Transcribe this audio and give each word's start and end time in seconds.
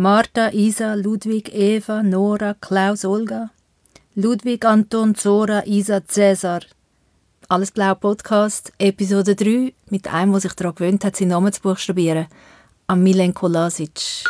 Martha, 0.00 0.50
Isa, 0.54 0.94
Ludwig, 0.94 1.50
Eva, 1.52 2.02
Nora, 2.02 2.54
Klaus, 2.58 3.04
Olga. 3.04 3.50
Ludwig, 4.14 4.64
Anton, 4.64 5.14
Zora, 5.14 5.62
Isa, 5.66 6.00
Cäsar. 6.00 6.62
Alles 7.50 7.70
Blau 7.70 7.94
Podcast, 7.94 8.72
Episode 8.78 9.36
3, 9.36 9.74
mit 9.90 10.08
einem, 10.10 10.32
der 10.32 10.40
sich 10.40 10.54
daran 10.54 10.74
gewöhnt 10.74 11.04
hat, 11.04 11.16
seinen 11.16 11.28
Namen 11.28 11.52
zu 11.52 11.60
buchstabieren. 11.60 12.28
Am 12.86 13.02
Milenko 13.02 13.46
Lasic. 13.46 14.24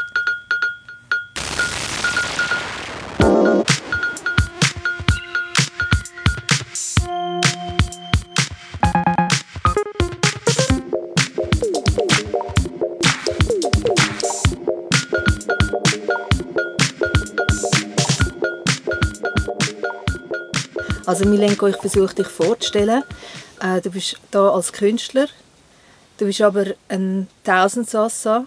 Also 21.21 21.31
Milenko, 21.31 21.67
ich 21.67 21.77
versuche 21.77 22.15
dich 22.15 22.29
vorzustellen. 22.29 23.03
Äh, 23.61 23.83
du 23.83 23.91
bist 23.91 24.17
da 24.31 24.49
als 24.53 24.73
Künstler. 24.73 25.27
Du 26.17 26.25
bist 26.25 26.41
aber 26.41 26.65
ein 26.89 27.29
Tausendsassa. 27.45 28.47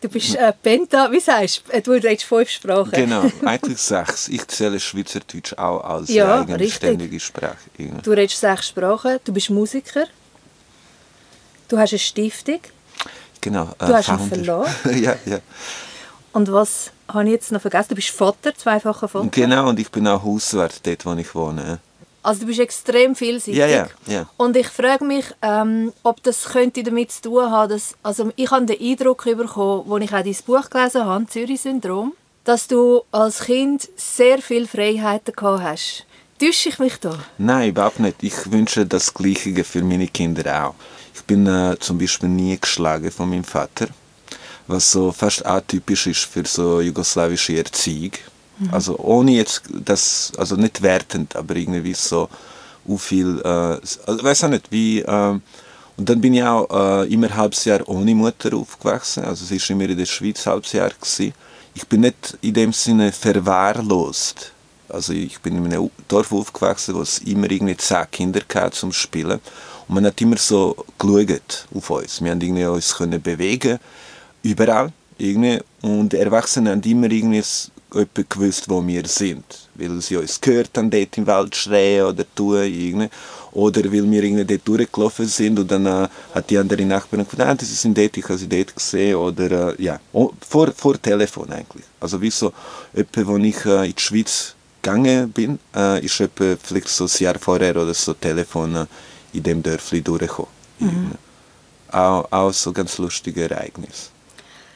Du 0.00 0.08
bist 0.08 0.34
äh, 0.34 0.52
Penta, 0.60 1.12
wie 1.12 1.20
sagst 1.20 1.62
du? 1.68 1.72
Äh, 1.72 1.82
du 1.82 1.92
redest 1.92 2.24
fünf 2.24 2.50
Sprachen. 2.50 2.90
Genau, 2.90 3.30
eigentlich 3.44 3.78
sechs. 3.78 4.26
Ich 4.26 4.48
zähle 4.48 4.80
Schweizerdeutsch 4.80 5.52
auch 5.56 5.78
als 5.84 6.08
Ja, 6.08 6.40
eigenständige 6.40 7.20
Sprache. 7.20 7.56
irgendwie. 7.78 8.02
Du 8.02 8.10
redest 8.10 8.40
sechs 8.40 8.66
Sprachen. 8.66 9.20
Du 9.24 9.32
bist 9.32 9.50
Musiker. 9.50 10.06
Du 11.68 11.78
hast 11.78 11.92
eine 11.92 12.00
Stiftung. 12.00 12.58
Genau. 13.40 13.70
Du 13.78 13.86
hast 13.94 14.08
einen 14.08 14.28
Verlag. 14.28 14.66
ja, 14.92 15.14
ja. 15.24 15.38
Und 16.32 16.50
was 16.50 16.90
habe 17.08 17.24
ich 17.24 17.30
jetzt 17.30 17.52
noch 17.52 17.60
vergessen? 17.60 17.90
Du 17.90 17.94
bist 17.94 18.10
Vater, 18.10 18.54
zweifacher 18.54 19.08
Vater. 19.08 19.28
Genau, 19.30 19.68
und 19.68 19.78
ich 19.78 19.90
bin 19.90 20.06
auch 20.06 20.22
Hauswart 20.22 20.86
dort, 20.86 21.06
wo 21.06 21.14
ich 21.14 21.34
wohne. 21.34 21.78
Also 22.22 22.40
du 22.40 22.46
bist 22.46 22.58
extrem 22.58 23.14
vielseitig. 23.14 23.56
Ja, 23.56 23.66
ja, 23.68 23.86
ja. 24.06 24.28
Und 24.36 24.56
ich 24.56 24.66
frage 24.66 25.04
mich, 25.04 25.26
ähm, 25.42 25.92
ob 26.02 26.20
das 26.24 26.46
könnte 26.46 26.82
damit 26.82 27.12
zu 27.12 27.22
tun 27.22 27.50
haben, 27.50 27.70
dass, 27.70 27.94
also 28.02 28.32
ich 28.34 28.50
habe 28.50 28.66
den 28.66 28.80
Eindruck 28.80 29.24
bekommen, 29.24 29.92
als 29.92 30.02
ich 30.02 30.12
auch 30.12 30.22
dein 30.22 30.36
Buch 30.44 30.70
gelesen 30.70 31.04
habe, 31.04 31.26
Zürich-Syndrom, 31.28 32.14
dass 32.42 32.66
du 32.66 33.02
als 33.12 33.44
Kind 33.44 33.88
sehr 33.94 34.38
viele 34.38 34.66
Freiheiten 34.66 35.36
gehabt 35.36 35.62
hast. 35.62 36.06
Täusche 36.40 36.68
ich 36.68 36.78
mich 36.80 36.98
da? 36.98 37.16
Nein, 37.38 37.70
überhaupt 37.70 38.00
nicht. 38.00 38.16
Ich 38.22 38.50
wünsche 38.50 38.84
das 38.84 39.14
Gleiche 39.14 39.62
für 39.62 39.82
meine 39.82 40.08
Kinder 40.08 40.66
auch. 40.66 40.74
Ich 41.14 41.22
bin 41.22 41.46
äh, 41.46 41.76
zum 41.78 41.96
Beispiel 41.96 42.28
nie 42.28 42.58
geschlagen 42.60 43.10
von 43.10 43.30
meinem 43.30 43.44
Vater, 43.44 43.86
was 44.66 44.90
so 44.90 45.12
fast 45.12 45.44
atypisch 45.46 46.06
ist 46.06 46.24
für 46.24 46.44
so 46.46 46.80
jugoslawische 46.80 47.56
Erziehung. 47.56 48.12
Also 48.72 48.98
ohne 48.98 49.32
jetzt 49.32 49.62
das, 49.70 50.32
also 50.38 50.56
nicht 50.56 50.80
wertend, 50.80 51.36
aber 51.36 51.56
irgendwie 51.56 51.92
so 51.92 52.28
u 52.86 52.96
viel, 52.96 53.40
äh, 53.44 53.48
also, 53.48 54.00
weiß 54.06 54.44
auch 54.44 54.48
nicht, 54.48 54.70
wie, 54.70 55.00
äh, 55.00 55.38
und 55.98 56.08
dann 56.08 56.20
bin 56.20 56.34
ich 56.34 56.42
auch 56.42 57.02
äh, 57.02 57.12
immer 57.12 57.28
ein 57.28 57.36
halbes 57.36 57.64
Jahr 57.64 57.86
ohne 57.88 58.14
Mutter 58.14 58.54
aufgewachsen, 58.54 59.24
also 59.24 59.44
sie 59.44 59.56
ist 59.56 59.68
immer 59.70 59.84
in 59.84 59.96
der 59.96 60.06
Schweiz 60.06 60.46
ein 60.46 60.52
halbes 60.52 60.72
Jahr 60.72 60.90
gewesen. 60.90 61.32
Ich 61.74 61.86
bin 61.86 62.00
nicht 62.02 62.38
in 62.40 62.54
dem 62.54 62.72
Sinne 62.72 63.12
verwahrlost. 63.12 64.52
Also 64.88 65.12
ich 65.12 65.38
bin 65.40 65.56
in 65.56 65.66
einem 65.66 65.90
Dorf 66.08 66.32
aufgewachsen, 66.32 66.94
wo 66.94 67.02
es 67.02 67.18
immer 67.18 67.50
irgendwie 67.50 67.76
zehn 67.76 68.10
Kinder 68.10 68.40
gab 68.46 68.72
zum 68.74 68.92
Spielen. 68.92 69.40
Und 69.88 69.94
man 69.94 70.06
hat 70.06 70.20
immer 70.20 70.38
so 70.38 70.76
geschaut 70.98 71.66
auf 71.74 71.90
uns. 71.90 72.22
Wir 72.22 72.30
haben 72.30 72.40
irgendwie 72.40 72.64
uns 72.64 72.94
können 72.94 73.20
bewegen, 73.20 73.78
überall. 74.50 74.92
Irgendwie. 75.18 75.60
Und 75.82 76.12
die 76.12 76.18
Erwachsenen 76.18 76.72
haben 76.72 76.82
immer 76.82 77.10
irgendwie 77.10 77.42
gewusst, 78.28 78.68
wo 78.68 78.86
wir 78.86 79.06
sind. 79.06 79.44
Weil 79.74 80.00
sie 80.00 80.16
uns 80.16 80.40
gehört 80.40 80.76
haben, 80.76 80.90
dort 80.90 81.16
im 81.16 81.26
Wald 81.26 81.56
schreien 81.56 82.06
oder 82.06 82.24
tun. 82.34 82.62
Irgendwie. 82.62 83.08
Oder 83.52 83.84
weil 83.84 84.10
wir 84.10 84.22
irgendwie 84.22 84.44
dort 84.44 84.68
durchgelaufen 84.68 85.26
sind 85.26 85.58
und 85.58 85.70
dann 85.70 85.86
äh, 85.86 86.08
hat 86.34 86.50
die 86.50 86.58
andere 86.58 86.84
Nachbarin 86.84 87.24
gesagt, 87.24 87.48
ah, 87.48 87.54
das 87.54 87.80
sind 87.80 87.96
dort, 87.96 88.14
ich 88.14 88.24
habe 88.24 88.36
sie 88.36 88.48
dort 88.48 88.74
gesehen. 88.74 89.16
Oder 89.16 89.70
äh, 89.70 89.82
ja, 89.82 89.98
oh, 90.12 90.30
vor, 90.46 90.70
vor 90.72 91.00
Telefon 91.00 91.50
eigentlich. 91.50 91.86
Also 91.98 92.20
wie 92.20 92.30
so, 92.30 92.52
etwa, 92.92 93.26
wo 93.26 93.38
ich 93.38 93.64
äh, 93.64 93.86
in 93.86 93.94
die 93.94 94.02
Schweiz 94.02 94.54
gegangen 94.82 95.32
bin, 95.32 95.58
äh, 95.74 96.04
ist 96.04 96.20
etwa 96.20 96.54
vielleicht 96.62 96.88
so 96.88 97.04
ein 97.04 97.10
Jahr 97.18 97.38
vorher 97.38 97.76
oder 97.76 97.94
so 97.94 98.12
Telefon 98.12 98.76
äh, 98.76 98.86
in 99.32 99.42
dem 99.42 99.62
Dörfli 99.62 100.02
durchgekommen. 100.02 100.50
Irgendwie. 100.78 101.16
Auch, 101.92 102.30
auch 102.30 102.52
so 102.52 102.72
ganz 102.72 102.98
lustige 102.98 103.48
Ereignis. 103.48 104.10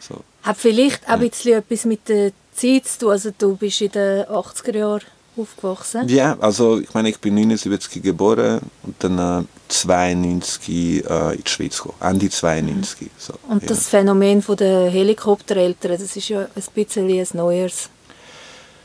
So. 0.01 0.17
Hat 0.43 0.57
vielleicht 0.57 1.05
auch 1.07 1.13
ein 1.15 1.29
bisschen 1.29 1.59
etwas 1.59 1.85
mit 1.85 2.09
der 2.09 2.33
Zeit 2.55 2.87
zu 2.87 2.99
tun. 3.01 3.11
Also 3.13 3.31
du 3.37 3.57
bist 3.57 3.81
in 3.81 3.93
den 3.93 4.25
80er 4.25 4.77
Jahren 4.77 5.03
aufgewachsen. 5.37 6.09
Ja, 6.09 6.37
also 6.41 6.81
ich 6.81 6.93
meine, 6.93 7.09
ich 7.11 7.19
bin 7.19 7.35
79 7.35 8.03
geboren 8.03 8.61
und 8.83 8.97
dann 8.99 9.43
äh, 9.43 9.45
92 9.69 11.05
äh, 11.09 11.35
in 11.37 11.45
die 11.45 11.51
Schweiz 11.51 11.77
gekommen. 11.79 11.95
Ende 12.01 12.29
92. 12.31 13.11
So, 13.19 13.35
Und 13.49 13.63
ja. 13.63 13.69
das 13.69 13.87
Phänomen 13.89 14.43
von 14.43 14.57
der 14.57 14.91
Helikoptereltern, 14.91 15.93
das 15.99 16.17
ist 16.17 16.29
ja 16.29 16.41
ein 16.41 16.63
bisschen 16.75 17.09
ein 17.09 17.27
neues, 17.35 17.89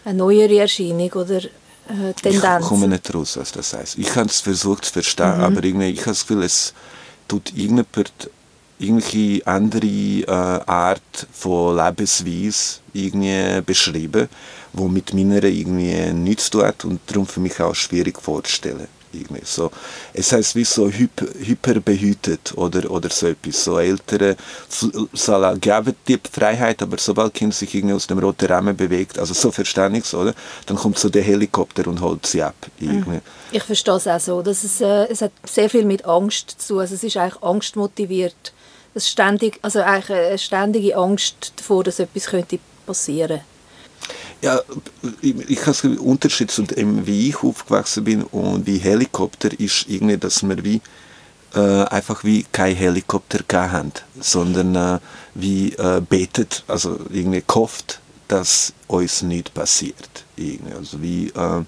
eine 0.05 0.17
neuere 0.17 0.59
Erscheinung 0.59 1.11
oder 1.13 1.37
äh, 1.43 2.09
Ich 2.15 2.21
Tendenz. 2.21 2.67
komme 2.67 2.87
nicht 2.87 3.13
raus, 3.13 3.37
was 3.37 3.51
das 3.51 3.73
heißt. 3.73 3.97
Ich 3.97 4.15
habe 4.15 4.27
es 4.29 4.41
versucht 4.41 4.85
zu 4.85 4.93
verstehen, 4.93 5.41
aber 5.41 5.63
irgendwie, 5.63 5.89
ich 5.89 6.01
habe 6.01 6.11
das 6.11 6.21
Gefühl, 6.27 6.43
es 6.43 6.73
tut 7.27 7.49
irgendjemand 7.49 8.11
irgendwelche 8.80 9.46
andere 9.46 9.88
äh, 9.88 10.25
Art 10.28 11.28
von 11.31 11.78
Lebensweise 11.78 12.80
irgendwie 12.94 13.62
beschreiben, 13.62 14.30
wo 14.74 14.88
mit 14.88 15.13
meiner 15.13 15.44
irgendwie 15.44 16.13
nichts 16.13 16.46
zu 16.46 16.52
tun 16.52 16.68
hat 16.68 16.86
und 16.86 17.00
darum 17.08 17.25
für 17.25 17.40
mich 17.40 17.59
auch 17.59 17.75
schwierig 17.75 18.22
vorzustellen. 18.22 18.88
Irgendwie 19.13 19.44
so. 19.46 19.72
Es 20.13 20.34
heißt 20.34 20.56
wie 20.56 20.66
so 20.66 20.90
hyper, 20.90 21.28
hyperbehütet 21.40 22.53
oder, 22.58 22.91
oder 22.91 23.09
so 23.09 23.28
etwas. 23.28 23.63
So 23.63 23.80
Eltern 23.80 24.36
sollen 25.13 25.62
geben 25.62 25.96
die 26.06 26.19
Freiheit, 26.30 26.81
aber 26.81 26.97
sobald 26.97 27.34
Kind 27.34 27.53
sich 27.53 27.74
irgendwie 27.74 27.96
aus 27.96 28.07
dem 28.07 28.19
roten 28.19 28.46
Rahmen 28.47 28.75
bewegt, 28.75 29.18
also 29.18 29.34
so 29.34 29.52
verstehe 29.52 29.90
ich 29.94 30.03
es, 30.03 30.13
oder? 30.13 30.34
Dann 30.66 30.75
kommt 30.75 31.00
so 31.00 31.07
der 31.07 31.24
Helikopter 31.24 31.88
und 31.88 32.02
holt 32.02 32.25
sie 32.25 32.44
ab. 32.44 32.56
Irgendwie. 32.78 33.22
Ich 33.53 33.63
verstehe 33.63 33.96
es 33.96 34.07
auch 34.07 34.19
so. 34.19 34.42
Dass 34.42 34.66
es, 34.66 34.81
äh, 34.81 35.06
es 35.09 35.22
hat 35.22 35.31
sehr 35.46 35.69
viel 35.69 35.86
mit 35.86 36.03
Angst 36.03 36.56
zu 36.57 36.74
tun. 36.74 36.80
Also 36.81 36.96
es 36.96 37.03
ist 37.03 37.16
eigentlich 37.16 37.42
angstmotiviert. 37.42 38.53
Es 38.95 39.09
ständig, 39.09 39.59
also 39.61 39.81
eigentlich 39.81 40.17
eine 40.17 40.38
ständige 40.38 40.95
Angst 40.95 41.51
davor, 41.57 41.83
dass 41.83 42.00
etwas 42.00 42.28
könnte 42.28 42.59
passieren 42.85 43.41
Ja, 44.41 44.61
ich, 45.22 45.67
habe 45.67 45.78
den 45.81 45.97
Unterschied 45.97 46.50
wie 47.06 47.29
ich 47.29 47.44
aufgewachsen 47.44 48.06
bin 48.06 48.23
und 48.23 48.66
wie 48.66 48.78
Helikopter 48.78 49.50
ist 49.59 49.85
irgendwie, 49.89 50.17
dass 50.17 50.44
wir 50.44 50.63
wie 50.63 50.81
äh, 51.53 51.83
einfach 51.85 52.23
wie 52.23 52.45
kein 52.51 52.73
Helikopter 52.73 53.39
haben, 53.72 53.91
sondern 54.19 54.75
äh, 54.75 55.00
wie 55.33 55.73
äh, 55.73 56.01
betet, 56.01 56.63
also 56.67 56.97
irgendwie 57.12 57.44
gehofft, 57.45 58.00
dass 58.29 58.72
uns 58.88 59.22
nichts 59.23 59.51
passiert. 59.51 60.23
Irgendwie. 60.38 60.73
Also 60.73 61.01
wie 61.01 61.27
äh, 61.27 61.63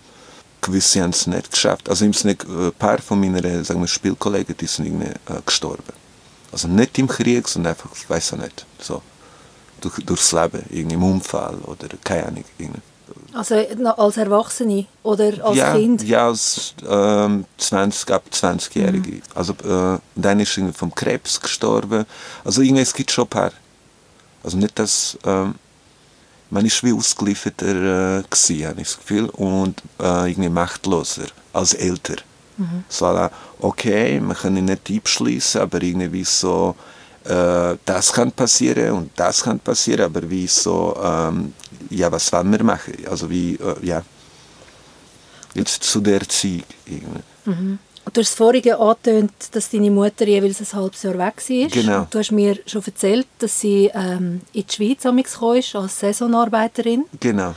gewisse 0.61 1.01
haben 1.01 1.09
es 1.09 1.27
nicht 1.27 1.51
geschafft. 1.51 1.89
Also 1.89 2.05
äh, 2.05 2.09
ein 2.09 2.71
paar 2.79 2.99
von 2.99 3.19
meinen 3.19 3.65
sagen 3.65 3.81
wir, 3.81 3.88
Spielkollegen, 3.88 4.55
die 4.57 4.67
sind 4.67 4.85
irgendwie 4.85 5.07
äh, 5.07 5.41
gestorben. 5.45 6.06
Also 6.51 6.67
nicht 6.67 6.97
im 6.97 7.07
Krieg, 7.07 7.47
sondern 7.47 7.73
einfach, 7.73 7.89
ich 7.95 8.09
weiß 8.09 8.33
auch 8.33 8.37
nicht, 8.37 8.65
so 8.79 9.01
durch, 9.81 9.95
durchs 10.05 10.31
Leben, 10.31 10.63
im 10.69 11.03
Unfall 11.03 11.55
oder 11.65 11.87
keine 12.03 12.27
Ahnung. 12.27 12.45
Irgendwie. 12.57 12.81
Also 13.33 13.55
als 13.55 14.17
Erwachsene 14.17 14.85
oder 15.03 15.45
als 15.45 15.57
ja, 15.57 15.73
Kind? 15.73 16.03
Ja, 16.03 16.27
als 16.27 16.73
ähm, 16.87 17.45
20, 17.57 18.11
ab 18.11 18.23
20-Jährige. 18.31 19.21
Also 19.35 19.53
äh, 19.53 19.99
dann 20.15 20.39
ist 20.39 20.57
irgendwie 20.57 20.77
vom 20.77 20.93
Krebs 20.93 21.39
gestorben. 21.39 22.05
Also 22.43 22.61
irgendwie, 22.61 22.81
es 22.81 22.93
gibt 22.93 23.11
schon 23.11 23.25
ein 23.25 23.29
paar. 23.29 23.51
Also 24.43 24.57
nicht, 24.57 24.77
dass... 24.79 25.17
Ähm, 25.23 25.55
man 26.49 26.65
ist 26.65 26.83
wie 26.83 26.93
ausgelieferter 26.93 28.19
äh, 28.19 28.23
gewesen, 28.29 28.67
habe 28.67 28.81
ich 28.81 28.88
das 28.88 28.97
Gefühl, 28.97 29.29
und 29.29 29.81
äh, 30.00 30.29
irgendwie 30.29 30.50
machtloser 30.50 31.25
als 31.53 31.73
älter. 31.73 32.15
So, 32.89 33.06
à 33.06 33.13
la, 33.13 33.31
okay, 33.59 34.19
wir 34.19 34.36
können 34.36 34.65
nicht 34.65 34.89
abschließen, 34.89 35.62
aber 35.62 35.81
irgendwie 35.81 36.24
so, 36.24 36.75
äh, 37.24 37.75
das 37.86 38.12
kann 38.12 38.31
passieren 38.31 38.92
und 38.94 39.12
das 39.15 39.44
kann 39.44 39.59
passieren, 39.59 40.06
aber 40.06 40.27
wie 40.30 40.48
so, 40.48 40.95
ähm, 41.04 41.54
ja, 41.89 42.12
was 42.12 42.31
wollen 42.33 42.51
wir 42.51 42.63
machen? 42.63 42.94
Also 43.09 43.30
wie, 43.30 43.56
äh, 43.56 43.86
ja, 43.86 44.01
jetzt 45.54 45.83
zu 45.83 46.01
der 46.01 46.21
Erziehung. 46.21 46.63
Irgendwie. 46.86 47.77
Du 48.13 48.21
hast 48.21 48.36
vorhin 48.36 48.71
angetönt, 48.74 49.33
dass 49.51 49.69
deine 49.69 49.92
Mutter 49.92 50.25
jeweils 50.25 50.62
ein 50.62 50.80
halbes 50.80 51.03
Jahr 51.03 51.18
weg 51.18 51.36
war. 51.50 51.68
Genau. 51.68 52.07
Du 52.10 52.19
hast 52.19 52.31
mir 52.31 52.57
schon 52.65 52.83
erzählt, 52.86 53.27
dass 53.39 53.60
sie 53.60 53.92
ähm, 53.94 54.42
in 54.53 54.65
die 54.65 54.74
Schweiz 54.74 55.03
gekommen 55.03 55.60
ist, 55.60 55.75
als 55.75 56.00
Saisonarbeiterin. 56.00 57.06
Genau. 57.19 57.53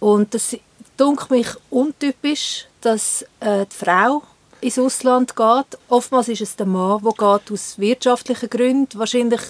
Und 0.00 0.34
das 0.34 0.56
dunkelt 0.96 1.30
mich 1.30 1.48
untypisch, 1.70 2.66
dass 2.80 3.24
äh, 3.40 3.64
die 3.66 3.76
Frau 3.76 4.22
ins 4.62 4.78
Ausland 4.78 5.36
geht. 5.36 5.78
Oftmals 5.88 6.28
ist 6.28 6.40
es 6.40 6.56
der 6.56 6.66
Mann, 6.66 7.02
der 7.02 7.12
geht 7.12 7.52
aus 7.52 7.78
wirtschaftlichen 7.78 8.48
Gründen. 8.48 8.98
Wahrscheinlich 8.98 9.40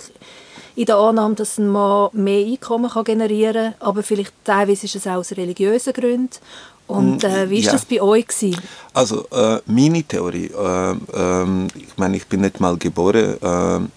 in 0.74 0.86
der 0.86 0.96
Annahme, 0.96 1.34
dass 1.34 1.58
ein 1.58 1.68
Mann 1.68 2.08
mehr 2.14 2.46
Einkommen 2.46 2.90
kann 2.90 3.04
generieren 3.04 3.74
kann, 3.78 3.88
aber 3.88 4.02
vielleicht 4.02 4.32
teilweise 4.44 4.86
ist 4.86 4.96
es 4.96 5.06
auch 5.06 5.16
aus 5.16 5.32
religiösen 5.32 5.92
Gründen. 5.92 6.30
Und 6.86 7.22
äh, 7.24 7.48
wie 7.48 7.58
war 7.58 7.64
Ja. 7.66 7.72
das 7.72 7.84
bei 7.84 8.00
euch? 8.02 8.26
Gewesen? 8.26 8.60
Also 8.92 9.26
äh, 9.30 9.60
meine 9.66 10.02
Theorie, 10.02 10.46
äh, 10.46 10.94
ähm, 11.14 11.68
ich 11.76 11.96
meine, 11.96 12.16
ich 12.16 12.26
bin 12.26 12.40
nicht 12.40 12.58
mal 12.60 12.76
geboren, 12.76 13.36
äh, 13.40 13.88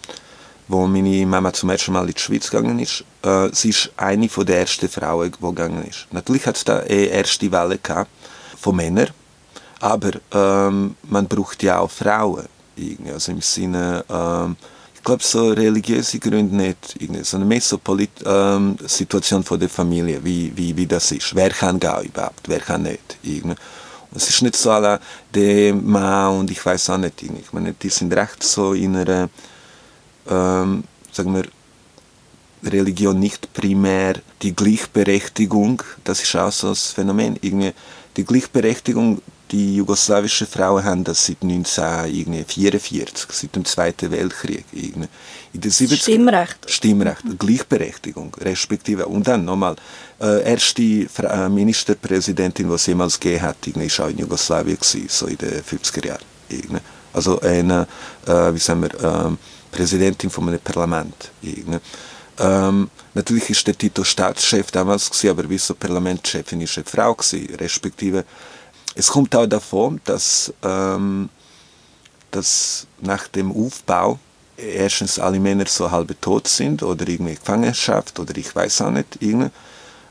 wo 0.68 0.86
meine 0.88 1.26
Mama 1.26 1.52
zum 1.54 1.70
ersten 1.70 1.94
Mal 1.94 2.08
in 2.08 2.14
die 2.14 2.20
Schweiz 2.22 2.50
gegangen 2.50 2.80
ist. 2.80 3.04
Äh, 3.24 3.50
sie 3.54 3.70
ist 3.70 3.92
eine 3.98 4.30
von 4.30 4.46
der 4.46 4.60
ersten 4.60 4.88
Frauen, 4.90 5.32
die 5.32 5.46
gegangen 5.46 5.84
ist. 5.86 6.08
Natürlich 6.12 6.46
hat 6.46 6.58
es 6.58 6.64
da 6.64 6.78
eine 6.80 7.06
erste 7.06 7.52
Welle 7.52 7.78
gehabt 7.78 8.10
von 8.60 8.76
Männern, 8.76 9.10
aber 9.80 10.12
ähm, 10.32 10.96
man 11.04 11.28
braucht 11.28 11.64
ja 11.64 11.80
auch 11.80 11.92
Frauen. 11.92 12.46
Irgendwie. 12.76 13.12
Also 13.12 13.32
im 13.32 13.42
Sinne, 13.42 14.04
ähm, 14.10 14.56
ich 14.94 15.04
glaube 15.04 15.24
so 15.24 15.50
religiöse 15.50 16.20
Gründe 16.20 16.56
nicht, 16.56 16.96
irgendwie, 17.00 17.24
sondern 17.24 17.48
mehr 17.48 17.62
so 17.62 17.78
Polit 17.78 18.12
ähm, 18.26 18.76
Situation 18.86 19.44
von 19.44 19.60
der 19.60 19.70
Familie, 19.70 20.24
wie, 20.24 20.52
wie, 20.56 20.76
wie 20.76 20.86
das 20.86 21.12
ist. 21.12 21.36
Wer 21.36 21.52
kann 21.52 21.80
gehen 21.80 22.06
überhaupt, 22.06 22.48
wer 22.48 22.60
kann 22.60 22.84
nicht. 22.84 23.18
Irgendwie. 23.24 23.56
Und 24.12 24.18
es 24.18 24.30
ist 24.30 24.42
nicht 24.42 24.56
so 24.56 24.72
alle 24.72 25.00
der 25.34 25.74
Mann 25.74 26.40
und 26.40 26.52
ich 26.52 26.66
weiß 26.66 26.90
auch 26.90 26.98
nicht. 26.98 27.22
irgendwie. 27.22 27.42
Ich 27.42 27.54
meine, 27.54 27.74
die 27.74 27.90
sind 27.90 28.14
recht 28.14 28.44
so 28.44 28.74
in 28.74 28.96
einer, 28.96 29.30
ähm, 30.28 30.84
sagen 31.12 31.36
wir, 31.36 31.44
Religion 32.64 33.20
nicht 33.20 33.54
primär 33.54 34.16
die 34.42 34.56
Gleichberechtigung, 34.56 35.84
das 36.04 36.24
ist 36.24 36.36
auch 36.36 36.52
so 36.52 36.70
ein 36.70 36.76
Phänomen. 36.76 37.38
Irgendwie 37.42 37.74
die 38.18 38.26
Gleichberechtigung, 38.26 39.22
die 39.52 39.76
jugoslawische 39.76 40.46
Frauen 40.46 40.84
haben 40.84 41.04
das 41.04 41.26
seit 41.26 41.42
1944, 41.42 43.28
seit 43.32 43.56
dem 43.56 43.66
Zweiten 43.66 44.12
Weltkrieg. 44.12 44.66
In 44.72 45.08
den 45.54 45.72
70er 45.72 45.96
Stimmrecht. 46.02 46.70
Stimmrecht, 46.70 47.24
Gleichberechtigung, 47.38 48.36
respektive. 48.42 49.06
Und 49.06 49.28
dann 49.28 49.46
nochmal, 49.46 49.76
äh, 50.20 50.44
erste 50.44 51.08
Fra- 51.10 51.46
äh, 51.46 51.50
Ministerpräsidentin, 51.50 52.68
die 52.68 52.74
es 52.74 52.86
jemals 52.88 53.20
gegeben 53.20 53.44
hat, 53.44 53.68
ist 53.68 54.00
auch 54.00 54.10
in 54.10 54.18
Jugoslawien, 54.18 54.78
gewesen, 54.78 55.08
so 55.10 55.28
in 55.28 55.38
den 55.38 55.62
50er 55.64 56.08
Jahren. 56.08 56.24
Irgendwie. 56.50 56.82
Also 57.14 57.40
eine, 57.42 57.88
äh, 58.28 58.54
wie 58.54 58.60
sagen 58.60 58.82
wir, 58.82 59.04
ähm, 59.04 59.38
Präsidentin 59.72 60.30
von 60.30 60.48
einem 60.48 60.60
Parlament. 60.60 61.32
Ähm, 62.38 62.90
natürlich 63.14 63.50
ist 63.50 63.66
der 63.68 63.78
Tito 63.78 64.04
Staatschef 64.04 64.72
damals, 64.72 65.10
gewesen, 65.10 65.30
aber 65.30 65.50
wie 65.50 65.58
so 65.58 65.74
Parlamentschefin 65.76 66.62
ist 66.62 66.78
eine 66.78 66.86
Frau, 66.86 67.14
gewesen, 67.14 67.56
respektive. 67.56 68.26
Es 68.96 69.08
kommt 69.08 69.36
auch 69.36 69.46
davon, 69.46 70.00
dass, 70.06 70.54
ähm, 70.64 71.30
dass 72.32 72.88
nach 73.02 73.28
dem 73.28 73.52
Aufbau 73.52 74.20
erstens 74.58 75.20
alle 75.20 75.40
Männer 75.40 75.66
so 75.68 75.92
halb 75.92 76.20
tot 76.22 76.48
sind 76.48 76.82
oder 76.82 77.08
irgendwie 77.08 77.36
Gefangenschaft 77.36 78.18
oder 78.20 78.36
ich 78.38 78.56
weiß 78.56 78.82
auch 78.82 78.92
nicht. 78.92 79.18
Irgendwie. 79.20 79.50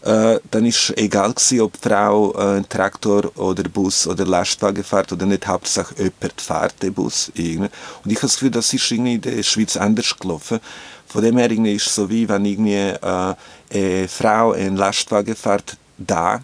Äh, 0.03 0.39
dann 0.51 0.67
ist 0.67 0.93
egal 0.99 1.33
gewesen, 1.33 1.63
ob 1.63 1.79
Frau 1.81 2.35
äh, 2.35 2.63
Traktor 2.65 3.33
oder 3.39 3.63
Bus 3.63 4.07
oder 4.07 4.27
Lastwagen 4.27 4.85
fährt 4.85 5.11
oder 5.13 5.25
nicht, 5.25 5.47
Hauptsache 5.47 5.95
jemand 5.97 6.41
fährt 6.43 6.83
den 6.83 6.93
Bus. 6.93 7.33
Irgendwie. 7.35 7.71
Und 8.05 8.11
ich 8.11 8.19
habe 8.19 8.27
das 8.27 8.35
Gefühl, 8.35 8.51
das 8.51 8.71
ist 8.71 8.91
in 8.91 9.23
der 9.23 9.43
Schweiz 9.43 9.79
anders 9.79 10.15
gelaufen. 10.19 10.61
Von 11.07 11.23
dem 11.23 11.39
her 11.39 11.51
irgendwie 11.51 11.75
ist 11.75 11.87
es 11.87 11.95
so 11.95 12.11
wie, 12.11 12.29
wenn 12.29 12.45
irgendwie 12.45 12.75
äh, 12.75 13.35
eine 13.73 14.09
Frau 14.09 14.53
einen 14.53 14.77
Lastwagen 14.77 15.35
fährt, 15.35 15.79
da 15.97 16.43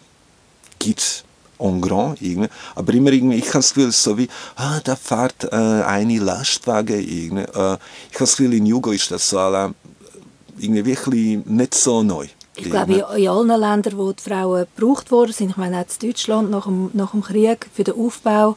gibt 0.78 1.00
es 1.00 1.24
en 1.60 1.80
grand 1.80 2.20
irgendwie. 2.20 2.48
Aber 2.74 2.92
immer 2.94 3.12
irgendwie, 3.12 3.36
ich 3.36 3.48
habe 3.48 3.58
das 3.58 3.74
Gefühl, 3.74 3.92
so 3.92 4.16
wie, 4.18 4.28
ah, 4.56 4.80
da 4.82 4.96
fährt 4.96 5.44
äh, 5.44 5.56
eine 5.56 6.18
Lastwagen 6.18 7.00
irgendwie. 7.00 7.42
Äh, 7.42 7.44
ich 7.48 7.54
habe 7.54 7.78
das 8.18 8.36
Gefühl, 8.36 8.54
in 8.54 8.66
Jugo 8.66 8.90
ist 8.92 9.10
das 9.10 9.28
so 9.28 9.38
alle, 9.38 9.74
irgendwie 10.58 10.84
wirklich 10.84 11.44
nicht 11.44 11.74
so 11.74 12.02
neu. 12.02 12.26
Ich 12.56 12.70
glaube, 12.70 13.04
in, 13.16 13.28
allen 13.28 13.60
Ländern, 13.60 13.96
wo 13.96 14.12
die 14.12 14.22
Frauen 14.22 14.66
gebraucht 14.74 15.10
worden 15.10 15.32
sind, 15.32 15.50
ich 15.50 15.56
meine 15.56 15.78
auch 15.78 15.84
in 16.00 16.08
Deutschland 16.08 16.50
nach 16.50 16.64
dem, 16.64 16.90
nach 16.92 17.12
dem 17.12 17.22
Krieg 17.22 17.66
für 17.72 17.84
den 17.84 17.94
Aufbau 17.94 18.56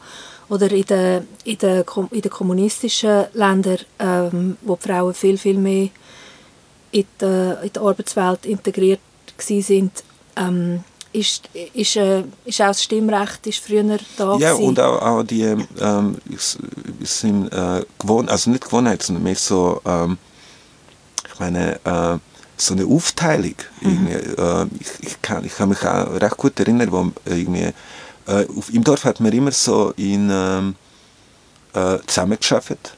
oder 0.50 0.70
in 0.72 0.86
den, 0.86 1.28
in 1.46 1.58
den, 1.58 1.84
in 2.12 2.22
den 2.22 2.32
kommunistischen 2.32 3.26
Ländern, 3.34 3.80
ähm, 4.00 4.58
wo 4.62 4.76
die 4.76 4.88
Frauen 4.88 5.14
viel, 5.14 5.38
viel 5.38 5.58
mehr 5.58 5.90
in 6.92 7.06
die, 7.22 7.56
in 7.64 7.74
die 7.74 7.80
Arbeitswelt 7.80 8.46
integriert 8.46 9.00
sind, 9.38 10.04
ähm, 10.36 10.84
ist, 11.14 11.50
ist, 11.74 11.96
äh, 11.96 12.24
ist 12.46 12.62
auch 12.62 12.68
das 12.68 12.84
Stimmrecht 12.84 13.46
ist 13.48 13.60
früher 13.64 13.84
da 14.18 14.38
Ja, 14.38 14.52
gewesen. 14.54 14.68
und 14.68 14.80
auch, 14.80 15.02
auch 15.02 15.24
die, 15.24 15.44
ähm, 15.44 16.18
es 16.32 16.58
sind 17.20 17.54
äh, 17.54 17.86
Gewohn 18.00 18.28
also 18.30 18.50
nicht 18.50 18.66
Gewohnheit, 18.66 19.04
sondern 19.04 19.24
mehr 19.24 19.36
so, 19.36 19.82
ähm, 19.86 20.18
ich 21.32 21.40
meine, 21.40 21.80
äh, 21.86 22.18
so 22.58 22.74
eine 22.74 22.86
Aufteilung. 22.86 23.56
Irgendwie, 23.82 24.14
äh, 24.14 24.66
ich, 24.80 25.08
ich, 25.08 25.22
kann, 25.22 25.46
ich 25.46 25.56
kann 25.56 25.70
mich 25.70 25.84
auch 25.84 26.20
recht 26.20 26.38
gut 26.38 26.60
erinnern, 26.60 26.92
wo 26.92 27.12
irgendwie, 27.26 27.74
äh, 28.28 28.46
auf, 28.58 28.74
im 28.74 28.84
Dorf 28.84 29.06
hat 29.06 29.20
man 29.20 29.32
immer 29.32 29.52
so 29.52 29.94
in, 29.98 30.30
ähm, 30.32 30.76
äh, 31.74 31.98
zusammengearbeitet. 32.08 32.96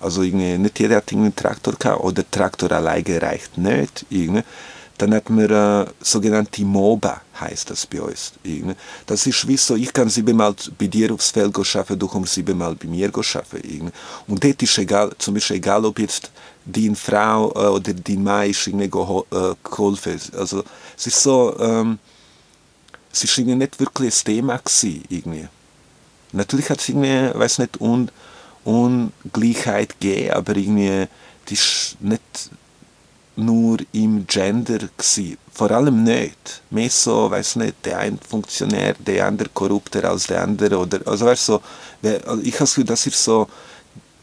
Also 0.00 0.22
irgendwie, 0.22 0.58
nicht 0.58 0.78
jeder 0.78 0.96
hat 0.96 1.12
einen 1.12 1.34
Traktor 1.34 1.74
gehabt 1.74 2.00
oder 2.02 2.22
der 2.22 2.30
Traktor 2.30 2.70
alleine 2.72 3.22
reicht 3.22 3.56
nicht. 3.58 4.04
Irgendwie. 4.10 4.42
Dann 4.98 5.14
hat 5.14 5.30
man 5.30 5.50
äh, 5.50 5.86
sogenannte 6.00 6.62
MOBA, 6.62 7.20
heißt 7.40 7.70
das 7.70 7.86
bei 7.86 8.00
uns. 8.00 8.32
Irgendwie. 8.42 8.76
Das 9.06 9.26
ist 9.26 9.46
wie 9.46 9.56
so, 9.56 9.74
ich 9.74 9.92
kann 9.92 10.08
siebenmal 10.08 10.54
bei 10.78 10.86
dir 10.86 11.12
aufs 11.12 11.30
Feld 11.30 11.56
arbeiten, 11.56 11.98
du 11.98 12.08
kommst 12.08 12.34
siebenmal 12.34 12.74
bei 12.74 12.88
mir. 12.88 13.10
Irgendwie. 13.12 13.92
Und 14.26 14.44
dort 14.44 14.62
ist 14.62 14.78
egal, 14.78 15.12
zum 15.18 15.34
Beispiel 15.34 15.56
egal, 15.56 15.84
ob 15.84 15.98
jetzt 15.98 16.30
deine 16.64 16.96
Frau 16.96 17.52
äh, 17.54 17.68
oder 17.68 17.94
dein 17.94 18.22
Mann 18.22 18.50
ist 18.50 18.66
äh, 18.66 18.88
geholfen. 18.88 20.20
Also 20.36 20.64
es 20.96 21.06
ist 21.06 21.22
so, 21.22 21.56
ähm, 21.58 21.98
es 23.12 23.24
ist 23.24 23.38
irgendwie 23.38 23.56
nicht 23.56 23.80
wirklich 23.80 24.14
ein 24.14 24.24
Thema 24.24 24.58
gewesen, 24.58 25.04
irgendwie. 25.08 25.48
Natürlich 26.32 26.68
hat 26.68 26.80
es 26.80 26.88
irgendwie, 26.88 27.38
weiß 27.38 27.58
nicht, 27.58 27.80
Un 27.80 28.10
Ungleichheit 28.64 29.98
gegeben, 30.00 30.32
aber 30.32 30.56
irgendwie, 30.56 31.06
das 31.44 31.52
ist 31.52 31.96
nicht 32.00 32.50
nur 33.36 33.78
im 33.92 34.26
Gender 34.26 34.78
gsi. 34.96 35.36
Vor 35.52 35.70
allem 35.70 36.02
nicht. 36.02 36.62
Mehr 36.70 36.90
so, 36.90 37.30
weiß 37.30 37.56
nicht, 37.56 37.74
der 37.84 37.98
ein 37.98 38.18
Funktionär, 38.18 38.94
der 38.98 39.26
andere 39.26 39.48
korrupter 39.50 40.04
als 40.08 40.26
der 40.26 40.42
andere 40.42 40.78
oder, 40.78 41.00
also 41.06 41.26
weißt 41.26 41.46
so, 41.46 41.60
also 42.02 42.42
ich 42.42 42.54
habe 42.54 42.60
das 42.60 42.70
Gefühl, 42.74 42.84
das 42.84 43.06
ist 43.06 43.22
so 43.22 43.48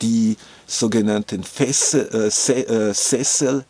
die 0.01 0.37
sogenannten 0.67 1.43
Fesse, 1.43 2.11
äh, 2.11 2.29
Se, 2.29 2.67
äh, 2.67 2.93
Sesselhänger, 2.93 3.65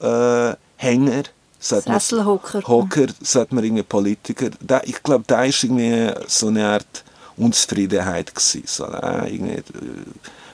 äh, 0.00 1.24
Sesselhocker. 1.60 2.62
Hocker, 2.66 3.06
sagt 3.20 3.52
man 3.52 3.64
irgendwie 3.64 3.82
Politiker. 3.82 4.50
Da, 4.60 4.80
ich 4.84 5.02
glaube, 5.02 5.24
da 5.26 5.44
ist 5.44 5.64
irgendwie 5.64 6.12
so 6.28 6.48
eine 6.48 6.66
Art 6.66 7.04
Unzufriedenheit 7.36 8.34
gewesen. 8.34 8.62
So, 8.66 8.84
ah, 8.84 9.26
irgendwie, 9.26 9.54
äh, 9.54 9.62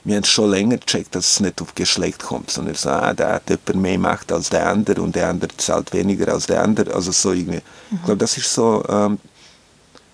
wir 0.05 0.17
haben 0.17 0.25
schon 0.25 0.51
länger 0.51 0.77
gecheckt, 0.77 1.15
dass 1.15 1.27
es 1.27 1.41
nicht 1.41 1.61
auf 1.63 1.75
Geschlecht 1.75 2.23
kommt, 2.23 2.51
sondern 2.51 2.75
so, 2.75 2.91
ah, 2.91 3.15
der 3.15 3.35
hat 3.35 3.49
jemand 3.49 3.77
mehr 3.77 3.99
Macht 3.99 4.31
als 4.31 4.51
der 4.51 4.69
andere 4.69 5.01
und 5.01 5.15
der 5.15 5.29
andere 5.29 5.57
zahlt 5.57 5.93
weniger 5.95 6.33
als 6.33 6.47
der 6.47 6.63
andere. 6.63 6.95
Also 6.95 7.11
so 7.11 7.33
irgendwie. 7.33 7.63
Ich 7.91 8.05
glaube, 8.05 8.19
das 8.19 8.37
ist 8.37 8.53
so 8.53 8.85
ähm, 8.89 9.19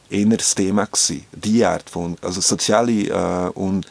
eher 0.08 0.36
das 0.36 0.54
Thema 0.54 0.86
gewesen. 0.86 1.26
Die 1.32 1.64
Art 1.64 1.90
von, 1.90 2.16
also 2.22 2.40
soziale 2.40 2.92
äh, 2.92 3.50
und 3.50 3.86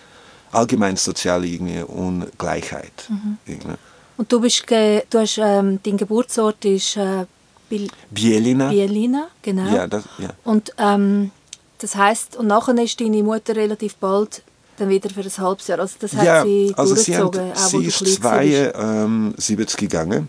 allgemein 0.51 0.95
soziale 0.95 1.47
irgendwie 1.47 1.81
Ungleichheit. 1.81 3.09
Irgendwie. 3.45 3.75
Und 4.15 4.31
du 4.31 4.39
bist, 4.39 4.65
du 4.69 5.19
hast, 5.19 5.37
ähm, 5.37 5.79
dein 5.83 5.97
Geburtsort 5.97 6.63
ist 6.65 6.95
äh, 6.97 7.25
Bil 7.69 7.89
Bielina. 8.09 8.69
Bielina, 8.69 9.27
genau. 9.41 9.73
Ja, 9.73 9.85
das, 9.87 10.03
ja. 10.17 10.29
Und 10.43 10.73
ähm, 10.77 11.31
das 11.77 11.95
heißt, 11.95 12.35
und 12.37 12.47
nachher 12.47 12.77
ist 12.79 12.99
deine 12.99 13.21
Mutter 13.21 13.55
relativ 13.55 13.95
bald 13.95 14.43
dann 14.79 14.89
wieder 14.89 15.09
für 15.09 15.21
ein 15.21 15.37
halbes 15.37 15.67
Jahr. 15.67 15.79
Also 15.79 15.95
das 15.99 16.13
hat 16.13 16.45
sie 16.45 16.73
also 16.75 16.95
sie, 16.95 17.11
durchgezogen, 17.11 17.41
haben, 17.41 17.51
auch 17.51 17.73
wo 17.73 17.79
sie 17.79 17.87
ist 17.87 18.21
klein 18.21 18.73
warst. 18.73 19.45
72 19.45 19.77
gegangen. 19.77 20.27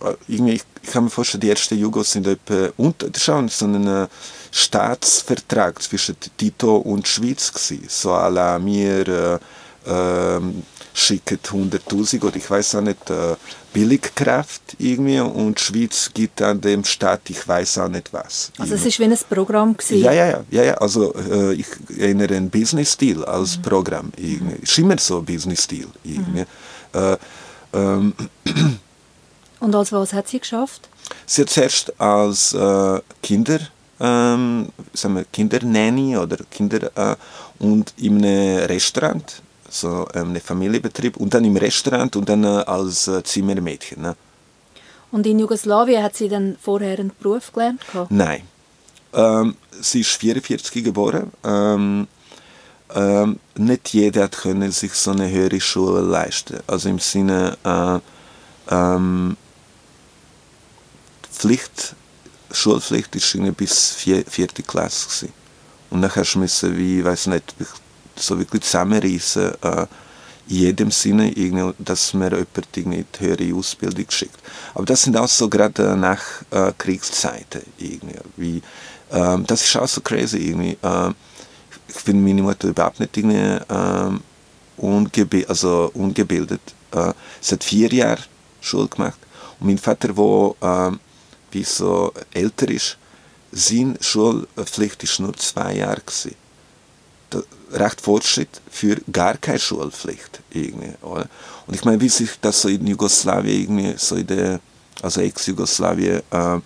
Äh, 0.00 0.14
Irgendwie, 0.28 0.54
ich, 0.54 0.90
kann 0.90 1.04
mir 1.04 1.10
vorstellen, 1.10 1.40
die 1.40 1.50
ersten 1.50 1.78
Jugos 1.78 2.12
sind 2.12 2.26
etwa, 2.26 2.70
und 2.76 2.96
das 3.08 3.28
auch 3.28 3.48
so 3.48 3.66
ein 3.66 3.86
äh, 3.86 4.08
Staatsvertrag 4.50 5.80
zwischen 5.82 6.16
Tito 6.36 6.76
und 6.76 7.06
Schweiz 7.06 7.52
gewesen. 7.52 7.86
So 7.88 8.12
à 8.12 8.28
la 8.28 8.58
mir 8.58 9.08
äh, 9.08 9.38
ähm, 9.86 10.62
schicken 11.02 11.38
100'000 11.42 12.24
oder 12.24 12.36
ich 12.36 12.50
weiß 12.50 12.76
auch 12.76 12.80
nicht, 12.80 13.10
äh, 13.10 13.36
Billigkraft 13.72 14.62
irgendwie 14.78 15.20
und 15.20 15.58
die 15.58 15.62
Schweiz 15.62 16.10
gibt 16.12 16.40
dann 16.40 16.60
dem 16.60 16.84
Staat, 16.84 17.22
ich 17.30 17.46
weiß 17.46 17.78
auch 17.78 17.88
nicht 17.88 18.12
was. 18.12 18.52
Also 18.58 18.74
es 18.74 18.84
ist 18.84 18.98
wie 18.98 19.04
ein 19.04 19.18
Programm 19.28 19.76
gewesen. 19.76 20.02
Ja, 20.02 20.12
ja, 20.12 20.44
ja, 20.50 20.62
ja. 20.62 20.74
Also 20.74 21.14
äh, 21.14 21.54
ich 21.54 21.66
erinnere 21.98 22.36
an 22.36 22.50
Business 22.50 22.96
Deal 22.96 23.24
als 23.24 23.56
Programm. 23.56 24.12
Irgendwie. 24.16 24.62
Ist 24.62 24.78
immer 24.78 24.98
so 24.98 25.22
Business 25.22 25.66
Deal. 25.66 25.88
Irgendwie. 26.04 26.44
Äh, 26.92 27.16
ähm, 27.72 28.14
Und 29.60 29.74
als 29.76 29.92
was 29.92 30.12
hat 30.12 30.28
sie 30.28 30.40
geschafft? 30.40 30.88
sie 31.26 31.42
hat 31.42 31.50
zuerst 31.50 32.00
als 32.00 32.52
äh, 32.54 33.00
Kinder, 33.22 33.60
ähm, 34.00 34.68
sagen 34.92 35.16
wir, 35.16 35.24
Kindernanny 35.32 36.16
oder 36.16 36.38
Kinder 36.50 36.90
äh, 36.96 37.16
und 37.58 37.94
in 37.96 38.24
einem 38.24 38.66
Restaurant 38.66 39.42
so 39.72 40.06
ähm, 40.14 40.32
ein 40.32 40.40
Familienbetrieb 40.40 41.16
und 41.16 41.32
dann 41.34 41.44
im 41.44 41.56
Restaurant 41.56 42.14
und 42.16 42.28
dann 42.28 42.44
äh, 42.44 42.46
als 42.46 43.08
äh, 43.08 43.22
Zimmermädchen. 43.22 44.02
Ne? 44.02 44.16
Und 45.10 45.26
in 45.26 45.38
Jugoslawien 45.38 46.02
hat 46.02 46.16
sie 46.16 46.28
dann 46.28 46.56
vorher 46.60 46.98
einen 46.98 47.12
Beruf 47.20 47.52
gelernt? 47.52 47.80
Nein. 48.10 48.42
Ähm, 49.12 49.56
sie 49.80 50.00
ist 50.00 50.10
44 50.10 50.84
geboren. 50.84 51.30
Ähm, 51.44 52.08
ähm, 52.94 53.38
nicht 53.56 53.88
jeder 53.90 54.24
hat 54.24 54.38
können 54.38 54.70
sich 54.70 54.92
so 54.92 55.12
eine 55.12 55.30
höhere 55.30 55.60
Schule 55.60 56.00
leisten. 56.00 56.60
Also 56.66 56.88
im 56.88 56.98
Sinne 56.98 57.56
äh, 57.64 58.74
ähm, 58.74 59.36
Pflicht, 61.30 61.94
Schulpflicht 62.50 63.14
ist 63.16 63.36
bis 63.56 63.92
vier, 63.92 64.24
vierte 64.26 64.62
Klasse 64.62 65.08
gewesen. 65.08 65.32
Und 65.90 66.02
dann 66.02 66.14
hast 66.14 66.34
du 66.34 66.38
müssen, 66.38 66.76
wie, 66.76 67.04
weiß 67.04 67.26
nicht, 67.28 67.54
so 68.22 68.38
wirklich 68.38 68.62
zusammenreißen, 68.62 69.52
äh, 69.62 69.86
in 70.48 70.56
jedem 70.56 70.90
Sinne, 70.90 71.32
dass 71.78 72.14
man 72.14 72.30
jemanden 72.30 72.92
in 72.92 73.06
die 73.12 73.24
höhere 73.24 73.54
Ausbildung 73.54 74.06
schickt. 74.08 74.38
Aber 74.74 74.84
das 74.84 75.02
sind 75.02 75.16
auch 75.16 75.28
so 75.28 75.48
gerade 75.48 75.96
nach 75.96 76.20
äh, 76.50 76.72
Kriegszeiten 76.76 77.62
irgendwie. 77.78 78.18
Wie, 78.36 78.62
äh, 79.10 79.38
das 79.46 79.62
ist 79.62 79.76
auch 79.76 79.88
so 79.88 80.00
crazy 80.00 80.38
irgendwie. 80.38 80.76
Äh, 80.82 81.10
ich 81.88 81.94
finde 81.94 82.22
meine 82.22 82.42
Mutter 82.42 82.68
überhaupt 82.68 83.00
nicht 83.00 83.16
irgendwie, 83.16 83.36
äh, 83.36 84.18
ungebi 84.76 85.46
also 85.46 85.90
ungebildet. 85.94 86.60
Äh, 86.92 87.12
sie 87.40 87.54
hat 87.54 87.64
vier 87.64 87.92
Jahre 87.92 88.22
Schule 88.60 88.88
gemacht. 88.88 89.18
Und 89.60 89.66
mein 89.66 89.78
Vater, 89.78 90.08
der 90.08 90.54
äh, 90.60 90.92
wie 91.52 91.64
so 91.64 92.12
älter 92.32 92.68
ist, 92.68 92.98
seine 93.52 93.96
Schulpflicht 94.00 95.02
ist 95.02 95.20
nur 95.20 95.34
zwei 95.34 95.76
Jahre 95.76 96.00
gewesen 96.00 96.41
recht 97.72 98.00
Fortschritt 98.00 98.60
für 98.70 98.96
gar 99.10 99.36
keine 99.36 99.58
Schulpflicht. 99.58 100.40
Irgendwie, 100.50 100.92
oder? 101.02 101.26
Und 101.66 101.74
ich 101.74 101.84
meine, 101.84 102.00
wie 102.00 102.08
sich 102.08 102.30
das 102.40 102.62
so 102.62 102.68
in 102.68 102.86
Jugoslawien, 102.86 103.62
irgendwie, 103.62 103.94
so 103.96 104.16
in 104.16 104.26
der, 104.26 104.60
also 105.00 105.20
Ex-Jugoslawien, 105.20 106.22
äh, 106.30 106.58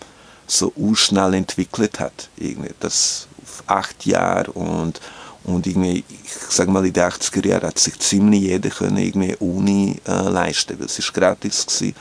so 0.46 0.72
schnell 0.94 1.34
entwickelt 1.34 2.00
hat. 2.00 2.28
Irgendwie, 2.36 2.72
das 2.80 3.28
auf 3.42 3.64
acht 3.66 4.06
Jahre 4.06 4.50
und, 4.52 5.00
und 5.44 5.66
irgendwie, 5.66 6.04
ich 6.24 6.32
sage 6.50 6.70
mal, 6.70 6.84
in 6.84 6.92
den 6.92 7.04
80er 7.04 7.46
Jahren 7.46 7.68
hat 7.68 7.78
sich 7.78 7.98
ziemlich 7.98 8.42
jeder 8.42 8.70
können 8.70 8.96
irgendwie 8.96 9.36
Uni 9.36 10.00
äh, 10.06 10.28
leisten, 10.28 10.78
weil 10.78 10.86
es 10.86 10.98
ist 10.98 11.12
gratis 11.12 11.66
gewesen. 11.66 11.94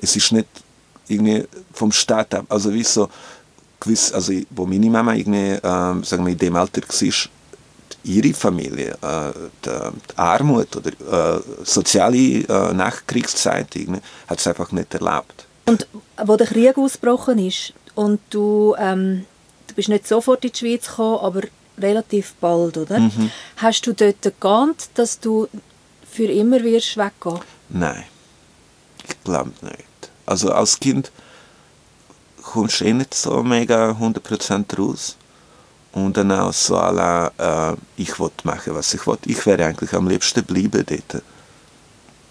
Es 0.00 0.16
ist 0.16 0.32
nicht 0.32 0.48
irgendwie 1.08 1.44
vom 1.72 1.92
Staat 1.92 2.34
ab, 2.34 2.46
also 2.48 2.72
wie 2.72 2.82
so 2.82 3.08
gewiss, 3.80 4.12
also 4.12 4.32
wo 4.50 4.66
meine 4.66 4.90
Mama 4.90 5.14
irgendwie, 5.14 5.52
äh, 5.52 5.60
sagen 5.60 6.24
wir, 6.24 6.32
in 6.32 6.38
dem 6.38 6.56
Alter 6.56 6.82
war, 6.82 7.30
ihre 8.06 8.32
Familie, 8.32 8.96
äh, 9.02 9.32
die 9.64 10.16
Armut 10.16 10.76
oder 10.76 11.36
äh, 11.36 11.40
soziale 11.64 12.16
äh, 12.16 12.72
Nachkriegszeit 12.72 13.74
hat 14.28 14.38
es 14.38 14.46
einfach 14.46 14.72
nicht 14.72 14.94
erlaubt. 14.94 15.46
Und 15.66 15.86
wo 16.24 16.36
der 16.36 16.46
Krieg 16.46 16.78
ausgebrochen 16.78 17.38
ist 17.38 17.72
und 17.94 18.20
du, 18.30 18.74
ähm, 18.78 19.26
du 19.66 19.74
bist 19.74 19.88
nicht 19.88 20.06
sofort 20.06 20.44
in 20.44 20.52
die 20.52 20.58
Schweiz 20.58 20.86
gekommen, 20.86 21.18
aber 21.20 21.42
relativ 21.78 22.34
bald, 22.40 22.76
oder? 22.76 23.00
Mhm. 23.00 23.30
Hast 23.56 23.86
du 23.86 23.92
dort 23.92 24.40
geahnt, 24.40 24.88
dass 24.94 25.18
du 25.18 25.48
für 26.08 26.30
immer 26.30 26.62
wirst 26.62 26.96
weggehen? 26.96 27.40
Nein, 27.68 28.04
ich 29.06 29.24
glaube 29.24 29.52
nicht. 29.62 29.84
Also 30.24 30.52
als 30.52 30.78
Kind 30.78 31.10
kommst 32.42 32.80
du 32.80 32.84
eh 32.84 32.92
nicht 32.92 33.14
so 33.14 33.42
mega 33.42 33.90
100% 33.90 34.76
raus 34.78 35.16
und 35.96 36.14
dann 36.14 36.30
auch 36.30 36.52
so 36.52 36.74
la, 36.74 37.32
äh, 37.38 37.74
ich 37.96 38.18
wollte 38.18 38.46
machen, 38.46 38.74
was 38.74 38.92
ich 38.92 39.06
wollte. 39.06 39.30
Ich 39.30 39.46
wäre 39.46 39.64
eigentlich 39.64 39.94
am 39.94 40.06
liebsten 40.06 40.40
geblieben 40.40 40.84
dort. 40.86 41.22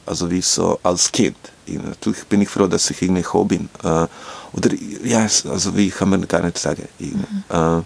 Also 0.05 0.29
wie 0.29 0.41
so 0.41 0.79
als 0.83 1.11
Kind. 1.11 1.35
Ich, 1.65 1.81
natürlich 1.81 2.25
bin 2.25 2.41
ich 2.43 2.49
froh, 2.49 2.67
dass 2.67 2.91
ich 2.91 3.01
irgendwie 3.01 3.23
gekommen 3.23 3.47
bin. 3.47 3.69
Äh, 3.83 4.05
oder, 4.53 4.69
ja, 5.03 5.21
also 5.21 5.75
wie 5.75 5.89
kann 5.89 6.11
man 6.11 6.27
gar 6.27 6.43
nicht 6.43 6.59
sagen. 6.59 6.87
Mhm. 6.99 7.25
Äh, 7.49 7.81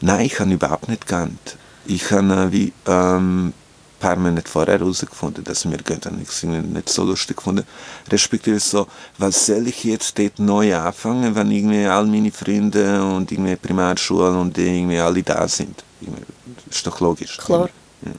nein, 0.00 0.26
ich 0.26 0.40
habe 0.40 0.52
überhaupt 0.52 0.88
nicht 0.88 1.06
geahnt. 1.06 1.56
Ich 1.84 2.10
habe 2.10 2.34
äh, 2.34 2.52
wie 2.52 2.72
ähm, 2.86 3.52
paar 3.98 4.16
Monate 4.16 4.50
vorher 4.50 4.78
herausgefunden, 4.78 5.44
dass 5.44 5.68
wir 5.68 5.78
ich 5.78 6.42
nicht 6.42 6.88
so 6.88 7.04
lustig 7.04 7.36
gefunden. 7.36 7.64
Respektive 8.10 8.60
so, 8.60 8.86
was 9.18 9.46
soll 9.46 9.66
ich 9.68 9.84
jetzt 9.84 10.18
dort 10.18 10.38
neu 10.38 10.76
anfangen, 10.76 11.34
wenn 11.34 11.50
irgendwie 11.50 11.86
all 11.86 12.06
meine 12.06 12.32
Freunde 12.32 13.02
und 13.02 13.30
irgendwie 13.32 13.56
Primarschule 13.56 14.38
und 14.38 14.56
irgendwie 14.58 14.98
alle 14.98 15.22
da 15.22 15.46
sind. 15.48 15.82
Das 16.00 16.76
ist 16.76 16.86
doch 16.86 17.00
logisch. 17.00 17.38
Klar. 17.38 17.68
Ja. 18.02 18.12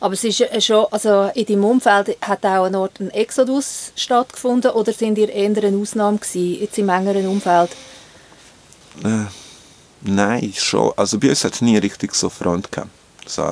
Aber 0.00 0.14
es 0.14 0.24
ist 0.24 0.64
schon, 0.64 0.86
also 0.90 1.30
in 1.34 1.44
deinem 1.44 1.64
Umfeld 1.64 2.16
hat 2.22 2.44
auch 2.46 2.64
ein 2.64 2.74
Ort 2.74 3.00
ein 3.00 3.10
Exodus 3.10 3.92
stattgefunden 3.96 4.70
oder 4.70 4.92
sind 4.94 5.18
ihr 5.18 5.28
eher 5.28 5.62
eine 5.62 5.76
Ausnahme 5.76 6.18
gewesen, 6.18 6.60
jetzt 6.62 6.78
im 6.78 6.88
engeren 6.88 7.26
Umfeld? 7.26 7.70
Äh, 9.04 9.26
nein, 10.00 10.54
schon. 10.56 10.92
Also 10.96 11.18
bei 11.18 11.28
uns 11.28 11.44
hat 11.44 11.54
es 11.54 11.60
nie 11.60 11.76
richtig 11.76 12.14
so 12.14 12.30
Front 12.30 12.72
gehabt. 12.72 12.90
So, 13.26 13.42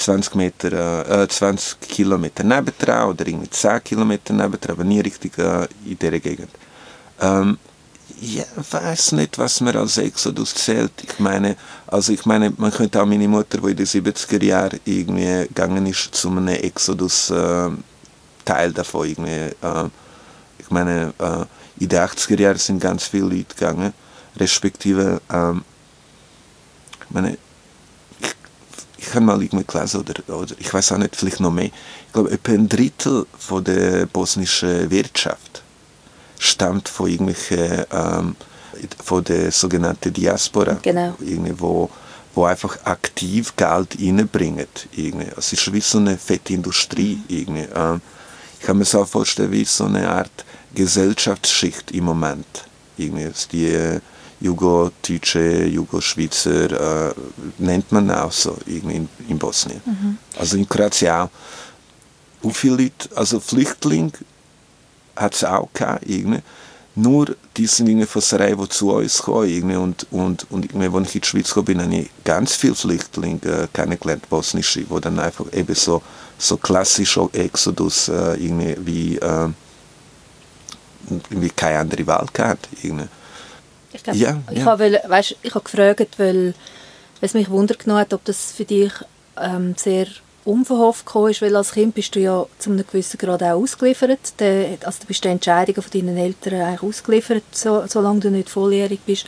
20 0.00 0.34
Meter, 0.34 1.22
äh, 1.22 1.28
20 1.28 1.76
äh, 1.82 1.86
Kilometer 1.86 2.42
nebendran 2.42 3.10
oder 3.10 3.26
irgendwie 3.26 3.50
10 3.50 3.84
Kilometer 3.84 4.32
nebendran, 4.32 4.76
aber 4.76 4.84
nie 4.84 5.00
richtig 5.00 5.36
äh, 5.38 5.66
in 5.84 5.98
dieser 5.98 6.18
Gegend. 6.18 6.50
Ähm, 7.20 7.58
ja, 8.20 8.44
weiß 8.70 9.12
nicht, 9.12 9.38
was 9.38 9.60
man 9.60 9.76
als 9.76 9.98
Exodus 9.98 10.54
zählt. 10.54 10.92
Ich 11.02 11.18
meine, 11.18 11.56
also 11.86 12.12
ich 12.12 12.26
meine, 12.26 12.52
man 12.56 12.70
könnte 12.70 13.00
auch 13.00 13.06
meine 13.06 13.28
Mutter, 13.28 13.58
die 13.58 13.70
in 13.70 13.76
den 13.76 13.86
70er 13.86 14.44
Jahren 14.44 14.80
irgendwie 14.84 15.46
gegangen 15.48 15.86
ist, 15.86 16.14
zu 16.14 16.28
einem 16.28 16.48
Exodus 16.48 17.30
äh, 17.30 17.70
Teil 18.44 18.72
davon 18.72 19.06
irgendwie. 19.06 19.30
Äh, 19.30 19.88
ich 20.58 20.70
meine, 20.70 21.14
äh, 21.18 21.44
in 21.82 21.88
den 21.88 21.98
80er 21.98 22.40
Jahren 22.40 22.58
sind 22.58 22.80
ganz 22.80 23.06
viele 23.06 23.24
Leute 23.24 23.54
gegangen, 23.54 23.92
respektive, 24.36 25.20
ähm, 25.32 25.64
ich 27.04 27.10
meine, 27.10 27.38
ich 29.00 29.14
habe 29.14 29.24
mal 29.24 29.42
irgendwie 29.42 29.64
gelesen, 29.64 30.00
oder, 30.00 30.34
oder 30.34 30.54
ich 30.58 30.72
weiß 30.72 30.92
auch 30.92 30.98
nicht, 30.98 31.16
vielleicht 31.16 31.40
noch 31.40 31.50
mehr, 31.50 31.66
ich 32.06 32.12
glaube, 32.12 32.30
etwa 32.30 32.52
ein 32.52 32.68
Drittel 32.68 33.26
von 33.38 33.64
der 33.64 34.06
bosnischen 34.06 34.90
Wirtschaft 34.90 35.62
stammt 36.38 36.88
von 36.88 37.08
irgendwelchen, 37.08 37.84
ähm, 37.92 38.36
von 39.02 39.24
der 39.24 39.50
sogenannten 39.52 40.12
Diaspora, 40.12 40.78
genau. 40.82 41.14
irgendwie, 41.20 41.54
wo, 41.58 41.90
wo 42.34 42.44
einfach 42.44 42.84
aktiv 42.84 43.54
Geld 43.56 43.96
reinbringen. 44.00 44.66
Irgendwie. 44.92 45.28
Es 45.36 45.52
ist 45.52 45.72
wie 45.72 45.80
so 45.80 45.98
eine 45.98 46.16
fette 46.16 46.54
Industrie. 46.54 47.20
Irgendwie. 47.28 47.68
Ähm, 47.74 48.00
ich 48.58 48.66
kann 48.66 48.78
mir 48.78 48.84
so 48.84 49.04
vorstellen, 49.04 49.52
wie 49.52 49.64
so 49.64 49.84
eine 49.84 50.08
Art 50.08 50.44
Gesellschaftsschicht 50.74 51.90
im 51.90 52.04
Moment. 52.04 52.64
Irgendwie. 52.96 53.30
Die, 53.52 54.00
Jugo-Deutsche, 54.40 55.66
Jugo-Schweizer, 55.66 57.10
äh, 57.10 57.14
nennt 57.58 57.92
man 57.92 58.10
auch 58.10 58.32
so 58.32 58.56
in, 58.66 59.08
in 59.28 59.38
Bosnien. 59.38 59.80
Mhm. 59.84 60.18
Also 60.38 60.56
in 60.56 60.68
Kroatien 60.68 61.12
auch. 61.12 61.28
Wie 62.42 62.54
viele 62.54 62.76
Leute, 62.76 63.08
also 63.14 63.38
Flüchtlinge 63.38 64.12
hat 65.14 65.34
es 65.34 65.44
auch 65.44 65.68
gehabt, 65.74 66.08
irgendwie. 66.08 66.40
Nur 66.94 67.36
die 67.56 67.66
sind 67.66 67.88
irgendwie 67.88 68.06
von 68.06 68.22
Sarajevo 68.22 68.66
zu 68.66 68.92
uns 68.92 69.18
gekommen 69.18 69.48
irgendwie. 69.48 69.76
und, 69.76 70.06
und, 70.10 70.50
und 70.50 70.64
irgendwie, 70.64 70.98
als 70.98 71.08
ich 71.10 71.14
in 71.16 71.20
die 71.20 71.26
Schweiz 71.26 71.48
gekommen 71.48 71.66
bin, 71.66 71.82
habe 71.82 71.94
ich 71.94 72.10
ganz 72.24 72.54
viele 72.54 72.74
Flüchtlinge 72.74 73.40
äh, 73.44 73.68
kennengelernt, 73.72 74.28
bosnische, 74.28 74.80
die 74.80 75.00
dann 75.00 75.18
einfach 75.18 75.46
eben 75.52 75.74
so, 75.74 76.02
so 76.38 76.56
klassisch 76.56 77.18
Exodus 77.32 78.08
äh, 78.08 78.34
irgendwie 78.42 78.76
wie, 78.84 79.16
äh, 79.18 79.48
wie 81.28 81.50
keine 81.50 81.80
andere 81.80 82.06
Wahl 82.06 82.26
gehabt. 82.32 82.68
Irgendwie. 82.82 83.08
Ich, 83.92 84.02
glaub, 84.02 84.16
ja, 84.16 84.40
ich 84.50 84.58
ja. 84.58 84.64
habe 84.64 85.00
weißt, 85.06 85.36
ich 85.42 85.54
habe 85.54 85.64
gefragt, 85.64 86.18
weil 86.18 86.54
es 87.20 87.34
mich 87.34 87.50
wundert 87.50 87.80
genommen 87.80 88.00
hat, 88.00 88.14
ob 88.14 88.24
das 88.24 88.52
für 88.52 88.64
dich 88.64 88.92
ähm, 89.40 89.74
sehr 89.76 90.06
unverhofft 90.44 91.06
gekommen 91.06 91.30
ist, 91.30 91.42
weil 91.42 91.54
als 91.54 91.72
Kind 91.72 91.94
bist 91.94 92.14
du 92.14 92.20
ja 92.20 92.46
zu 92.58 92.70
einem 92.70 92.86
gewissen 92.86 93.18
Grad 93.18 93.42
auch 93.42 93.60
ausgeliefert. 93.60 94.40
De, 94.40 94.78
also 94.84 95.00
du 95.00 95.06
bist 95.06 95.24
den 95.24 95.32
Entscheidungen 95.32 95.82
von 95.82 95.90
deinen 95.92 96.16
Eltern 96.16 96.62
eigentlich 96.62 96.82
ausgeliefert, 96.82 97.42
so, 97.52 97.84
solange 97.86 98.20
du 98.20 98.30
nicht 98.30 98.48
volljährig 98.48 99.00
bist. 99.04 99.26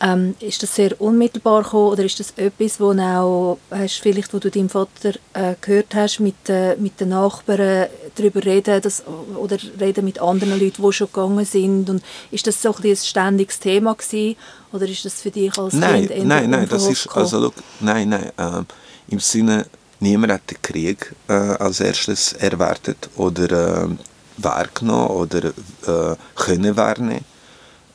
Ähm, 0.00 0.34
ist 0.40 0.62
das 0.62 0.74
sehr 0.74 1.00
unmittelbar 1.00 1.62
gekommen 1.62 1.92
oder 1.92 2.04
ist 2.04 2.20
das 2.20 2.32
etwas, 2.36 2.80
wo 2.80 2.92
auch, 2.92 3.58
hast, 3.70 4.00
vielleicht, 4.00 4.34
wo 4.34 4.38
du 4.38 4.50
deinem 4.50 4.68
Vater 4.68 5.14
äh, 5.32 5.54
gehört 5.60 5.94
hast, 5.94 6.20
mit, 6.20 6.48
äh, 6.48 6.76
mit 6.76 7.00
den 7.00 7.10
Nachbarn 7.10 7.86
darüber 8.14 8.44
reden 8.44 8.80
dass, 8.82 9.02
oder 9.36 9.56
reden 9.80 10.04
mit 10.04 10.20
anderen 10.20 10.58
Leuten, 10.60 10.82
die 10.82 10.92
schon 10.92 11.06
gegangen 11.06 11.44
sind? 11.44 11.88
Und 11.88 12.02
ist 12.30 12.46
das 12.46 12.60
so 12.60 12.74
ein, 12.74 12.84
ein 12.84 12.96
ständiges 12.96 13.58
Thema 13.58 13.94
gewesen? 13.94 14.36
Oder 14.72 14.86
ist 14.86 15.04
das 15.04 15.22
für 15.22 15.30
dich 15.30 15.56
als 15.56 15.74
nein, 15.74 16.08
Kind 16.08 16.26
Nein, 16.26 16.50
nein, 16.50 16.68
das 16.68 16.86
ist, 16.88 17.08
also 17.14 17.38
look, 17.38 17.54
nein, 17.80 18.08
nein, 18.10 18.32
äh, 18.36 19.12
im 19.12 19.20
Sinne, 19.20 19.66
niemand 20.00 20.32
hat 20.32 20.50
den 20.50 20.60
Krieg 20.60 21.14
äh, 21.28 21.32
als 21.32 21.80
erstes 21.80 22.32
erwartet 22.34 23.08
oder 23.16 23.84
äh, 23.84 23.88
wahrgenommen 24.36 25.08
oder 25.08 25.44
äh, 25.44 26.16
können 26.34 26.76
wahrnehmen. 26.76 27.24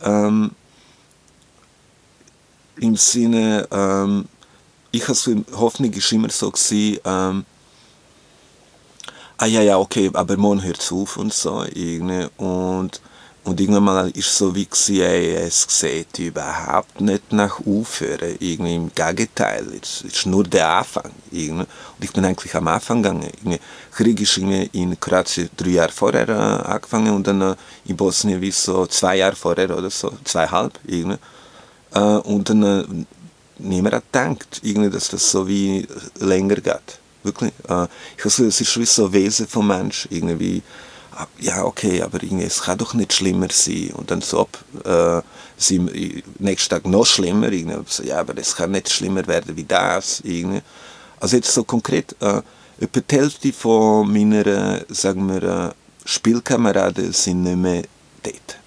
Ähm, 0.04 0.52
im 2.80 2.96
Sinne, 2.96 3.68
ähm, 3.72 4.26
ich 4.92 5.08
habe 5.08 5.14
ist 5.14 6.12
immer 6.12 6.30
so 6.30 6.52
gewesen, 6.52 7.00
ähm, 7.06 7.46
ah 9.42 9.48
ja, 9.48 9.62
ja, 9.62 9.78
okay, 9.78 10.10
aber 10.14 10.38
morgen 10.38 10.64
hört 10.64 10.88
auf 10.92 11.18
und 11.18 11.34
so. 11.34 11.64
Irgendwie. 11.74 12.28
Und, 12.38 13.02
und 13.44 13.60
irgendwann 13.60 13.84
mal 13.84 14.10
ist 14.12 14.38
so 14.38 14.54
wie 14.54 14.66
gewesen, 14.66 15.02
ey, 15.02 15.34
es 15.34 15.66
sieht 15.68 16.20
überhaupt 16.20 17.02
nicht 17.02 17.34
nach 17.34 17.60
Aufhören. 17.66 18.36
Irgendwie 18.40 18.76
im 18.76 18.92
Gegenteil, 18.94 19.66
es 19.82 20.02
ist 20.02 20.26
nur 20.28 20.44
der 20.44 20.70
Anfang. 20.70 21.12
Irgendwie. 21.32 21.66
Und 21.66 22.04
ich 22.04 22.14
bin 22.14 22.26
eigentlich 22.26 22.54
am 22.56 22.68
Anfang 22.68 23.02
gegangen. 23.02 23.30
Irgendwie. 23.42 23.60
Krieg 23.92 24.22
ist 24.22 24.38
irgendwie 24.38 24.70
in 24.74 25.00
Kroatien 25.00 25.50
drei 25.58 25.70
Jahre 25.70 25.92
vorher 25.92 26.30
äh, 26.30 26.32
angefangen 26.70 27.16
und 27.16 27.26
dann 27.26 27.42
äh, 27.42 27.56
in 27.86 27.98
Bosnien 27.98 28.42
wie 28.42 28.52
so 28.52 28.86
zwei 28.86 29.18
Jahre 29.18 29.36
vorher 29.36 29.76
oder 29.76 29.90
so, 29.90 30.12
zweieinhalb. 30.24 30.80
Irgendwie. 30.86 31.18
Äh, 31.94 32.00
und 32.00 32.50
dann 32.50 32.64
äh, 32.64 32.86
niemand 33.60 33.96
hat 33.96 34.12
gedacht, 34.12 34.62
irgendwie, 34.64 34.90
dass 34.90 35.10
das 35.10 35.32
so 35.32 35.48
wie 35.48 35.88
länger 36.20 36.56
geht. 36.56 37.00
Wirklich. 37.24 37.52
Äh, 37.68 37.88
ich 38.18 38.26
also, 38.26 38.46
es 38.46 38.62
ist 38.62 38.80
wie 38.80 38.86
so 38.86 39.06
ein 39.06 39.14
Wesen 39.14 39.48
vom 39.48 39.68
Mensch. 39.68 40.08
Irgendwie, 40.10 40.62
ah, 41.16 41.28
ja, 41.40 41.64
okay, 41.64 42.02
aber 42.02 42.22
irgendwie, 42.24 42.46
es 42.46 42.62
kann 42.62 42.78
doch 42.78 42.94
nicht 42.94 43.14
schlimmer 43.14 43.48
sein. 43.52 43.92
Und 43.94 44.12
dann 44.12 44.22
so, 44.22 44.40
ob 44.42 44.58
äh, 44.86 45.22
sie 45.58 46.24
nächsten 46.40 46.70
Tag 46.70 46.86
noch 46.86 47.06
schlimmer, 47.06 47.52
irgendwie, 47.52 47.84
so, 47.88 48.04
ja, 48.04 48.20
aber 48.20 48.38
es 48.38 48.56
kann 48.56 48.72
nicht 48.72 48.90
schlimmer 48.90 49.26
werden 49.28 49.56
wie 49.56 49.66
das. 49.66 50.22
Irgendwie. 50.22 50.62
Also 51.20 51.36
jetzt 51.36 51.54
so 51.54 51.64
konkret, 51.64 52.16
äh, 52.20 52.42
etwa 52.80 53.00
die 53.00 53.16
Hälfte 53.16 53.54
von 53.54 54.12
meiner, 54.12 54.82
sagen 54.90 55.28
wir, 55.28 55.44
äh, 55.44 55.72
Spielkameraden 56.04 57.14
sind 57.14 57.44
nicht 57.44 57.58
mehr 57.58 57.84
dort. 58.24 58.58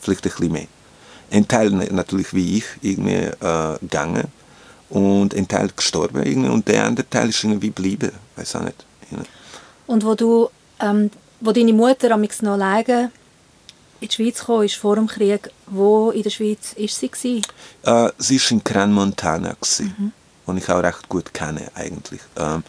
Vielleicht 0.00 0.26
ein 0.26 0.30
bisschen 0.30 0.52
mehr. 0.52 0.66
Ein 1.34 1.48
Teil 1.48 1.70
natürlich 1.70 2.32
wie 2.32 2.58
ich 2.58 2.64
irgendwie 2.80 3.12
äh, 3.12 3.78
gegangen 3.80 4.28
und 4.88 5.34
ein 5.34 5.48
Teil 5.48 5.70
gestorben 5.74 6.22
irgendwie, 6.22 6.48
und 6.48 6.68
der 6.68 6.84
andere 6.84 7.08
Teil 7.10 7.30
ist 7.30 7.42
irgendwie 7.42 7.68
geblieben, 7.68 8.12
weiß 8.36 8.56
auch 8.56 8.62
nicht. 8.62 8.84
Irgendwie. 9.10 9.28
Und 9.86 10.04
wo 10.04 10.14
du, 10.14 10.48
ähm, 10.80 11.10
wo 11.40 11.50
deine 11.50 11.72
Mutter 11.72 12.12
am 12.12 12.20
noch 12.22 12.52
alleine 12.52 13.10
in 14.00 14.08
die 14.08 14.14
Schweiz 14.14 14.44
kam, 14.44 14.62
ist 14.62 14.76
vor 14.76 14.94
dem 14.94 15.08
Krieg, 15.08 15.50
wo 15.66 16.10
in 16.12 16.22
der 16.22 16.30
Schweiz 16.30 16.72
ist 16.76 16.98
sie 16.98 17.08
gewesen? 17.08 17.42
Äh, 17.82 18.10
sie 18.18 18.36
ist 18.36 18.50
in 18.52 18.62
Gran 18.62 18.92
Montana 18.92 19.54
gewesen, 19.54 19.94
mhm. 19.98 20.12
und 20.46 20.58
ich 20.58 20.68
auch 20.68 20.82
recht 20.82 21.08
gut 21.08 21.34
kenne 21.34 21.68
eigentlich. 21.74 22.20
Ähm, 22.36 22.62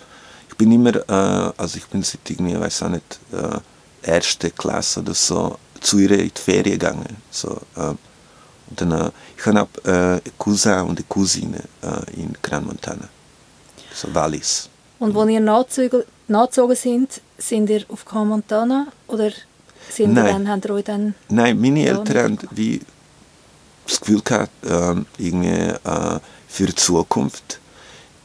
ich 0.50 0.56
bin 0.58 0.72
immer, 0.72 0.96
äh, 0.96 1.54
also 1.56 1.78
ich 1.78 1.86
bin 1.86 2.02
seit 2.02 2.28
irgendwie, 2.30 2.60
weiß 2.60 2.84
auch 2.84 2.90
nicht, 2.90 3.20
äh, 3.32 3.60
erste 4.10 4.50
Klasse 4.50 5.02
oder 5.02 5.14
so 5.14 5.60
zu 5.82 6.00
ihr 6.00 6.12
in 6.12 6.32
die 6.34 6.42
Ferien 6.42 6.80
gegangen. 6.80 7.18
So, 7.30 7.62
äh, 7.76 7.94
dann, 8.82 9.12
ich 9.38 9.46
habe 9.46 10.22
äh, 10.24 10.30
Cousin 10.38 10.82
und 10.82 10.98
eine 10.98 11.06
Cousine 11.08 11.64
äh, 11.82 12.22
in 12.22 12.34
Gran 12.42 12.66
Montana, 12.66 13.08
so 13.94 14.14
Wallis. 14.14 14.70
Und 15.00 15.16
als 15.16 15.30
ihr 15.78 16.06
nachgezogen 16.28 16.76
sind, 16.76 17.22
sind 17.38 17.70
ihr 17.70 17.84
auf 17.90 18.06
Gran 18.06 18.28
Montana 18.28 18.88
oder 19.08 19.32
sind 19.90 20.14
Nein. 20.14 20.26
Dann, 20.26 20.50
habt 20.50 20.66
ihr 20.66 20.74
euch 20.74 20.84
dann 20.84 21.16
Nein, 21.30 21.60
meine 21.60 21.86
Eltern 21.86 22.18
haben 22.18 22.40
wie 22.52 22.82
das 23.86 24.00
Gefühl 24.00 24.22
gehabt, 24.22 24.50
äh, 24.66 24.96
irgendwie, 25.20 25.74
für 26.48 26.66
die 26.66 26.76
Zukunft 26.76 27.60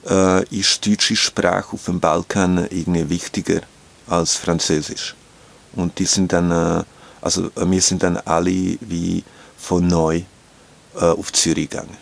äh, 0.09 0.45
ist 0.57 0.85
die 0.85 0.91
deutsche 0.91 1.17
Sprache 1.17 1.75
auf 1.75 1.85
dem 1.85 2.01
Balkan 2.01 2.67
irgendwie 2.71 3.09
wichtiger 3.09 3.61
als 4.07 4.37
Französisch. 4.37 5.15
Und 5.75 5.99
die 5.99 6.05
sind 6.05 6.33
dann, 6.33 6.51
äh, 6.51 6.85
also 7.21 7.47
äh, 7.57 7.71
wir 7.71 7.81
sind 7.81 8.03
dann 8.03 8.17
alle 8.19 8.79
wie 8.81 9.25
von 9.57 9.87
neu 9.87 10.23
äh, 10.95 11.05
auf 11.05 11.33
Zürich 11.33 11.71
gegangen. 11.71 11.97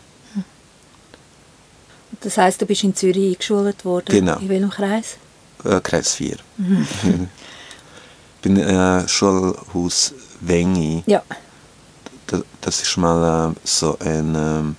Das 2.20 2.36
heißt, 2.36 2.60
du 2.60 2.66
bist 2.66 2.84
in 2.84 2.94
Zürich 2.94 3.34
eingeschult 3.34 3.84
worden? 3.84 4.06
Genau. 4.08 4.38
In 4.38 4.48
welchem 4.48 4.70
Kreis? 4.70 5.16
Äh, 5.64 5.80
Kreis 5.80 6.14
4. 6.14 6.36
Mhm. 6.56 6.86
ich 8.36 8.42
bin 8.42 8.56
äh, 8.56 9.06
Schulhaus 9.06 10.14
Wengi. 10.40 11.02
Ja. 11.06 11.22
Das, 12.26 12.42
das 12.60 12.82
ist 12.82 12.96
mal 12.96 13.50
äh, 13.50 13.54
so 13.64 13.96
ein... 14.00 14.34
Ähm, 14.34 14.76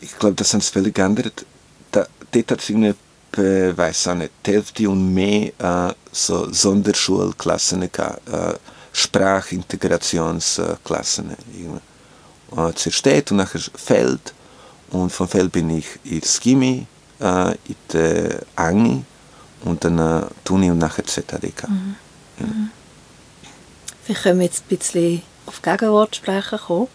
ich 0.00 0.16
glaube, 0.18 0.36
das 0.36 0.52
haben 0.52 0.60
sie 0.60 0.70
völlig 0.70 0.94
geändert. 0.94 1.44
Da, 1.90 2.06
dort 2.30 2.50
hat 2.52 2.60
es 2.60 2.70
irgendwie, 2.70 2.94
äh, 3.40 3.76
weiß 3.76 4.06
auch 4.08 4.14
nicht, 4.14 4.30
die 4.46 4.52
Hälfte 4.52 4.88
und 4.88 5.12
mehr 5.12 5.50
äh, 5.58 5.92
so 6.12 6.52
Sonderschulklassen 6.52 7.90
gehabt. 7.90 8.28
Äh, 8.28 8.54
Sprachintegrationsklassen. 8.92 11.36
Äh, 12.52 12.72
zuerst 12.74 12.98
steht 12.98 13.30
und 13.30 13.38
nachher 13.38 13.60
Feld. 13.74 14.34
Und 14.90 15.10
vom 15.10 15.28
Feld 15.28 15.52
bin 15.52 15.70
ich 15.70 15.86
ins 16.04 16.40
Gimmi, 16.40 16.86
äh, 17.20 17.50
in 17.50 17.76
der 17.92 18.42
Angi 18.56 19.04
und 19.64 19.84
dann 19.84 19.98
äh, 19.98 20.26
Tuni 20.44 20.70
und 20.70 20.78
nachher 20.78 21.04
ZHDK. 21.04 21.68
Mhm. 21.68 21.96
Mhm. 22.38 22.70
Vielleicht 24.04 24.22
können 24.22 24.38
wir 24.38 24.46
jetzt 24.46 24.64
ein 24.70 24.76
bisschen 24.76 25.22
auf 25.46 25.60
Gegenwart 25.60 26.16
sprechen 26.16 26.58
kommen. 26.58 26.88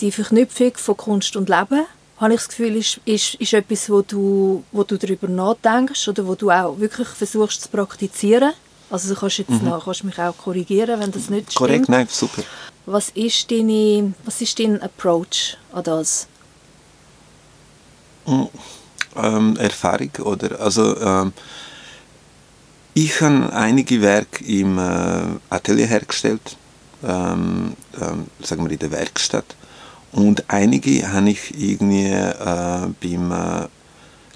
Die 0.00 0.10
Verknüpfung 0.10 0.72
von 0.76 0.96
Kunst 0.96 1.36
und 1.36 1.48
Leben, 1.48 1.86
habe 2.18 2.32
ich 2.34 2.40
das 2.40 2.48
Gefühl, 2.48 2.76
ist, 2.76 3.00
ist, 3.04 3.34
ist 3.34 3.52
etwas, 3.52 3.90
wo 3.90 4.02
du, 4.02 4.64
wo 4.72 4.82
du 4.82 4.96
darüber 4.96 5.28
nachdenkst 5.28 6.08
oder 6.08 6.26
wo 6.26 6.34
du 6.34 6.50
auch 6.50 6.78
wirklich 6.78 7.08
versuchst 7.08 7.62
zu 7.62 7.68
praktizieren. 7.68 8.52
Also 8.88 9.12
du 9.12 9.20
kannst, 9.20 9.38
jetzt 9.38 9.50
mhm. 9.50 9.68
noch, 9.68 9.84
kannst 9.84 10.04
mich 10.04 10.18
auch 10.18 10.36
korrigieren, 10.36 11.00
wenn 11.00 11.10
das 11.10 11.28
nicht 11.28 11.54
Korrekt, 11.54 11.84
stimmt. 11.84 11.88
nein, 11.88 12.08
super. 12.10 12.42
Was 12.86 13.10
ist, 13.10 13.50
deine, 13.50 14.14
was 14.24 14.40
ist 14.40 14.58
dein 14.60 14.80
Approach 14.80 15.58
an 15.72 15.82
das? 15.84 16.28
Mhm. 18.26 18.48
Ähm, 19.16 19.56
Erfahrung 19.56 20.10
oder 20.22 20.60
also 20.60 20.96
ähm, 21.00 21.32
ich 22.94 23.20
habe 23.20 23.52
einige 23.52 24.00
Werke 24.02 24.44
im 24.44 24.78
äh, 24.78 25.38
Atelier 25.48 25.86
hergestellt, 25.86 26.56
ähm, 27.02 27.74
ähm, 28.00 28.26
sagen 28.42 28.64
wir 28.64 28.70
in 28.70 28.78
der 28.78 28.90
Werkstatt 28.90 29.56
und 30.12 30.44
einige 30.48 31.10
habe 31.10 31.30
ich 31.30 31.58
irgendwie 31.58 32.06
äh, 32.06 32.88
beim 33.00 33.32
äh, 33.32 33.68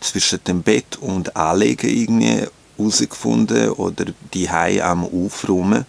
zwischen 0.00 0.42
dem 0.44 0.62
Bett 0.62 0.96
und 1.00 1.36
Anlegen 1.36 1.88
irgendwie 1.88 2.46
herausgefunden 2.78 3.70
oder 3.70 4.06
die 4.34 4.48
am 4.48 5.04
Aufräumen. 5.04 5.84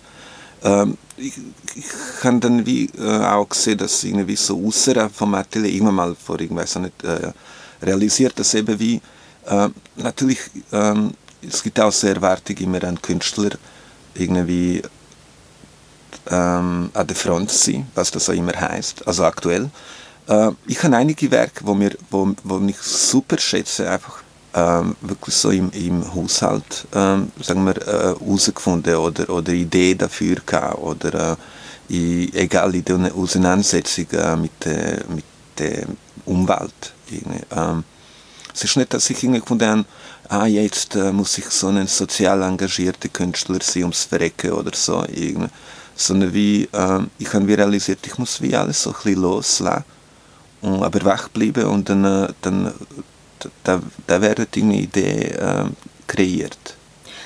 Ähm, 0.63 0.97
ich, 1.21 1.34
ich 1.75 1.86
habe 2.23 2.39
dann 2.39 2.65
wie 2.65 2.86
äh, 2.97 3.25
auch 3.25 3.47
gesehen, 3.47 3.77
dass 3.77 4.03
irgendwie 4.03 4.36
so 4.36 4.65
außerhalb 4.67 5.13
vom 5.13 5.34
Atelier 5.36 5.71
irgendwann 5.71 5.95
mal 5.95 6.15
vor 6.15 6.39
irgendwas 6.39 6.75
nicht 6.75 7.03
äh, 7.03 7.31
realisiert, 7.81 8.38
dass 8.39 8.53
eben 8.53 8.79
wie 8.79 9.01
äh, 9.45 9.69
natürlich 9.97 10.39
ähm, 10.71 11.12
es 11.47 11.63
gibt 11.63 11.79
auch 11.79 11.91
so 11.91 12.07
Erwartungen 12.07 12.63
immer 12.63 12.84
an 12.84 13.01
Künstler 13.01 13.51
irgendwie 14.13 14.81
ähm, 16.29 16.91
an 16.93 17.07
der 17.07 17.15
Front 17.15 17.51
sein, 17.51 17.88
was 17.95 18.12
das 18.12 18.29
auch 18.29 18.34
immer 18.34 18.53
heißt, 18.53 19.07
also 19.07 19.23
aktuell. 19.23 19.69
Äh, 20.27 20.51
ich 20.67 20.84
habe 20.84 20.95
einige 20.95 21.31
Werke, 21.31 21.65
wo, 21.65 21.73
mir, 21.73 21.95
wo, 22.10 22.34
wo 22.43 22.60
ich 22.67 22.77
super 22.77 23.38
schätze, 23.39 23.89
einfach 23.89 24.20
ähm, 24.54 24.96
wirklich 25.02 25.36
so 25.36 25.50
im, 25.52 25.72
im 25.72 26.14
Haushalt 26.14 26.88
ähm, 26.94 27.32
sagen 27.42 27.66
wir, 27.66 27.78
äh, 27.88 28.16
herausgefunden 28.20 28.96
oder, 28.96 29.30
oder 29.30 29.54
Idee 29.54 29.96
dafür 29.96 30.38
gehabt 30.46 30.80
oder 30.80 31.32
äh, 31.32 31.36
in, 31.96 32.34
egal 32.34 32.76
in 32.76 32.84
der 32.84 33.16
Auseinandersetzung 33.16 34.08
mit, 34.42 34.66
äh, 34.66 35.00
mit 35.08 35.26
der 35.58 35.86
Umwelt. 36.26 36.94
Ähm, 37.52 37.84
es 38.54 38.64
ist 38.64 38.78
nicht, 38.78 38.94
dass 38.94 39.10
ich 39.10 39.24
irgendwie 39.24 39.40
gefunden 39.40 39.70
habe, 39.70 39.86
ah, 40.30 40.46
jetzt 40.46 40.96
äh, 40.96 41.12
muss 41.12 41.38
ich 41.38 41.46
so 41.46 41.68
ein 41.68 41.88
sozial 41.88 42.42
engagierter 42.42 43.10
Künstler 43.10 43.60
sein, 43.62 43.84
ums 43.84 44.04
Verrecken 44.04 44.52
oder 44.52 44.72
so. 44.74 45.04
Irgendwie. 45.08 45.50
Sondern 45.96 46.34
wie, 46.34 46.64
äh, 46.72 47.00
ich 47.18 47.34
habe 47.34 47.48
realisiert, 47.48 48.00
ich 48.06 48.18
muss 48.18 48.42
wie 48.42 48.56
alles 48.56 48.84
so 48.84 48.92
ein 48.92 48.96
bisschen 48.96 49.22
loslassen, 49.22 49.84
aber 50.62 51.06
wach 51.06 51.28
bleiben 51.30 51.66
und 51.66 51.90
dann, 51.90 52.06
äh, 52.06 52.28
dann 52.42 52.74
da, 53.63 53.82
da 54.08 54.21
werden 54.21 54.47
Dinge 54.54 54.77
Idee 54.77 55.36
äh, 55.38 55.65
kreiert. 56.08 56.75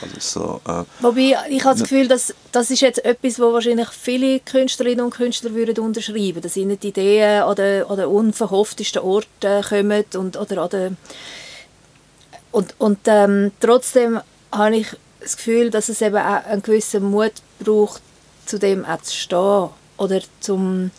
Also 0.01 0.19
so, 0.19 0.71
äh, 0.71 0.83
Wobei, 0.99 1.35
ich 1.49 1.63
habe 1.63 1.79
das 1.79 1.89
Gefühl, 1.89 2.07
dass 2.07 2.33
das 2.51 2.69
ist 2.69 2.81
jetzt 2.81 3.03
etwas, 3.05 3.39
wo 3.39 3.53
wahrscheinlich 3.53 3.89
viele 3.89 4.39
Künstlerinnen 4.39 5.05
und 5.05 5.13
Künstler 5.13 5.53
würden 5.53 5.83
unterschreiben, 5.83 6.41
dass 6.41 6.57
ihnen 6.57 6.79
die 6.79 6.89
Ideen 6.89 7.43
an 7.43 7.55
den, 7.55 7.83
an 7.85 7.97
den 7.97 8.05
unverhofftesten 8.05 9.01
Orten 9.01 9.63
kommen 9.63 10.03
und, 10.15 10.37
oder 10.37 10.63
an 10.63 10.69
den, 10.69 10.97
und, 12.51 12.75
und 12.77 12.99
ähm, 13.05 13.51
trotzdem 13.59 14.19
habe 14.51 14.77
ich 14.77 14.87
das 15.19 15.37
Gefühl, 15.37 15.69
dass 15.69 15.89
es 15.89 16.01
eben 16.01 16.17
auch 16.17 16.45
einen 16.45 16.61
gewissen 16.61 17.03
Mut 17.03 17.33
braucht, 17.59 18.01
zu 18.45 18.59
dem 18.59 18.85
auch 18.85 19.01
zu 19.01 19.15
stehen 19.15 19.69
oder 19.97 20.21
zum, 20.39 20.91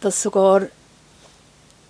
dass 0.00 0.22
sogar 0.22 0.62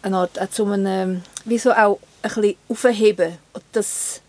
eine 0.02 0.16
Art, 0.16 0.40
auch 0.40 0.50
zu 0.50 0.66
einem, 0.66 1.22
wie 1.44 1.58
so 1.58 1.72
auch 1.72 1.98
ein 2.24 2.30
bisschen 2.34 2.56
aufheben. 2.68 3.38
das, 3.72 4.20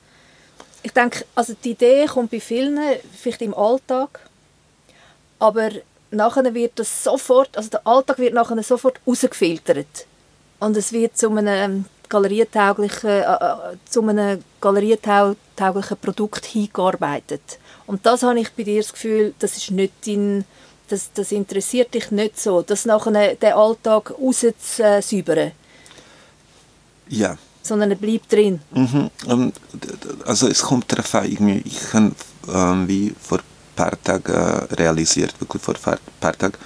ich 0.83 0.91
denke, 0.91 1.25
also 1.33 1.55
die 1.63 1.71
Idee 1.71 2.05
kommt 2.05 2.31
bei 2.31 2.39
vielen, 2.39 2.79
vielleicht 3.17 3.41
im 3.41 3.53
Alltag, 3.53 4.19
aber 5.39 5.69
nachher 6.11 6.53
wird 6.53 6.73
das 6.75 7.03
sofort, 7.03 7.57
also 7.57 7.69
der 7.69 7.85
Alltag 7.85 8.19
wird 8.19 8.33
nachher 8.33 8.61
sofort 8.63 8.99
rausgefiltert. 9.05 10.05
Und 10.59 10.77
es 10.77 10.91
wird 10.93 11.17
zu 11.17 11.29
einem 11.29 11.85
galerietauglichen, 12.09 13.09
äh, 13.09 13.21
äh, 13.21 13.77
zu 13.89 14.07
einem 14.07 14.43
galerietauglichen 14.61 15.97
Produkt 16.01 16.45
hingearbeitet. 16.45 17.59
Und 17.87 18.05
das 18.05 18.23
habe 18.23 18.39
ich 18.39 18.51
bei 18.53 18.63
dir 18.63 18.81
das 18.81 18.93
Gefühl, 18.93 19.33
das 19.39 19.57
ist 19.57 19.71
nicht 19.71 19.93
dein, 20.05 20.45
das, 20.87 21.11
das 21.13 21.31
interessiert 21.31 21.93
dich 21.93 22.11
nicht 22.11 22.39
so, 22.39 22.61
das 22.61 22.85
nachher 22.85 23.35
den 23.35 23.53
Alltag 23.53 24.11
rauszusäubern. 24.11 25.51
Ja. 27.09 27.37
Sondern 27.65 27.89
er 27.89 27.97
bleibt 27.97 28.31
drin. 28.31 28.59
Mhm. 28.71 29.09
Also 30.25 30.47
es 30.47 30.61
kommt 30.61 30.91
darauf 30.91 31.15
an, 31.15 31.25
ich 31.65 31.93
habe 31.93 32.11
ähm, 32.53 32.87
wie 32.87 33.13
vor 33.19 33.39
ein 33.39 33.43
paar 33.75 34.03
Tagen 34.03 34.31
äh, 34.31 34.73
realisiert, 34.75 35.33
wirklich 35.39 35.63
vor 35.63 35.73
ein 35.73 35.97
paar 36.19 36.37
Tagen, 36.37 36.57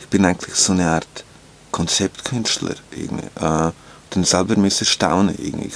ich 0.00 0.08
bin 0.08 0.24
eigentlich 0.24 0.54
so 0.54 0.72
eine 0.72 0.90
Art 0.90 1.24
Konzeptkünstler. 1.70 2.74
Irgendwie. 2.90 3.26
Äh, 3.26 3.72
dann 4.10 4.24
selber 4.24 4.56
müssen 4.56 4.84
staunen. 4.84 5.34
Irgendwie. 5.38 5.70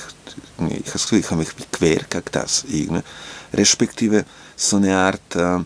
Ich, 0.71 0.95
ich, 0.95 1.13
ich 1.13 1.27
habe 1.27 1.37
mich 1.37 1.49
quer 1.71 2.01
gegen 2.09 2.25
das. 2.33 2.65
Irgendwie. 2.69 3.03
Respektive 3.53 4.25
so 4.57 4.77
eine 4.77 4.97
Art 4.97 5.37
äh, 5.37 5.59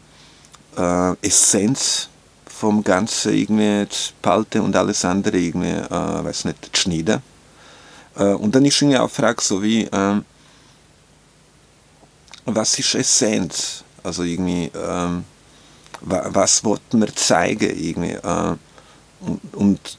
äh, 0.77 1.17
Essenz 1.23 2.09
vom 2.47 2.83
Ganzen 2.83 3.35
irgendwie 3.35 3.89
zu 3.89 4.13
behalten 4.23 4.61
und 4.61 4.75
alles 4.75 5.05
andere 5.05 5.37
irgendwie, 5.39 5.69
äh, 5.69 5.91
weiß 6.25 6.47
nicht, 6.47 6.65
zu 6.75 6.83
schneiden. 6.83 7.23
Äh, 8.17 8.35
und 8.35 8.55
dann 8.55 8.65
ist 8.65 8.81
irgendwie 8.81 8.99
auch 8.99 9.09
die 9.09 9.15
Frage 9.15 9.43
so 9.43 9.63
wie, 9.63 9.85
äh, 9.85 10.21
was 12.47 12.79
ist 12.79 12.95
Essenz? 12.95 13.85
Also 14.03 14.23
irgendwie, 14.23 14.71
ähm, 14.75 15.25
was 16.01 16.63
wollten 16.65 17.01
wir 17.01 17.15
zeigen 17.15 17.71
irgendwie? 17.71 18.13
Äh, 18.13 18.57
und, 19.21 19.55
und, 19.55 19.99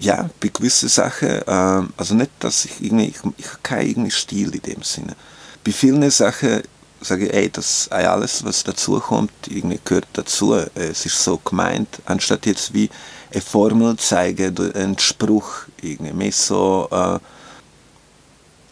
ja, 0.00 0.28
bei 0.40 0.48
gewissen 0.48 0.88
Sachen, 0.88 1.28
äh, 1.28 1.82
also 1.96 2.14
nicht, 2.14 2.30
dass 2.40 2.64
ich 2.64 2.80
irgendwie, 2.80 3.08
ich, 3.08 3.18
ich 3.36 3.46
habe 3.46 3.58
keinen 3.62 4.10
Stil 4.10 4.54
in 4.54 4.62
dem 4.62 4.82
Sinne. 4.82 5.16
Bei 5.64 5.72
vielen 5.72 6.10
Sachen 6.10 6.62
sage 7.00 7.26
ich, 7.26 7.34
ey, 7.34 7.50
das 7.50 7.88
alles, 7.90 8.44
was 8.44 8.64
dazu 8.64 8.98
kommt, 8.98 9.32
irgendwie 9.46 9.78
gehört 9.84 10.08
dazu. 10.14 10.54
Es 10.74 11.06
ist 11.06 11.22
so 11.22 11.38
gemeint, 11.38 11.88
anstatt 12.06 12.46
jetzt 12.46 12.74
wie 12.74 12.90
eine 13.32 13.42
Formel 13.42 13.96
zeigen, 13.96 14.56
einen 14.74 14.98
Spruch, 14.98 15.66
irgendwie 15.82 16.12
mehr 16.12 16.32
so, 16.32 16.88
äh, 16.90 17.18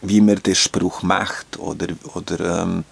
wie 0.01 0.21
man 0.21 0.41
den 0.41 0.55
Spruch 0.55 1.01
macht 1.03 1.57
oder, 1.59 1.87
oder 2.13 2.61
ähm, 2.61 2.83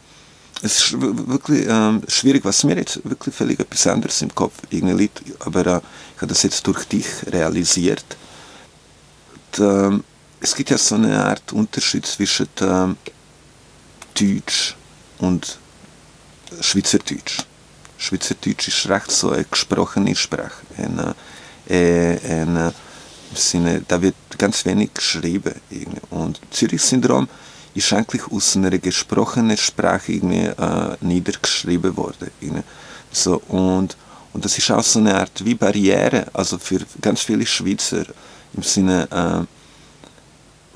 es 0.61 0.77
ist 0.79 1.01
wirklich 1.01 1.67
ähm, 1.67 2.01
schwierig, 2.07 2.43
was 2.45 2.63
mir 2.63 2.77
jetzt 2.77 3.01
wirklich 3.03 3.35
völlig 3.35 3.59
etwas 3.59 3.85
anderes 3.87 4.21
im 4.21 4.33
Kopf 4.33 4.53
irgendwie 4.69 4.95
liegt, 4.95 5.21
aber 5.39 5.65
äh, 5.65 5.81
ich 6.15 6.21
habe 6.21 6.27
das 6.27 6.43
jetzt 6.43 6.65
durch 6.65 6.85
dich 6.85 7.05
realisiert. 7.27 8.05
Und, 9.33 9.59
ähm, 9.59 10.03
es 10.39 10.55
gibt 10.55 10.69
ja 10.69 10.77
so 10.77 10.95
eine 10.95 11.23
Art 11.23 11.53
Unterschied 11.53 12.05
zwischen 12.05 12.47
ähm, 12.61 12.97
Deutsch 14.13 14.75
und 15.19 15.57
Schweizerdeutsch. 16.61 17.45
Schweizerdeutsch 17.97 18.67
ist 18.67 18.87
recht 18.87 19.11
so 19.11 19.31
eine 19.31 19.45
gesprochene 19.45 20.15
Sprache. 20.15 20.51
Eine, 20.77 21.15
äh, 21.67 22.19
eine, 22.29 22.73
Sinne, 23.35 23.81
da 23.87 24.01
wird 24.01 24.15
ganz 24.37 24.65
wenig 24.65 24.93
geschrieben. 24.93 25.53
Irgendwie. 25.69 26.01
Und 26.09 26.39
Zürich-Syndrom 26.51 27.27
ist 27.73 27.91
eigentlich 27.93 28.23
aus 28.31 28.55
einer 28.55 28.77
gesprochenen 28.77 29.57
Sprache 29.57 30.13
irgendwie, 30.13 30.45
äh, 30.45 30.97
niedergeschrieben 31.01 31.95
worden. 31.97 32.31
Irgendwie. 32.39 32.63
So, 33.11 33.41
und, 33.47 33.97
und 34.33 34.45
das 34.45 34.57
ist 34.57 34.71
auch 34.71 34.83
so 34.83 34.99
eine 34.99 35.15
Art 35.15 35.43
wie 35.43 35.55
Barriere, 35.55 36.27
also 36.33 36.57
für 36.57 36.79
ganz 37.01 37.21
viele 37.21 37.45
Schweizer 37.45 38.05
im 38.53 38.63
Sinne, 38.63 39.07
äh, 39.11 39.54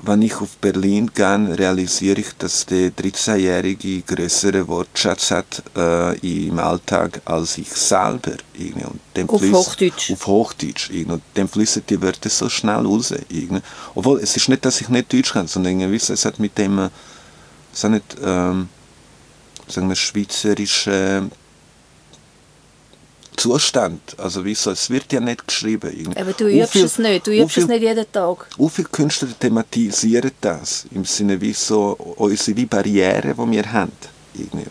wenn 0.02 0.22
ich 0.22 0.34
auf 0.40 0.56
Berlin 0.56 1.10
gehe, 1.14 1.58
realisiere 1.58 2.20
ich, 2.20 2.32
dass 2.38 2.64
der 2.66 2.90
13-Jährige 2.90 4.02
größere 4.02 4.66
Wortschatz 4.66 5.30
hat 5.30 5.62
äh, 5.76 6.46
im 6.46 6.58
Alltag 6.58 7.20
als 7.24 7.58
ich 7.58 7.68
selber. 7.68 8.32
Und 8.58 9.00
dem 9.16 9.28
auf 9.28 9.40
fließt, 9.40 9.54
Hochdeutsch? 9.54 10.12
Auf 10.12 10.26
Hochdeutsch. 10.26 10.90
Und 10.90 11.22
dem 11.36 11.48
fließen 11.48 11.82
die 11.88 12.00
Wörter 12.00 12.30
so 12.30 12.48
schnell 12.48 12.86
raus. 12.86 13.12
Obwohl, 13.94 14.20
es 14.20 14.36
ist 14.36 14.48
nicht, 14.48 14.64
dass 14.64 14.80
ich 14.80 14.88
nicht 14.88 15.12
Deutsch 15.12 15.32
kann, 15.32 15.46
sondern 15.46 15.80
irgendwie, 15.80 15.96
es 15.96 16.24
hat 16.24 16.38
mit 16.38 16.56
dem, 16.56 16.90
es 17.72 17.84
hat 17.84 17.90
nicht, 17.90 18.16
ähm, 18.24 18.68
sagen 19.68 19.88
wir, 19.88 19.96
schweizerischen 19.96 21.30
Zustand. 23.40 24.00
Also 24.18 24.44
wieso, 24.44 24.70
es 24.72 24.90
wird 24.90 25.10
ja 25.12 25.20
nicht 25.20 25.46
geschrieben. 25.46 26.14
Aber 26.14 26.32
du 26.32 26.46
übst 26.46 26.72
viel, 26.72 26.84
es 26.84 26.98
nicht, 26.98 27.26
du 27.26 27.32
übst 27.32 27.54
viel, 27.54 27.62
es 27.62 27.68
nicht 27.70 27.82
jeden 27.82 28.12
Tag. 28.12 28.46
Wie 28.58 28.68
viele 28.68 28.88
Künstler 28.88 29.28
thematisieren 29.38 30.32
das? 30.42 30.84
Im 30.90 31.06
Sinne 31.06 31.40
wie 31.40 31.54
so 31.54 31.96
unsere 32.16 32.56
wie 32.56 32.66
Barrieren, 32.66 33.34
die 33.34 33.50
wir 33.52 33.72
haben. 33.72 33.92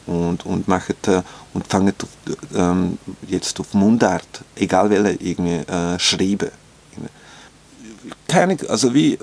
Und, 0.05 0.45
und, 0.45 0.67
machen, 0.67 0.95
äh, 1.07 1.21
und 1.53 1.67
fangen 1.67 1.93
auf, 2.01 2.09
ähm, 2.55 2.97
jetzt 3.27 3.59
auf 3.59 3.73
Mundart, 3.73 4.41
egal 4.55 4.89
welche, 4.91 5.23
irgendwie, 5.23 5.71
äh, 5.71 5.97
schreiben. 5.97 6.51
Keine, 8.27 8.57
also 8.69 8.93
wie, 8.93 9.17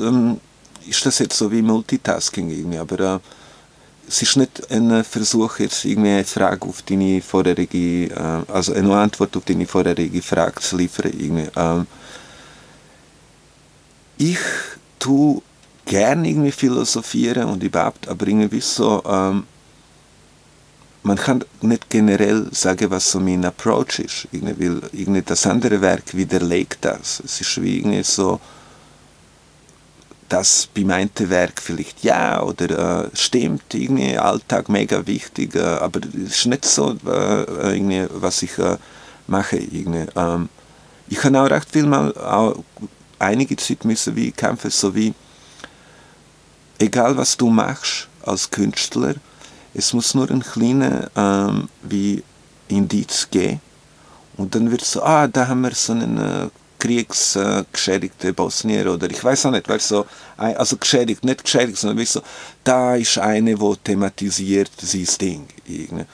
ähm, 0.00 0.40
ist 0.86 1.04
das 1.04 1.18
jetzt 1.18 1.36
so 1.36 1.52
wie 1.52 1.62
Multitasking 1.62 2.50
irgendwie, 2.50 2.78
aber 2.78 2.98
äh, 3.00 3.18
es 4.08 4.22
ist 4.22 4.36
nicht 4.36 4.70
ein 4.70 5.04
Versuch, 5.04 5.58
jetzt 5.58 5.84
irgendwie 5.84 6.10
eine 6.10 6.24
Frage 6.24 6.66
auf 6.66 6.82
deine 6.82 7.20
vorherige, 7.20 8.06
äh, 8.06 8.52
also 8.52 8.72
eine 8.72 8.96
Antwort 8.96 9.36
auf 9.36 9.44
deine 9.44 9.66
vorherige 9.66 10.22
Frage 10.22 10.60
zu 10.60 10.76
liefern. 10.76 11.12
Irgendwie. 11.12 11.50
Ähm, 11.54 11.86
ich 14.16 14.38
tue 14.98 15.42
gerne 15.84 16.28
irgendwie 16.28 16.52
philosophieren 16.52 17.44
und 17.48 17.62
überhaupt, 17.62 18.08
aber 18.08 18.26
irgendwie 18.26 18.60
so, 18.60 19.02
ähm, 19.06 19.44
man 21.02 21.16
kann 21.16 21.44
nicht 21.60 21.88
generell 21.88 22.48
sagen, 22.52 22.90
was 22.90 23.10
so 23.10 23.20
mein 23.20 23.44
Approach 23.44 24.00
ist, 24.00 24.28
irgendwie, 24.32 24.68
weil 24.70 24.90
irgendwie 24.92 25.22
das 25.22 25.46
andere 25.46 25.80
Werk 25.80 26.14
widerlegt 26.14 26.78
das. 26.80 27.20
Es 27.24 27.40
ist 27.40 27.62
wie 27.62 27.78
irgendwie 27.78 28.02
so, 28.02 28.40
das 30.28 30.68
bei 30.74 30.84
meinem 30.84 31.10
Werk 31.16 31.60
vielleicht 31.62 32.04
ja 32.04 32.42
oder 32.42 33.04
äh, 33.06 33.16
stimmt, 33.16 33.74
irgendwie 33.74 34.18
Alltag 34.18 34.68
mega 34.68 35.06
wichtig, 35.06 35.54
äh, 35.54 35.60
aber 35.60 36.00
es 36.00 36.36
ist 36.36 36.46
nicht 36.46 36.64
so, 36.64 36.96
äh, 37.06 37.76
irgendwie, 37.76 38.06
was 38.10 38.42
ich 38.42 38.58
äh, 38.58 38.76
mache. 39.26 39.56
Irgendwie. 39.56 40.06
Ähm, 40.16 40.48
ich 41.08 41.22
habe 41.24 41.40
auch 41.40 41.50
recht 41.50 41.70
viel 41.70 41.86
mal 41.86 42.12
auch 42.16 42.56
einige 43.18 43.56
Zeit 43.56 43.84
müssen 43.84 44.14
wie 44.16 44.30
kämpfen, 44.30 44.70
so 44.70 44.94
wie 44.94 45.14
egal 46.78 47.16
was 47.16 47.36
du 47.36 47.48
machst 47.50 48.08
als 48.22 48.50
Künstler, 48.50 49.14
es 49.74 49.92
muss 49.92 50.14
nur 50.14 50.30
ein 50.30 50.42
kleiner 50.42 51.10
ähm, 51.16 51.68
wie 51.82 52.22
Indiz 52.68 53.28
geben 53.30 53.60
und 54.36 54.54
dann 54.54 54.70
wird 54.70 54.84
so, 54.84 55.02
ah, 55.02 55.26
da 55.26 55.48
haben 55.48 55.62
wir 55.62 55.74
so 55.74 55.92
einen 55.92 56.18
äh, 56.18 56.48
kriegsgeschädigte 56.78 58.32
Bosnier 58.32 58.92
oder 58.92 59.10
ich 59.10 59.22
weiß 59.22 59.46
auch 59.46 59.50
nicht, 59.50 59.68
weil 59.68 59.80
so, 59.80 60.06
also 60.36 60.76
geschädigt, 60.76 61.24
nicht 61.24 61.44
geschädigt, 61.44 61.78
sondern 61.78 61.98
wie 61.98 62.04
so, 62.04 62.22
da 62.64 62.94
ist 62.94 63.18
eine, 63.18 63.58
wo 63.60 63.74
thematisiert 63.74 64.70
dieses 64.80 65.18
Ding. 65.18 65.46
Irgendwie. 65.66 66.04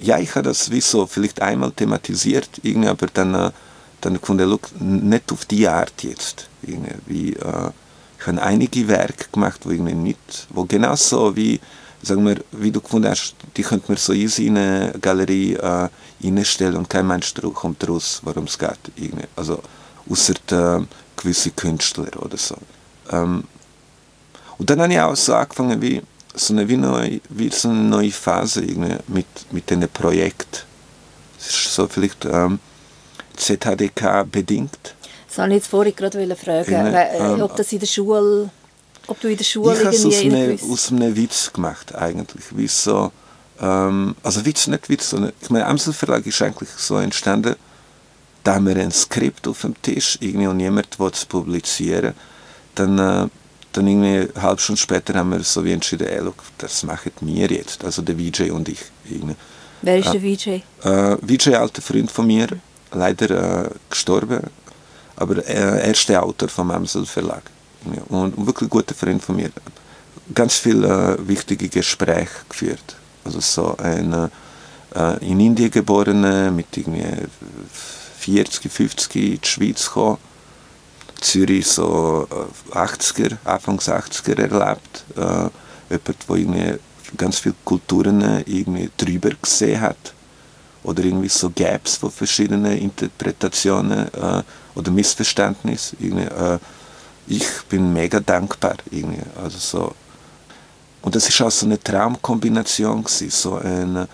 Ja, 0.00 0.18
ich 0.18 0.30
habe 0.34 0.42
das 0.42 0.70
wie 0.70 0.80
so 0.80 1.06
vielleicht 1.06 1.42
einmal 1.42 1.72
thematisiert, 1.72 2.48
aber 2.86 3.06
dann, 3.12 3.34
äh, 3.34 3.50
dann 4.00 4.20
konnte 4.20 4.44
ich 4.44 4.80
nicht 4.80 5.32
auf 5.32 5.44
die 5.46 5.66
Art 5.66 6.02
jetzt. 6.02 6.48
Wie, 7.06 7.32
äh, 7.32 7.70
ich 8.20 8.26
habe 8.26 8.42
einige 8.42 8.88
Werke 8.88 9.26
gemacht, 9.32 9.60
wo 9.64 9.70
nicht, 9.70 10.46
wo 10.50 10.64
genauso 10.64 11.34
wie, 11.36 11.60
sagen 12.02 12.26
wir, 12.26 12.36
wie 12.52 12.70
du 12.70 12.80
gefunden 12.80 13.08
hast, 13.08 13.34
die 13.56 13.62
könnte 13.62 13.86
man 13.88 13.96
so 13.96 14.12
easy 14.12 14.46
in 14.46 14.56
eine 14.56 14.94
Galerie 15.00 15.54
äh, 15.54 15.88
reinstellen 16.22 16.76
und 16.76 16.88
kein 16.88 17.06
Mensch 17.06 17.34
kommt 17.54 17.88
raus, 17.88 18.20
worum 18.24 18.44
es 18.44 18.58
geht. 18.58 18.78
Irgendwie. 18.96 19.26
Also, 19.36 19.62
außer 20.08 20.34
äh, 20.50 20.84
gewisse 21.16 21.50
Künstler 21.50 22.22
oder 22.22 22.36
so. 22.36 22.56
Ähm, 23.10 23.44
und 24.58 24.70
dann 24.70 24.80
habe 24.80 24.92
ich 24.92 25.00
auch 25.00 25.16
so 25.16 25.34
angefangen, 25.34 25.80
wie 25.80 26.02
so 26.34 26.52
eine, 26.52 26.68
wie 26.68 26.76
neu, 26.76 27.20
wie 27.28 27.50
so 27.50 27.68
eine 27.68 27.78
neue 27.78 28.10
Phase 28.10 28.62
mit, 28.62 29.26
mit 29.50 29.70
diesem 29.70 29.88
Projekt. 29.88 30.66
Es 31.38 31.48
ist 31.48 31.74
so 31.74 31.86
vielleicht 31.86 32.24
ähm, 32.24 32.58
ZHDK 33.36 34.24
bedingt. 34.30 34.94
Das 35.28 35.38
wollte 35.38 35.50
ich 35.50 35.56
jetzt 35.56 35.66
vorhin 35.68 35.94
gerade 35.94 36.36
fragen, 36.36 36.72
ja, 36.72 37.34
ähm, 37.34 37.42
ob 37.42 37.54
das 37.56 37.72
in 37.72 37.78
der 37.78 37.86
Schule, 37.86 38.50
ob 39.08 39.20
du 39.20 39.28
in 39.28 39.36
der 39.36 39.44
Schule 39.44 39.74
ich 39.74 39.80
irgendwie... 39.80 39.96
Ich 39.96 40.02
habe 40.02 40.54
es 40.54 40.64
aus, 40.64 40.92
einem 40.92 41.16
Witz 41.16 41.52
gemacht 41.52 41.94
eigentlich, 41.94 42.44
wie 42.52 42.68
so, 42.68 43.10
ähm, 43.60 44.14
also 44.22 44.44
Witz, 44.44 44.66
nicht 44.66 44.88
Witz, 44.88 45.10
sondern, 45.10 45.32
ich 45.40 45.50
meine, 45.50 45.66
Amsel 45.66 45.92
Verlag 45.92 46.24
ist 46.26 46.40
eigentlich 46.40 46.68
so 46.76 46.96
entstanden, 46.98 47.56
da 48.44 48.54
haben 48.54 48.66
wir 48.66 48.76
ein 48.76 48.92
Skript 48.92 49.46
auf 49.46 49.62
dem 49.62 49.80
Tisch 49.82 50.16
irgendwie 50.20 50.46
und 50.46 50.56
niemand 50.56 50.98
will 50.98 51.10
es 51.12 51.24
publizieren. 51.24 52.14
Dann, 52.74 52.98
äh, 52.98 53.28
dann 53.72 53.86
irgendwie 53.86 54.30
eine 54.34 54.42
halbe 54.42 54.60
Stunde 54.60 54.80
später 54.80 55.14
haben 55.14 55.30
wir 55.30 55.42
so 55.42 55.64
wie 55.64 55.72
entschieden, 55.72 56.06
ey, 56.06 56.20
look, 56.20 56.36
das 56.56 56.82
machen 56.82 57.12
wir 57.20 57.48
jetzt, 57.48 57.84
also 57.84 58.02
der 58.02 58.16
VJ 58.16 58.50
und 58.50 58.68
ich. 58.68 58.80
Irgendwie. 59.10 59.36
Wer 59.82 59.98
ist 59.98 60.14
äh, 60.14 60.18
der 60.18 60.20
VJ? 60.22 60.48
Äh, 60.82 61.16
VJ, 61.20 61.54
alter 61.56 61.82
Freund 61.82 62.10
von 62.10 62.26
mir, 62.26 62.48
leider 62.92 63.66
äh, 63.66 63.70
gestorben, 63.90 64.40
aber 65.16 65.46
äh, 65.46 65.80
er 65.80 65.90
ist 65.90 66.08
der 66.08 66.22
Autor 66.22 66.48
vom 66.48 66.70
Amsel 66.70 67.04
Verlag. 67.04 67.42
Irgendwie. 67.84 68.14
Und 68.14 68.46
wirklich 68.46 68.70
guter 68.70 68.94
Freund 68.94 69.22
von 69.22 69.36
mir. 69.36 69.50
Ganz 70.34 70.56
viele 70.56 71.16
äh, 71.18 71.28
wichtige 71.28 71.68
Gespräche 71.68 72.28
geführt. 72.48 72.96
Also 73.24 73.40
so 73.40 73.76
ein 73.76 74.30
äh, 74.94 75.26
in 75.26 75.40
Indien 75.40 75.70
geborener, 75.70 76.50
mit 76.50 76.76
irgendwie 76.76 77.04
40, 78.18 78.70
50 78.70 79.16
in 79.16 79.40
die 79.40 79.48
Schweiz 79.48 79.86
gekommen. 79.86 80.18
Zürich 81.20 81.66
so 81.66 82.28
80er, 82.70 83.32
äh, 83.32 83.36
Anfangs 83.44 83.88
80er 83.88 84.38
erlebt. 84.38 85.04
Äh, 85.16 85.96
jemand, 85.96 86.28
der 86.28 86.36
irgendwie 86.36 86.78
ganz 87.16 87.38
viele 87.38 87.54
Kulturen 87.64 88.42
irgendwie 88.46 88.90
drüber 88.96 89.30
gesehen 89.40 89.80
hat 89.80 90.14
oder 90.82 91.04
irgendwie 91.04 91.28
so 91.28 91.50
Gaps 91.50 91.96
von 91.96 92.10
verschiedenen 92.10 92.76
Interpretationen 92.78 94.12
äh, 94.12 94.42
oder 94.74 94.90
Missverständnissen. 94.90 95.98
Ich 97.28 97.46
bin 97.68 97.92
mega 97.92 98.20
dankbar. 98.20 98.76
Irgendwie. 98.90 99.22
Also 99.42 99.58
so. 99.58 99.94
Und 101.02 101.14
das 101.14 101.28
ist 101.28 101.40
auch 101.40 101.50
so 101.50 101.66
eine 101.66 101.80
Traumkombination, 101.80 103.04
gewesen, 103.04 103.30
so 103.30 103.56
eine 103.56 104.08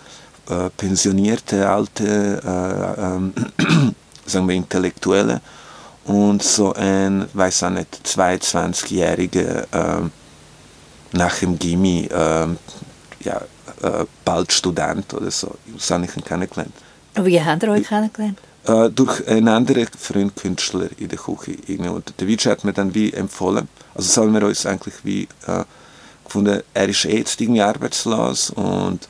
äh, 0.48 0.68
pensionierte, 0.76 1.68
alte, 1.68 2.40
äh, 2.44 3.00
ähm, 3.02 3.32
sagen 4.26 4.48
wir 4.48 4.54
Intellektuelle 4.54 5.40
und 6.04 6.42
so 6.42 6.74
ein, 6.74 7.26
weiß 7.32 7.62
auch 7.64 7.70
nicht, 7.70 8.00
22-jähriger 8.06 9.62
äh, 9.72 10.10
nach 11.12 11.38
dem 11.38 11.58
Gimmi, 11.58 12.08
äh, 12.12 12.46
ja, 13.24 13.40
äh, 13.82 14.04
bald 14.24 14.52
Student 14.52 15.14
oder 15.14 15.30
so. 15.30 15.56
So 15.78 15.94
habe 15.94 16.04
ich 16.04 16.16
ihn 16.16 16.24
kennengelernt. 16.24 16.74
Wie 17.14 17.40
habt 17.40 17.62
ihr 17.62 17.70
euch 17.70 17.88
kennengelernt? 17.88 18.38
Äh, 18.66 18.88
durch 18.88 19.26
einen 19.28 19.48
anderen 19.48 19.86
Freundkünstler 19.86 20.88
in 20.96 21.08
der 21.08 21.18
Küche. 21.18 21.58
Und 21.90 22.14
der 22.18 22.26
Witsch 22.26 22.46
hat 22.46 22.64
mir 22.64 22.72
dann 22.72 22.94
wie 22.94 23.12
empfohlen, 23.12 23.68
also 23.94 24.08
sollen 24.10 24.32
wir 24.32 24.46
uns 24.46 24.64
eigentlich 24.64 24.94
wie 25.02 25.28
äh, 25.46 25.64
gefunden, 26.24 26.62
er 26.72 26.88
ist 26.88 27.04
eh 27.04 27.18
jetzt 27.18 27.38
irgendwie 27.42 27.60
arbeitslos 27.60 28.50
und 28.50 29.06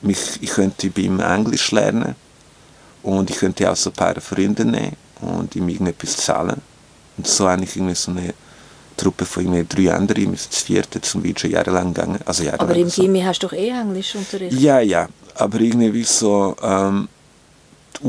mich, 0.00 0.40
ich 0.40 0.50
könnte 0.50 0.90
bei 0.90 1.02
ihm 1.02 1.18
Englisch 1.18 1.72
lernen 1.72 2.14
und 3.02 3.30
ich 3.30 3.36
könnte 3.36 3.68
auch 3.68 3.74
so 3.74 3.90
ein 3.90 3.94
paar 3.94 4.20
Freunde 4.20 4.64
nehmen 4.64 4.96
und 5.22 5.56
ihm 5.56 5.68
irgendetwas 5.68 6.16
zahlen. 6.18 6.60
Und 7.16 7.26
so 7.26 7.48
habe 7.48 7.64
ich 7.64 7.74
irgendwie 7.74 7.96
so 7.96 8.12
eine 8.12 8.32
Truppe 8.96 9.24
von 9.24 9.42
irgendwie 9.42 9.86
drei 9.88 9.92
anderen, 9.92 10.30
wir 10.30 10.38
sind 10.38 10.52
das 10.52 10.62
vierte 10.62 11.00
zum 11.00 11.24
Video 11.24 11.50
jahrelang 11.50 11.92
gegangen. 11.92 12.20
Also 12.26 12.44
jahrelang 12.44 12.68
aber 12.68 12.78
im 12.78 12.88
so. 12.88 13.02
Gimmi 13.02 13.22
hast 13.22 13.42
du 13.42 13.48
doch 13.48 13.54
eh 13.54 13.70
Englisch 13.70 14.14
unterrichtet? 14.14 14.60
Ja, 14.60 14.78
ja, 14.78 15.08
aber 15.34 15.58
irgendwie 15.58 16.04
so, 16.04 16.54
ähm, 16.62 17.08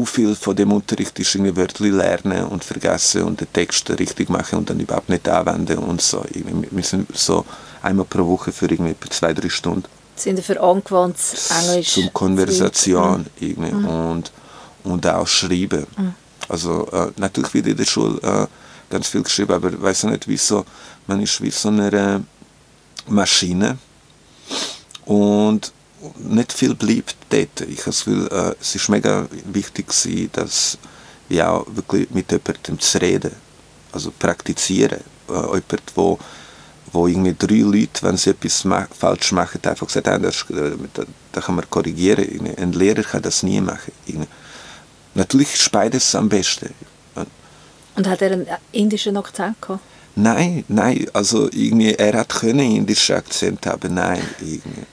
viel 0.06 0.36
von 0.36 0.56
dem 0.56 0.72
Unterricht 0.72 1.18
ist 1.20 1.36
irgendwie 1.36 1.56
Wörter 1.56 1.86
lernen 1.86 2.46
und 2.46 2.64
vergessen 2.64 3.24
und 3.24 3.40
den 3.40 3.52
Text 3.54 3.90
richtig 3.92 4.30
machen 4.30 4.60
und 4.60 4.70
dann 4.70 4.80
überhaupt 4.80 5.10
nicht 5.10 5.28
anwenden 5.28 5.78
und 5.80 6.02
so. 6.02 6.24
Wir 6.32 6.84
sind 6.84 7.16
so 7.16 7.46
einmal 7.82 8.06
pro 8.06 8.26
Woche 8.26 8.52
für 8.52 8.70
irgendwie 8.70 8.96
zwei, 9.10 9.34
drei 9.34 9.50
Stunden. 9.50 9.88
Sind 10.16 10.40
für 10.40 10.62
angewandtes 10.62 11.52
Englisch? 11.52 11.94
Zum 11.94 12.12
Konversation 12.14 13.22
mhm. 13.22 13.26
irgendwie 13.40 13.72
und, 13.74 14.32
und 14.84 15.08
auch 15.08 15.28
Schreiben. 15.28 15.86
Mhm. 15.98 16.14
Also 16.48 16.88
äh, 16.92 17.12
natürlich 17.18 17.54
wird 17.54 17.68
in 17.68 17.78
der 17.78 17.86
Schule 17.86 18.20
äh, 18.22 18.48
ganz 18.90 19.08
viel 19.08 19.24
geschrieben, 19.24 19.54
aber 19.54 19.72
ich 19.72 19.82
weiß 19.82 20.04
nicht, 20.06 20.28
wieso, 20.28 20.66
man 21.08 21.22
ist 21.22 21.42
wie 21.42 21.52
so 21.52 21.70
eine 21.70 21.90
äh, 21.92 22.20
Maschine 23.12 23.78
und 25.06 25.72
nicht 26.20 26.54
viel 26.54 26.76
bleibt 26.76 27.16
dort. 27.30 27.62
Ich 27.62 27.80
habe 27.80 27.86
das 27.86 28.06
Gefühl, 28.06 28.28
äh, 28.32 28.56
es 28.60 28.76
ist 28.76 28.90
mega 28.90 29.28
wichtig 29.46 29.88
dass 30.34 30.78
wir 31.28 31.50
auch 31.50 31.66
wirklich 31.68 32.10
mit 32.12 32.32
jemandem 32.32 32.80
zu 32.80 33.02
reden, 33.02 33.32
also 33.92 34.12
praktizieren. 34.12 35.00
Äh, 35.30 35.34
jemand, 35.34 35.82
wo, 35.96 36.20
wo 36.92 37.08
irgendwie 37.08 37.36
drei 37.38 37.62
Leute, 37.62 38.02
wenn 38.04 38.18
sie 38.18 38.32
etwas 38.32 38.64
ma 38.64 38.88
falsch 38.98 39.32
machen, 39.32 39.60
einfach 39.64 39.88
gesagt 39.88 40.08
haben, 40.08 40.24
das, 40.24 40.46
äh, 40.50 40.72
da, 40.94 41.04
da 41.32 41.42
kann 41.42 41.56
man 41.56 41.70
korrigieren. 41.70 42.56
Ein 42.58 42.74
Lehrer 42.74 43.04
kann 43.04 43.22
das 43.22 43.44
nie 43.44 43.62
machen. 43.62 43.92
Natürlich 45.14 45.54
ist 45.54 45.72
beides 45.72 46.14
am 46.16 46.30
besten. 46.30 46.74
Und 47.96 48.08
hat 48.08 48.22
er 48.22 48.34
einen 48.34 48.48
indischen 48.74 49.16
Akzent 49.18 49.62
gehabt? 49.62 49.82
Nein, 50.16 50.64
nein, 50.70 51.08
also 51.14 51.50
irgendwie, 51.52 51.94
er 51.94 52.20
hat 52.20 52.30
können 52.30 52.60
indischen 52.60 53.16
Akzent 53.16 53.66
haben, 53.66 53.94
nein, 53.94 54.22
irgendwie. 54.40 54.86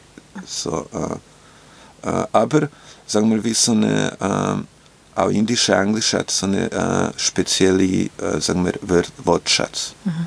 So, 0.46 0.87
äh, 0.92 2.09
äh, 2.09 2.26
aber, 2.33 2.68
sagen 3.07 3.31
wir, 3.31 3.42
wie 3.44 3.55
so 3.55 3.72
eine, 3.72 4.12
äh, 4.20 5.20
auch 5.20 5.28
indische 5.28 5.74
Englisch 5.74 6.14
hat 6.14 6.31
so 6.31 6.46
eine 6.46 6.70
äh, 6.70 7.12
spezielle, 7.16 7.85
äh, 7.85 8.09
sagen 8.40 8.64
wir, 8.64 9.05
Wortschatz. 9.24 9.94
Mhm. 10.05 10.26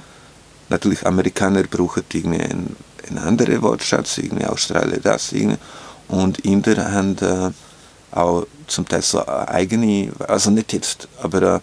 Natürlich, 0.69 1.05
Amerikaner 1.05 1.63
brauchen 1.63 2.03
irgendwie 2.11 2.41
einen, 2.41 2.75
einen 3.07 3.17
anderen 3.17 3.61
Wortschatz, 3.61 4.17
irgendwie 4.17 4.45
Australier 4.45 4.99
das, 5.01 5.31
irgendwie. 5.31 5.57
Und 6.07 6.39
Inder 6.39 6.91
haben 6.91 7.17
äh, 7.17 7.51
auch 8.15 8.45
zum 8.67 8.87
Teil 8.87 9.01
so 9.01 9.25
eigene, 9.27 10.11
also 10.27 10.51
nicht 10.51 10.73
jetzt, 10.73 11.07
aber 11.21 11.61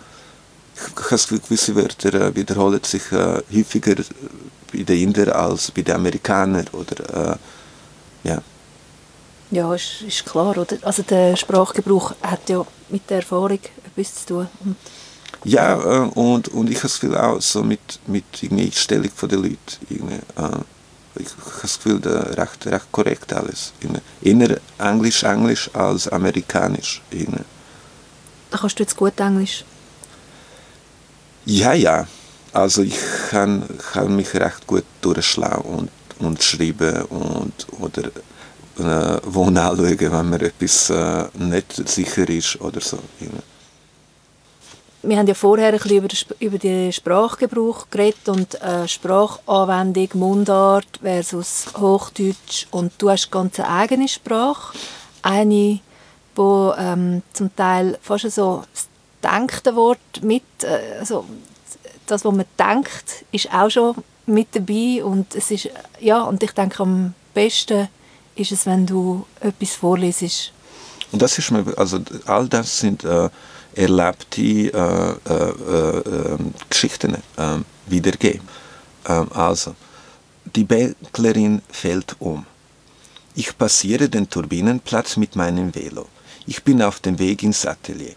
ich 0.74 1.10
habe 1.10 1.38
gewisse 1.40 1.74
Wörter 1.74 2.14
äh, 2.14 2.34
wiederholen 2.34 2.80
sich 2.82 3.10
äh, 3.12 3.42
häufiger 3.54 3.96
bei 4.72 4.82
den 4.82 4.98
Indern 4.98 5.30
als 5.30 5.70
bei 5.70 5.82
den 5.82 5.94
Amerikanern 5.94 6.66
oder 6.72 7.32
äh, 7.32 7.36
ja. 8.24 8.42
Ja, 9.50 9.74
ist, 9.74 10.02
ist 10.06 10.24
klar, 10.24 10.56
oder? 10.56 10.78
Also 10.82 11.02
der 11.02 11.36
Sprachgebrauch 11.36 12.14
hat 12.22 12.48
ja 12.48 12.64
mit 12.88 13.08
der 13.10 13.18
Erfahrung 13.18 13.58
etwas 13.84 14.14
zu 14.14 14.26
tun. 14.26 14.48
Und 14.64 14.76
ja, 15.44 15.76
äh, 15.76 16.08
und, 16.08 16.48
und 16.48 16.70
ich 16.70 16.76
habe 16.76 16.88
das 16.88 17.00
Gefühl 17.00 17.16
auch 17.16 17.40
so 17.40 17.62
mit, 17.62 18.00
mit 18.06 18.24
der 18.42 18.50
Einstellung 18.50 19.10
der 19.22 19.38
Leute. 19.38 19.56
Irgendwie, 19.88 20.14
äh, 20.14 20.60
ich 21.16 21.28
habe 21.30 21.60
das 21.62 21.76
Gefühl, 21.76 22.00
da 22.00 22.20
recht, 22.20 22.66
recht 22.66 22.92
korrekt 22.92 23.32
alles. 23.32 23.72
Eher 24.22 24.58
Englisch, 24.78 25.22
Englisch 25.22 25.70
als 25.74 26.08
Amerikanisch. 26.08 27.02
Irgendwie. 27.10 27.44
Da 28.50 28.58
kannst 28.58 28.78
du 28.78 28.82
jetzt 28.82 28.96
gut 28.96 29.18
Englisch? 29.18 29.64
Ja, 31.44 31.72
ja. 31.72 32.06
Also 32.52 32.82
ich 32.82 32.96
kann, 33.30 33.68
kann 33.92 34.14
mich 34.14 34.34
recht 34.34 34.66
gut 34.66 34.84
durchschlagen 35.00 35.62
und, 35.62 35.90
und 36.24 36.42
schreiben 36.42 37.02
und, 37.06 37.66
oder 37.80 38.08
äh, 38.78 39.20
wo 39.24 39.44
anschauen, 39.44 39.98
wenn 39.98 40.30
mir 40.30 40.42
etwas 40.42 40.90
äh, 40.90 41.24
nicht 41.34 41.88
sicher 41.88 42.28
ist 42.28 42.60
oder 42.60 42.80
so. 42.80 42.98
Wir 45.02 45.18
haben 45.18 45.26
ja 45.26 45.34
vorher 45.34 45.72
ein 45.72 45.78
bisschen 45.78 46.36
über, 46.38 46.58
den, 46.58 46.92
Sprachgebrauch 46.92 47.90
geredet 47.90 48.28
und 48.28 48.60
äh, 48.62 48.86
Sprachanwendung, 48.86 50.08
Mundart 50.14 51.00
versus 51.02 51.66
Hochdeutsch 51.76 52.66
und 52.70 52.92
du 52.98 53.10
hast 53.10 53.30
ganz 53.30 53.58
eine 53.58 53.68
eigene 53.68 54.06
Sprache, 54.06 54.78
eine, 55.22 55.80
wo 56.36 56.72
ähm, 56.78 57.22
zum 57.32 57.54
Teil 57.56 57.98
fast 58.00 58.30
so 58.30 58.62
das 58.72 58.88
gedankte 59.20 59.74
Wort 59.74 60.22
mit, 60.22 60.44
äh, 60.62 60.98
also 61.00 61.24
das, 62.06 62.24
was 62.24 62.34
man 62.34 62.46
denkt, 62.58 63.24
ist 63.32 63.52
auch 63.52 63.70
schon 63.70 63.96
mit 64.26 64.48
dabei 64.52 65.02
und 65.04 65.34
es 65.34 65.50
ist, 65.50 65.68
ja, 66.00 66.22
und 66.22 66.42
ich 66.42 66.52
denke, 66.52 66.82
am 66.82 67.14
besten 67.34 67.88
ist 68.34 68.52
es, 68.52 68.66
wenn 68.66 68.86
du 68.86 69.26
etwas 69.40 69.72
vorlesest. 69.72 70.52
Und 71.10 71.20
das 71.20 71.38
ist 71.38 71.50
mir, 71.50 71.64
also 71.76 72.00
all 72.26 72.48
das 72.48 72.78
sind 72.78 73.04
äh, 73.04 73.28
erlebte 73.74 74.40
äh, 74.42 74.68
äh, 74.70 76.34
ähm, 76.34 76.54
Geschichten 76.68 77.16
ähm, 77.38 77.64
wiedergeben. 77.86 78.46
Ähm, 79.06 79.28
also, 79.32 79.74
die 80.56 80.64
Bäcklerin 80.64 81.62
fällt 81.70 82.16
um. 82.18 82.46
Ich 83.34 83.56
passiere 83.56 84.08
den 84.08 84.28
Turbinenplatz 84.28 85.16
mit 85.16 85.36
meinem 85.36 85.74
Velo. 85.74 86.06
Ich 86.46 86.62
bin 86.62 86.82
auf 86.82 87.00
dem 87.00 87.18
Weg 87.18 87.42
ins 87.42 87.64
Atelier. 87.64 88.14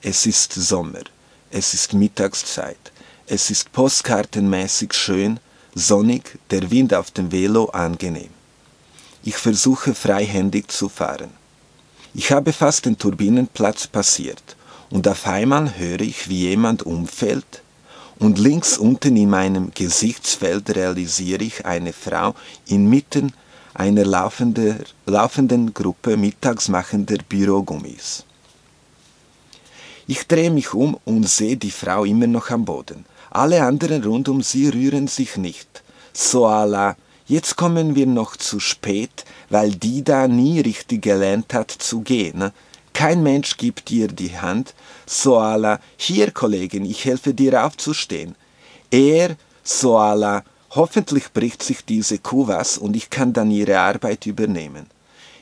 Es 0.00 0.26
ist 0.26 0.52
Sommer. 0.52 1.04
Es 1.50 1.74
ist 1.74 1.92
Mittagszeit. 1.92 2.91
Es 3.26 3.50
ist 3.50 3.72
postkartenmäßig 3.72 4.92
schön, 4.94 5.38
sonnig, 5.74 6.38
der 6.50 6.70
Wind 6.72 6.92
auf 6.92 7.12
dem 7.12 7.30
Velo 7.30 7.66
angenehm. 7.66 8.30
Ich 9.22 9.36
versuche 9.36 9.94
freihändig 9.94 10.72
zu 10.72 10.88
fahren. 10.88 11.30
Ich 12.14 12.32
habe 12.32 12.52
fast 12.52 12.84
den 12.84 12.98
Turbinenplatz 12.98 13.86
passiert 13.86 14.56
und 14.90 15.06
auf 15.06 15.26
einmal 15.26 15.78
höre 15.78 16.00
ich, 16.00 16.28
wie 16.28 16.48
jemand 16.48 16.82
umfällt 16.82 17.62
und 18.18 18.38
links 18.38 18.76
unten 18.76 19.16
in 19.16 19.30
meinem 19.30 19.70
Gesichtsfeld 19.72 20.74
realisiere 20.74 21.44
ich 21.44 21.64
eine 21.64 21.92
Frau 21.92 22.34
inmitten 22.66 23.32
einer 23.72 24.04
laufender, 24.04 24.76
laufenden 25.06 25.72
Gruppe 25.72 26.16
mittagsmachender 26.16 27.18
Bürogummis. 27.28 28.24
Ich 30.06 30.26
drehe 30.26 30.50
mich 30.50 30.74
um 30.74 30.98
und 31.04 31.28
sehe 31.28 31.56
die 31.56 31.70
Frau 31.70 32.04
immer 32.04 32.26
noch 32.26 32.50
am 32.50 32.64
Boden. 32.64 33.06
Alle 33.34 33.62
anderen 33.62 34.04
rund 34.04 34.28
um 34.28 34.42
sie 34.42 34.68
rühren 34.68 35.08
sich 35.08 35.38
nicht. 35.38 35.82
So 36.12 36.44
la, 36.44 36.96
jetzt 37.26 37.56
kommen 37.56 37.94
wir 37.94 38.06
noch 38.06 38.36
zu 38.36 38.60
spät, 38.60 39.24
weil 39.48 39.70
die 39.70 40.04
da 40.04 40.28
nie 40.28 40.60
richtig 40.60 41.00
gelernt 41.00 41.54
hat 41.54 41.70
zu 41.70 42.02
gehen. 42.02 42.50
Kein 42.92 43.22
Mensch 43.22 43.56
gibt 43.56 43.90
ihr 43.90 44.08
die 44.08 44.38
Hand. 44.38 44.74
So 45.06 45.38
la, 45.40 45.80
hier 45.96 46.30
Kollegin, 46.30 46.84
ich 46.84 47.06
helfe 47.06 47.32
dir 47.32 47.64
aufzustehen. 47.64 48.34
Er 48.90 49.36
So 49.64 49.96
la, 49.96 50.44
hoffentlich 50.72 51.32
bricht 51.32 51.62
sich 51.62 51.86
diese 51.86 52.18
Kuh 52.18 52.48
was 52.48 52.76
und 52.76 52.94
ich 52.94 53.08
kann 53.08 53.32
dann 53.32 53.50
ihre 53.50 53.78
Arbeit 53.78 54.26
übernehmen. 54.26 54.88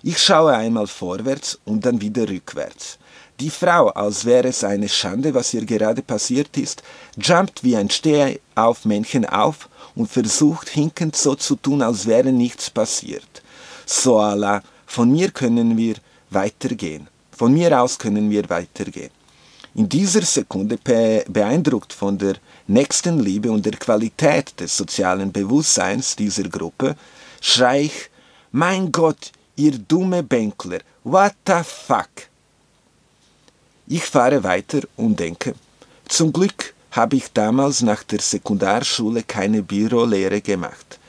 Ich 0.04 0.18
schaue 0.18 0.54
einmal 0.54 0.86
vorwärts 0.86 1.58
und 1.64 1.84
dann 1.84 2.00
wieder 2.00 2.28
rückwärts. 2.28 2.99
Die 3.40 3.48
Frau, 3.48 3.88
als 3.88 4.26
wäre 4.26 4.48
es 4.48 4.64
eine 4.64 4.90
Schande, 4.90 5.32
was 5.32 5.54
ihr 5.54 5.64
gerade 5.64 6.02
passiert 6.02 6.58
ist, 6.58 6.82
jumpt 7.16 7.64
wie 7.64 7.74
ein 7.74 7.88
Stehaufmännchen 7.88 9.24
auf 9.24 9.70
und 9.94 10.10
versucht 10.10 10.68
hinkend 10.68 11.16
so 11.16 11.34
zu 11.34 11.56
tun, 11.56 11.80
als 11.80 12.06
wäre 12.06 12.32
nichts 12.32 12.68
passiert. 12.68 13.42
So 13.86 14.20
la, 14.20 14.62
von 14.84 15.10
mir 15.10 15.30
können 15.30 15.78
wir 15.78 15.94
weitergehen. 16.28 17.08
Von 17.30 17.54
mir 17.54 17.80
aus 17.80 17.98
können 17.98 18.28
wir 18.28 18.46
weitergehen. 18.50 19.10
In 19.74 19.88
dieser 19.88 20.22
Sekunde, 20.22 20.76
beeindruckt 21.26 21.94
von 21.94 22.18
der 22.18 22.34
Nächstenliebe 22.66 23.50
und 23.50 23.64
der 23.64 23.78
Qualität 23.78 24.60
des 24.60 24.76
sozialen 24.76 25.32
Bewusstseins 25.32 26.14
dieser 26.14 26.44
Gruppe, 26.44 26.94
schrei 27.40 27.84
ich, 27.84 28.10
mein 28.52 28.92
Gott, 28.92 29.32
ihr 29.56 29.78
dumme 29.78 30.22
Bänkler, 30.22 30.80
what 31.04 31.32
the 31.46 31.62
fuck? 31.64 32.29
Ich 33.92 34.04
fahre 34.04 34.44
weiter 34.44 34.82
und 34.96 35.18
denke, 35.18 35.56
zum 36.08 36.32
Glück 36.32 36.74
habe 36.92 37.16
ich 37.16 37.32
damals 37.32 37.82
nach 37.82 38.04
der 38.04 38.20
Sekundarschule 38.20 39.24
keine 39.24 39.64
Bürolehre 39.64 40.40
gemacht. 40.40 41.00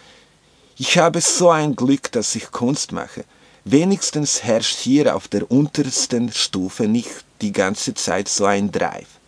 Ich 0.79 0.97
habe 0.97 1.21
so 1.21 1.51
ein 1.51 1.75
Glück, 1.75 2.11
dass 2.11 2.33
ich 2.33 2.49
Kunst 2.49 2.91
mache. 2.91 3.23
Wenigstens 3.65 4.41
herrscht 4.43 4.79
hier 4.79 5.15
auf 5.15 5.27
der 5.27 5.51
untersten 5.51 6.31
Stufe 6.31 6.87
nicht 6.87 7.23
die 7.41 7.51
ganze 7.51 7.93
Zeit 7.93 8.27
so 8.27 8.45
ein 8.45 8.71
Drive. 8.71 9.19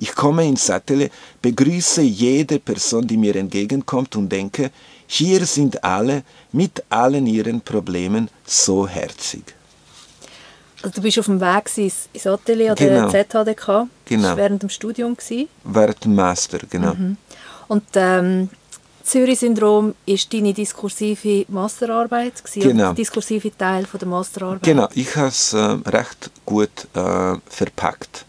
Ich 0.00 0.12
komme 0.16 0.48
ins 0.48 0.66
Sattel, 0.66 1.10
begrüße 1.42 2.02
jede 2.02 2.58
Person, 2.58 3.06
die 3.06 3.18
mir 3.18 3.36
entgegenkommt 3.36 4.16
und 4.16 4.30
denke, 4.30 4.72
hier 5.06 5.46
sind 5.46 5.84
alle 5.84 6.24
mit 6.50 6.82
allen 6.88 7.28
ihren 7.28 7.60
Problemen 7.60 8.28
so 8.44 8.88
herzig. 8.88 9.59
Also 10.82 10.94
du 10.94 11.02
bist 11.02 11.18
auf 11.18 11.26
dem 11.26 11.40
Weg 11.40 11.76
ins 11.76 12.26
Atelier 12.26 12.72
oder 12.72 12.86
genau. 12.86 13.10
ZHDK? 13.10 13.86
Genau. 14.06 14.36
während 14.36 14.62
dem 14.62 14.70
Studium? 14.70 15.16
Gewesen. 15.16 15.48
Während 15.64 16.04
dem 16.04 16.14
Master, 16.14 16.58
genau. 16.68 16.94
Mhm. 16.94 17.16
Und 17.68 17.84
ähm, 17.94 18.48
Zürich-Syndrom 19.04 19.94
ist 20.06 20.32
deine 20.32 20.52
diskursive 20.52 21.44
Masterarbeit, 21.48 22.42
gewesen, 22.44 22.62
genau. 22.62 22.84
der 22.86 22.94
diskursive 22.94 23.56
Teil 23.56 23.84
von 23.86 23.98
der 23.98 24.08
Masterarbeit. 24.08 24.62
Genau, 24.62 24.88
ich 24.94 25.14
habe 25.16 25.28
es 25.28 25.52
äh, 25.52 25.58
recht 25.58 26.30
gut 26.46 26.86
äh, 26.94 27.36
verpackt. 27.46 28.24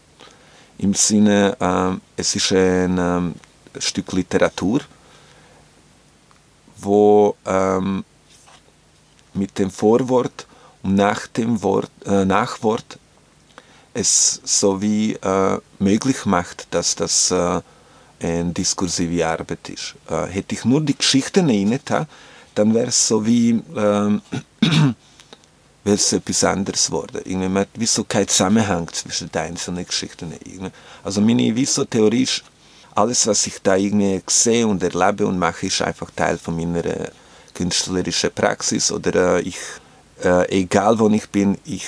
Im 0.78 0.94
Sinne, 0.94 1.56
äh, 1.60 2.20
es 2.20 2.34
ist 2.34 2.52
ein 2.52 2.98
ähm, 2.98 3.34
Stück 3.78 4.12
Literatur, 4.12 4.80
wo 6.78 7.36
ähm, 7.46 8.04
mit 9.34 9.58
dem 9.58 9.70
Vorwort 9.70 10.46
nach 10.82 11.26
dem 11.26 11.62
Wort, 11.62 11.90
äh, 12.04 12.24
Nachwort 12.24 12.98
es 13.94 14.40
so 14.44 14.80
wie 14.80 15.14
äh, 15.14 15.58
möglich 15.78 16.24
macht, 16.24 16.66
dass 16.70 16.94
das 16.94 17.30
äh, 17.30 17.60
eine 18.20 18.52
diskursive 18.52 19.26
Arbeit 19.26 19.68
ist. 19.68 19.94
Äh, 20.08 20.26
hätte 20.26 20.54
ich 20.54 20.64
nur 20.64 20.80
die 20.80 20.96
Geschichten 20.96 21.48
rein 21.48 21.78
dann 22.54 22.74
wäre 22.74 22.88
es 22.88 23.08
so 23.08 23.24
wie, 23.24 23.62
ähm, 23.76 24.20
wäre 25.84 25.96
etwas 25.96 26.44
anderes 26.44 26.86
geworden. 26.86 27.22
Irgendwie, 27.24 27.48
man 27.48 27.62
hat 27.62 27.68
wie 27.74 27.86
so 27.86 28.04
keinen 28.04 28.28
Zusammenhang 28.28 28.88
zwischen 28.92 29.30
den 29.30 29.42
einzelnen 29.42 29.86
Geschichten. 29.86 30.32
Irgendwie. 30.44 30.70
Also 31.02 31.20
meine 31.20 31.54
wie 31.56 31.64
Theorie 31.64 32.24
ist, 32.24 32.44
alles, 32.94 33.26
was 33.26 33.46
ich 33.46 33.60
da 33.62 33.76
irgendwie 33.76 34.22
sehe 34.26 34.66
und 34.66 34.82
erlebe 34.82 35.26
und 35.26 35.38
mache, 35.38 35.66
ist 35.66 35.80
einfach 35.80 36.10
Teil 36.10 36.36
von 36.36 36.56
meiner 36.56 36.84
äh, 36.84 37.10
künstlerischen 37.54 38.30
Praxis 38.32 38.92
oder 38.92 39.36
äh, 39.36 39.40
ich, 39.40 39.56
äh, 40.22 40.60
egal 40.60 40.98
wo 40.98 41.08
ich 41.10 41.28
bin, 41.28 41.58
ich 41.64 41.86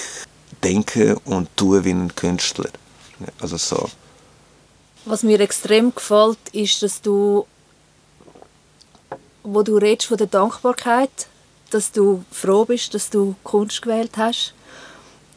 denke 0.62 1.18
und 1.24 1.48
tue 1.56 1.84
wie 1.84 1.92
ein 1.92 2.14
Künstler. 2.14 2.70
Also 3.40 3.56
so. 3.56 3.88
Was 5.04 5.22
mir 5.22 5.40
extrem 5.40 5.94
gefällt, 5.94 6.38
ist, 6.52 6.82
dass 6.82 7.00
du, 7.02 7.46
wo 9.42 9.62
du 9.62 9.76
redest 9.76 10.08
von 10.08 10.16
der 10.16 10.26
Dankbarkeit, 10.26 11.28
dass 11.70 11.92
du 11.92 12.24
froh 12.30 12.64
bist, 12.64 12.94
dass 12.94 13.10
du 13.10 13.34
Kunst 13.44 13.82
gewählt 13.82 14.12
hast. 14.16 14.54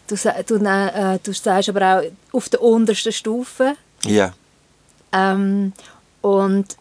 Du, 0.07 0.15
du, 0.15 0.55
äh, 0.55 1.19
du 1.21 1.33
sagst 1.33 1.69
aber 1.69 1.99
auch 1.99 2.03
auf 2.31 2.47
der 2.47 2.61
untersten 2.61 3.11
Stufe. 3.11 3.75
Ja. 4.05 4.33
Ähm, 5.11 5.73
und 6.21 6.77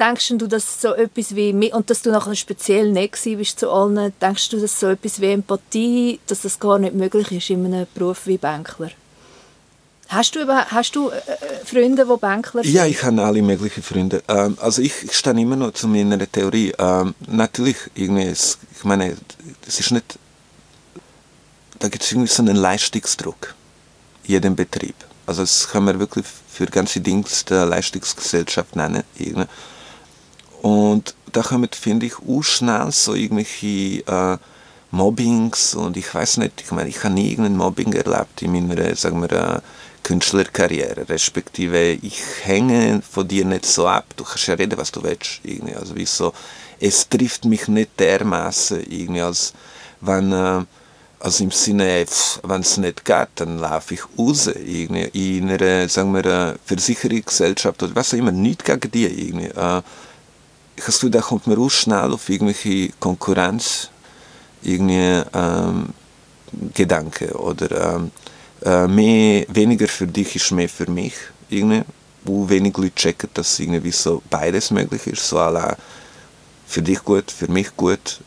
denkst 0.00 0.32
du, 0.38 0.46
dass 0.46 0.80
so 0.80 0.94
etwas 0.94 1.36
wie, 1.36 1.72
und 1.72 1.90
dass 1.90 2.02
du 2.02 2.10
nachher 2.10 2.34
speziell 2.34 2.90
nicht 2.90 3.22
bist 3.22 3.60
zu 3.60 3.70
allen, 3.70 4.12
denkst 4.20 4.48
du, 4.48 4.60
dass 4.60 4.80
so 4.80 4.88
etwas 4.88 5.20
wie 5.20 5.32
Empathie, 5.32 6.20
dass 6.26 6.42
das 6.42 6.58
gar 6.58 6.78
nicht 6.78 6.94
möglich 6.94 7.30
ist 7.30 7.50
in 7.50 7.66
einem 7.66 7.86
Beruf 7.94 8.26
wie 8.26 8.38
Bänkler? 8.38 8.90
Hast 10.08 10.34
du, 10.34 10.40
hast 10.48 10.96
du 10.96 11.08
äh, 11.10 11.18
äh, 11.18 11.64
Freunde, 11.64 12.04
die 12.04 12.16
Bänkler 12.16 12.64
sind? 12.64 12.72
Ja, 12.72 12.84
ich 12.84 13.00
habe 13.04 13.22
alle 13.22 13.42
möglichen 13.42 13.80
Freunde. 13.80 14.24
Ähm, 14.26 14.58
also 14.60 14.82
ich, 14.82 15.04
ich 15.04 15.12
stehe 15.12 15.40
immer 15.40 15.54
noch 15.54 15.72
zu 15.72 15.86
meiner 15.86 16.18
Theorie. 16.30 16.72
Ähm, 16.78 17.14
natürlich, 17.28 17.76
irgendwie, 17.94 18.24
ist, 18.24 18.58
ich 18.76 18.82
meine, 18.82 19.16
es 19.68 19.78
ist 19.78 19.92
nicht, 19.92 20.18
da 21.78 21.88
gibt 21.88 22.02
es 22.02 22.10
irgendwie 22.10 22.28
so 22.28 22.42
einen 22.42 22.56
Leistungsdruck 22.56 23.54
in 24.24 24.32
jedem 24.32 24.56
Betrieb. 24.56 24.96
Also 25.26 25.42
das 25.42 25.68
kann 25.68 25.84
man 25.84 26.00
wirklich 26.00 26.26
für 26.26 26.66
ganze 26.66 27.00
Dienste 27.00 27.64
Leistungsgesellschaft 27.64 28.74
nennen. 28.74 29.04
Irgendwie. 29.16 29.46
Und 30.62 31.14
da 31.32 31.42
kommen, 31.42 31.68
finde 31.72 32.06
ich, 32.06 32.18
auch 32.18 32.42
schnell 32.42 32.90
so 32.92 33.14
irgendwelche 33.14 34.02
äh, 34.06 34.38
Mobbings 34.90 35.74
und 35.74 35.96
ich 35.96 36.12
weiß 36.12 36.38
nicht, 36.38 36.62
ich 36.62 36.70
meine, 36.72 36.88
ich 36.88 37.04
habe 37.04 37.14
nie 37.14 37.30
irgendein 37.30 37.56
Mobbing 37.56 37.92
erlebt 37.92 38.42
in 38.42 38.66
meiner, 38.66 38.94
sagen 38.96 39.20
wir, 39.20 39.30
äh, 39.30 39.60
Künstlerkarriere, 40.02 41.08
respektive 41.08 41.92
ich 41.92 42.20
hänge 42.42 43.00
von 43.08 43.28
dir 43.28 43.44
nicht 43.44 43.66
so 43.66 43.86
ab, 43.86 44.06
du 44.16 44.24
kannst 44.24 44.48
ja 44.48 44.54
reden, 44.54 44.78
was 44.78 44.90
du 44.90 45.02
willst, 45.02 45.40
irgendwie, 45.44 45.76
also 45.76 45.94
wie 45.94 46.06
so, 46.06 46.32
es 46.80 47.08
trifft 47.08 47.44
mich 47.44 47.68
nicht 47.68 48.00
dermaßen 48.00 48.80
irgendwie, 48.90 49.20
als 49.20 49.52
wenn, 50.00 50.32
äh, 50.32 50.64
also 51.20 51.44
im 51.44 51.50
Sinne, 51.52 52.04
wenn 52.42 52.60
es 52.62 52.76
nicht 52.78 53.04
geht, 53.04 53.28
dann 53.36 53.58
laufe 53.58 53.94
ich 53.94 54.00
raus, 54.18 54.48
irgendwie, 54.48 55.38
in 55.38 55.50
einer, 55.50 55.88
sagen 55.88 56.12
wir, 56.14 56.24
äh, 56.24 56.54
Versicherungsgesellschaft 56.64 57.82
oder 57.82 57.94
was 57.94 58.12
auch 58.12 58.18
immer, 58.18 58.32
nicht 58.32 58.64
gegen 58.64 58.90
die, 58.90 59.04
irgendwie, 59.04 59.48
äh, 59.48 59.82
ich 60.80 60.84
habe 60.84 60.92
das 60.92 61.00
Gefühl, 61.00 61.10
da 61.10 61.20
kommt 61.20 61.46
man 61.46 61.58
auch 61.58 61.68
schnell 61.68 62.10
auf 62.10 62.26
irgendwelche 62.30 62.90
Konkurrenz, 62.98 63.90
irgendwie, 64.62 65.22
ähm, 65.34 65.90
Gedanken 66.72 67.32
oder 67.32 67.96
ähm, 67.96 68.10
äh, 68.64 68.88
mehr, 68.88 69.44
weniger 69.48 69.86
für 69.86 70.06
dich 70.06 70.36
ist 70.36 70.50
mehr 70.52 70.70
für 70.70 70.90
mich. 70.90 71.12
Irgendwie. 71.50 71.82
Wo 72.24 72.48
wenig 72.48 72.78
Leute 72.78 72.94
checken, 72.94 73.28
dass 73.34 73.60
irgendwie 73.60 73.90
so 73.90 74.22
beides 74.30 74.70
möglich 74.70 75.06
ist. 75.06 75.28
So 75.28 75.38
alle 75.38 75.76
für 76.66 76.80
dich 76.80 77.04
gut, 77.04 77.30
für 77.30 77.50
mich 77.50 77.76
gut. 77.76 78.20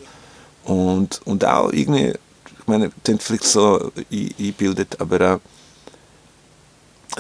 Und, 0.63 1.21
und 1.25 1.45
auch 1.45 1.71
irgendwie, 1.71 2.09
ich 2.09 2.67
meine, 2.67 2.91
das 3.03 3.23
vielleicht 3.23 3.45
so 3.45 3.91
einbildet, 4.11 5.01
aber 5.01 5.35
auch 5.35 5.39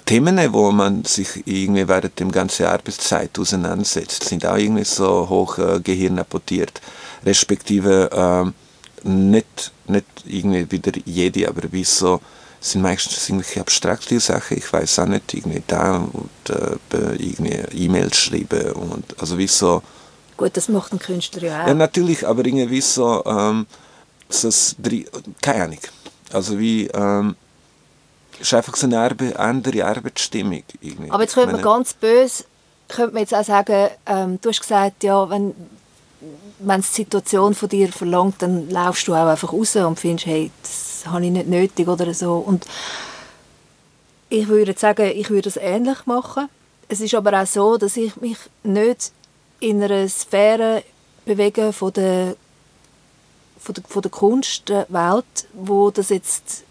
Themen, 0.05 0.39
wo 0.53 0.71
man 0.71 1.05
sich 1.05 1.45
irgendwie 1.45 1.87
während 1.87 2.19
der 2.19 2.27
ganzen 2.27 2.65
Arbeitszeit 2.65 3.37
auseinandersetzt, 3.37 4.23
sind 4.23 4.45
auch 4.45 4.57
irgendwie 4.57 4.83
so 4.85 5.29
hoch 5.29 5.57
äh, 5.59 5.79
gehirnapportiert. 5.79 6.81
Respektive 7.25 8.09
äh, 8.11 9.07
nicht, 9.07 9.71
nicht 9.87 10.05
irgendwie 10.25 10.71
wieder 10.71 10.91
jede, 11.05 11.47
aber 11.47 11.71
wie 11.71 11.83
so 11.83 12.21
sind 12.59 12.81
meistens 12.81 13.27
irgendwelche 13.27 13.59
abstrakte 13.59 14.19
Sachen. 14.19 14.57
Ich 14.57 14.71
weiß 14.71 14.99
auch 14.99 15.05
nicht, 15.05 15.33
irgendwie 15.33 15.61
da 15.67 15.97
und 15.97 16.29
äh, 16.49 17.15
irgendwie 17.17 17.85
E-Mails 17.85 18.17
schreiben 18.17 18.71
und 18.73 19.19
also 19.19 19.37
wie 19.37 19.47
so. 19.47 19.83
Gut, 20.37 20.55
das 20.55 20.69
macht 20.69 20.93
ein 20.93 20.99
Künstler 20.99 21.43
ja 21.43 21.63
auch. 21.63 21.67
Ja, 21.67 21.73
natürlich, 21.73 22.25
aber 22.25 22.45
irgendwie 22.45 22.81
so, 22.81 23.23
ähm, 23.25 23.67
so 24.29 24.49
keine 25.41 25.63
Ahnung. 25.63 25.79
Also 26.31 26.57
wie, 26.57 26.87
ähm, 26.87 27.35
ist 28.43 28.53
einfach 28.53 28.75
so 28.75 28.87
eine 28.87 28.99
Arbe 28.99 29.37
andere 29.39 29.85
Arbeitsstimmung. 29.85 30.63
Irgendwie. 30.81 31.11
Aber 31.11 31.23
jetzt 31.23 31.35
könnte 31.35 31.53
man 31.53 31.61
ganz 31.61 31.93
böse, 31.93 32.45
könnte 32.87 33.13
man 33.13 33.21
jetzt 33.21 33.33
auch 33.33 33.43
sagen, 33.43 33.89
ähm, 34.05 34.39
du 34.41 34.49
hast 34.49 34.61
gesagt, 34.61 35.03
ja, 35.03 35.29
wenn, 35.29 35.55
wenn 36.59 36.81
die 36.81 36.87
Situation 36.87 37.53
von 37.53 37.69
dir 37.69 37.91
verlangt, 37.91 38.41
dann 38.41 38.69
laufst 38.69 39.07
du 39.07 39.13
auch 39.13 39.27
einfach 39.27 39.51
raus 39.51 39.75
und 39.75 39.99
findest, 39.99 40.27
hey, 40.27 40.51
das 40.61 41.03
habe 41.05 41.25
ich 41.25 41.31
nicht 41.31 41.47
nötig 41.47 41.87
oder 41.87 42.13
so. 42.13 42.35
Und 42.35 42.65
ich 44.29 44.47
würde 44.47 44.73
sagen, 44.77 45.11
ich 45.15 45.29
würde 45.29 45.49
es 45.49 45.57
ähnlich 45.57 46.05
machen. 46.05 46.49
Es 46.89 47.01
ist 47.01 47.15
aber 47.15 47.41
auch 47.41 47.47
so, 47.47 47.77
dass 47.77 47.97
ich 47.97 48.15
mich 48.17 48.37
nicht 48.63 49.11
in 49.59 49.81
einer 49.81 50.07
Sphäre 50.09 50.83
bewege 51.25 51.71
von 51.71 51.93
der, 51.93 52.35
von 53.59 53.75
der, 53.75 53.83
von 53.87 54.01
der 54.01 54.11
Kunstwelt, 54.11 55.47
wo 55.53 55.89
das 55.91 56.09
jetzt 56.09 56.63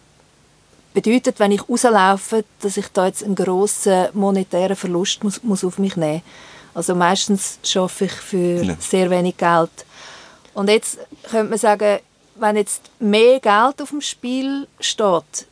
bedeutet, 0.93 1.39
wenn 1.39 1.53
ich 1.53 1.69
rauslaufe, 1.69 2.45
dass 2.61 2.77
ich 2.77 2.89
da 2.89 3.07
jetzt 3.07 3.25
einen 3.25 3.35
grossen 3.35 4.09
monetären 4.13 4.77
Verlust 4.77 5.25
muss, 5.25 5.43
muss 5.43 5.65
auf 5.65 5.79
mich 5.79 5.97
nehmen 5.97 6.23
Also 6.75 6.95
meistens 6.95 7.59
arbeite 7.75 8.05
ich 8.07 8.13
für 8.13 8.63
Ja. 8.65 8.77
sehr 8.79 9.11
wenig 9.11 9.37
Geld. 9.37 9.71
Und 10.55 10.69
jetzt 10.69 10.99
könnte 11.31 11.51
man 11.51 11.59
sagen, 11.59 11.99
wenn 12.37 12.57
jetzt 12.57 12.83
mehr 12.99 13.41
Geld 13.41 13.81
auf 13.83 13.91
dem 13.91 14.01
Spiel 14.01 14.67
steht, 14.81 15.47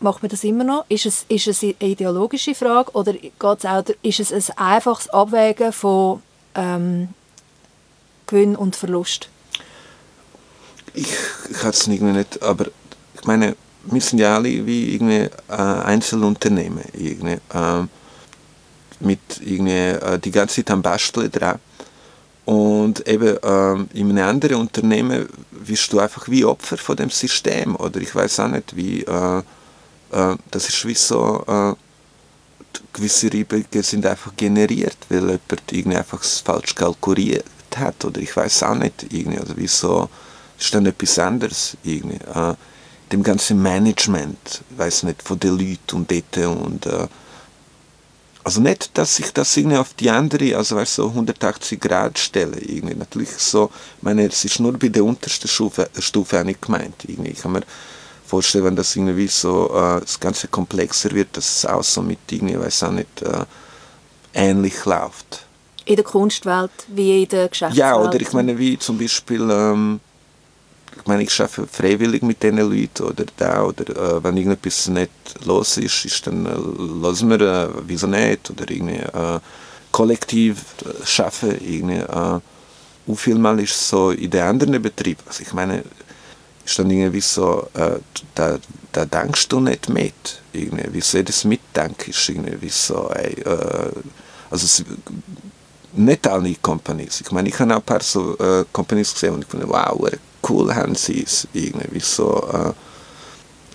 macht 0.00 0.22
man 0.22 0.28
das 0.30 0.44
immer 0.44 0.64
noch? 0.64 0.84
Ist 0.88 1.06
es, 1.06 1.24
ist 1.28 1.46
es 1.46 1.62
eine 1.62 1.74
ideologische 1.80 2.54
Frage 2.54 2.90
oder 2.92 3.12
geht's 3.14 3.64
auch, 3.64 3.82
ist 4.02 4.20
es 4.20 4.32
ein 4.32 4.58
einfaches 4.58 5.08
Abwägen 5.08 5.72
von 5.72 6.22
ähm, 6.54 7.08
Gewinn 8.26 8.56
und 8.56 8.76
Verlust? 8.76 9.28
ich, 10.96 11.12
ich 11.50 11.56
kann 11.58 11.70
es 11.70 11.86
irgendwie 11.86 12.12
nicht, 12.18 12.42
aber 12.42 12.66
ich 13.14 13.24
meine, 13.24 13.54
wir 13.90 14.00
sind 14.00 14.18
ja 14.18 14.36
alle 14.36 14.66
wie 14.66 14.94
irgendwie 14.94 15.28
äh, 15.48 15.54
Einzelunternehmen, 15.54 16.84
irgendwie, 16.92 17.38
ähm, 17.54 17.88
mit 19.00 19.20
irgendwie 19.40 19.72
äh, 19.72 20.18
die 20.18 20.30
ganze 20.30 20.56
Zeit 20.56 20.70
am 20.70 20.82
Basteln 20.82 21.30
dran. 21.30 21.58
Und 22.44 23.06
eben 23.08 23.36
ähm, 23.42 23.88
in 23.92 24.10
einem 24.10 24.28
anderen 24.28 24.56
Unternehmen 24.56 25.28
bist 25.50 25.92
du 25.92 25.98
einfach 25.98 26.28
wie 26.28 26.44
Opfer 26.44 26.76
von 26.76 26.96
dem 26.96 27.10
System, 27.10 27.74
oder 27.76 28.00
ich 28.00 28.14
weiß 28.14 28.40
auch 28.40 28.48
nicht, 28.48 28.76
wie, 28.76 29.02
äh, 29.02 29.38
äh, 30.12 30.36
das 30.50 30.68
ist 30.68 30.86
wie 30.86 30.94
so, 30.94 31.44
äh, 31.46 31.74
gewisse 32.92 33.32
Reibungen 33.32 33.82
sind 33.82 34.06
einfach 34.06 34.32
generiert, 34.36 34.96
weil 35.08 35.22
jemand 35.22 35.72
irgendwie 35.72 35.96
einfach 35.96 36.22
falsch 36.22 36.74
kalkuliert 36.74 37.44
hat, 37.74 38.04
oder 38.04 38.20
ich 38.20 38.34
weiß 38.34 38.62
auch 38.62 38.76
nicht, 38.76 39.06
irgendwie, 39.10 39.40
oder 39.40 39.54
wieso 39.56 40.08
ist 40.58 40.72
dann 40.72 40.86
etwas 40.86 41.18
anderes, 41.18 41.76
irgendwie, 41.82 42.16
äh, 42.16 42.54
dem 43.12 43.22
ganzen 43.22 43.62
Management, 43.62 44.62
weiß 44.76 45.04
nicht, 45.04 45.22
von 45.22 45.38
den 45.38 45.58
Leuten 45.58 45.96
und 45.96 46.10
dort 46.10 46.36
und 46.46 46.86
äh, 46.86 47.06
also 48.46 48.60
nicht, 48.60 48.96
dass 48.96 49.18
ich 49.18 49.32
das 49.32 49.56
irgendwie 49.56 49.76
auf 49.76 49.94
die 49.94 50.08
andere, 50.08 50.56
also 50.56 50.76
weißt, 50.76 50.94
so 50.94 51.08
180 51.08 51.80
Grad 51.80 52.16
stelle. 52.16 52.56
Irgendwie. 52.60 52.94
Natürlich 52.94 53.30
so, 53.30 53.72
ich 53.96 54.02
meine, 54.04 54.24
es 54.26 54.44
ist 54.44 54.60
nur 54.60 54.72
bei 54.78 54.86
der 54.86 55.04
untersten 55.04 55.48
Stufe, 55.48 55.90
Stufe 55.98 56.38
auch 56.38 56.44
nicht 56.44 56.62
gemeint. 56.62 56.94
Irgendwie. 57.08 57.30
Ich 57.30 57.40
kann 57.40 57.50
mir 57.50 57.62
vorstellen, 58.24 58.66
wenn 58.66 58.76
das 58.76 58.94
irgendwie 58.94 59.26
so 59.26 59.68
äh, 59.74 60.00
das 60.00 60.20
Ganze 60.20 60.46
komplexer 60.46 61.10
wird, 61.10 61.36
dass 61.36 61.56
es 61.56 61.66
auch 61.66 61.82
so 61.82 62.02
mit 62.02 62.20
irgendwie, 62.30 62.56
weiß 62.56 62.84
auch 62.84 62.92
nicht, 62.92 63.22
äh, 63.22 63.44
ähnlich 64.32 64.84
läuft. 64.84 65.44
In 65.84 65.96
der 65.96 66.04
Kunstwelt 66.04 66.70
wie 66.86 67.24
in 67.24 67.28
der 67.28 67.48
Geschäftswelt? 67.48 67.78
Ja, 67.78 67.96
oder 67.96 68.20
ich 68.20 68.32
meine, 68.32 68.56
wie 68.56 68.78
zum 68.78 68.96
Beispiel, 68.96 69.48
ähm, 69.50 69.98
ich 70.96 71.06
meine, 71.06 71.22
ich 71.22 71.40
arbeite 71.40 71.66
freiwillig 71.66 72.22
mit 72.22 72.42
diesen 72.42 72.58
Leuten 72.58 73.04
oder 73.04 73.24
da, 73.36 73.62
oder 73.64 74.16
äh, 74.16 74.24
wenn 74.24 74.36
irgendetwas 74.36 74.88
nicht 74.88 75.10
los 75.44 75.76
ist, 75.76 76.04
ist 76.04 76.26
dann 76.26 76.46
äh, 76.46 77.06
lassen 77.06 77.30
wir, 77.30 77.40
äh, 77.40 77.68
wieso 77.86 78.06
nicht, 78.06 78.50
oder 78.50 78.70
irgendwie 78.70 78.96
äh, 78.96 79.40
kollektiv 79.92 80.64
äh, 80.84 81.22
arbeiten, 81.22 81.64
irgendwie, 81.64 81.96
äh, 81.96 82.40
wie 83.06 83.16
viel 83.16 83.38
Mal 83.38 83.60
ist 83.60 83.76
es 83.76 83.88
so 83.88 84.10
in 84.10 84.30
den 84.30 84.42
anderen 84.42 84.82
Betrieben, 84.82 85.22
also 85.26 85.42
ich 85.42 85.52
meine, 85.52 85.84
ist 86.64 86.78
dann 86.78 86.90
irgendwie 86.90 87.20
so, 87.20 87.68
äh, 87.74 87.98
da, 88.34 88.58
da 88.92 89.04
denkst 89.04 89.48
du 89.48 89.60
nicht 89.60 89.88
mit, 89.88 90.42
irgendwie, 90.52 90.88
wieso 90.90 91.18
jedes 91.18 91.44
Mitdenken 91.44 92.10
ist 92.10 92.28
irgendwie 92.28 92.68
so, 92.68 93.10
ey, 93.10 93.34
äh, 93.42 93.92
also 94.50 94.64
es, 94.64 94.84
nicht 95.96 96.26
alle 96.26 96.54
Companies. 96.56 97.20
Ich 97.20 97.30
meine, 97.32 97.48
ich 97.48 97.58
habe 97.58 97.72
auch 97.72 97.78
ein 97.78 97.82
paar 97.82 98.02
so 98.02 98.36
äh, 98.38 98.64
Companies 98.72 99.14
gesehen 99.14 99.34
und 99.34 99.44
ich 99.44 99.48
finde, 99.48 99.68
wow, 99.68 99.98
wie 99.98 100.16
cool 100.48 100.74
haben 100.74 100.94
sie 100.94 101.22
es. 101.24 101.46
Irgendwie 101.52 102.00
so, 102.00 102.48
äh, 102.52 102.72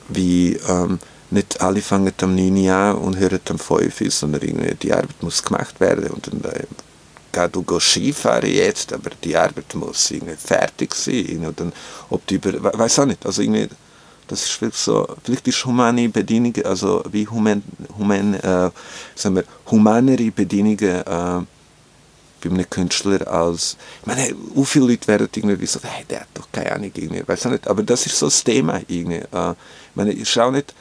wie 0.09 0.57
ähm, 0.67 0.99
nicht 1.30 1.61
alle 1.61 1.82
fangen 1.82 2.13
am 2.22 2.36
9 2.36 2.57
Uhr 2.57 2.74
an 2.74 2.95
und 2.97 3.17
hören 3.17 3.39
am 3.49 3.59
5 3.59 4.01
Uhr, 4.01 4.11
sondern 4.11 4.41
irgendwie 4.41 4.76
die 4.76 4.93
Arbeit 4.93 5.22
muss 5.24 5.43
gemacht 5.43 5.80
werden 5.80 6.07
und 6.07 6.28
dann 6.28 6.51
äh, 6.51 6.65
geh 7.32 7.47
du 7.49 7.63
gehst 7.63 7.88
Skifahren 7.91 8.49
jetzt, 8.49 8.91
aber 8.93 9.11
die 9.24 9.38
Arbeit 9.38 9.74
muss 9.76 10.11
irgendwie 10.11 10.36
fertig 10.36 10.93
sein. 10.95 11.45
Und 11.45 11.59
dann, 11.59 11.72
ob 12.09 12.26
die 12.28 12.36
über, 12.36 12.51
we- 12.53 12.78
weiß 12.78 12.99
auch 12.99 13.05
nicht, 13.05 13.26
also 13.26 13.41
irgendwie, 13.41 13.69
das 14.28 14.43
ist 14.43 14.51
vielleicht 14.51 14.76
so, 14.76 15.07
vielleicht 15.24 15.47
ist 15.47 15.65
humane 15.65 16.09
Bedienungen, 16.09 16.65
also 16.65 17.03
wie 17.11 17.28
human, 17.28 17.63
human, 17.97 18.34
äh, 18.36 18.69
sagen 19.15 19.36
wir, 19.36 19.43
humanere 19.69 20.32
Bedienungen 20.32 20.80
äh, 20.80 21.41
bei 22.41 22.49
einem 22.49 22.69
Künstler 22.69 23.27
als, 23.27 23.77
ich 24.01 24.07
meine, 24.07 24.35
wie 24.55 24.65
viele 24.65 24.87
Leute 24.87 25.07
werden 25.07 25.29
irgendwie 25.33 25.65
so, 25.65 25.79
hey, 25.83 26.05
der 26.09 26.21
hat 26.21 26.27
doch 26.33 26.47
keine 26.51 26.71
Ahnung, 26.71 26.91
irgendwie, 26.93 27.27
weiß 27.27 27.45
nicht, 27.45 27.67
aber 27.67 27.83
das 27.83 28.05
ist 28.05 28.17
so 28.17 28.27
das 28.27 28.43
Thema 28.43 28.81
irgendwie. 28.87 29.15
Äh, 29.15 29.51
ich 29.51 29.95
meine, 29.95 30.11
ich 30.13 30.29
schaue 30.29 30.51
nicht, 30.51 30.73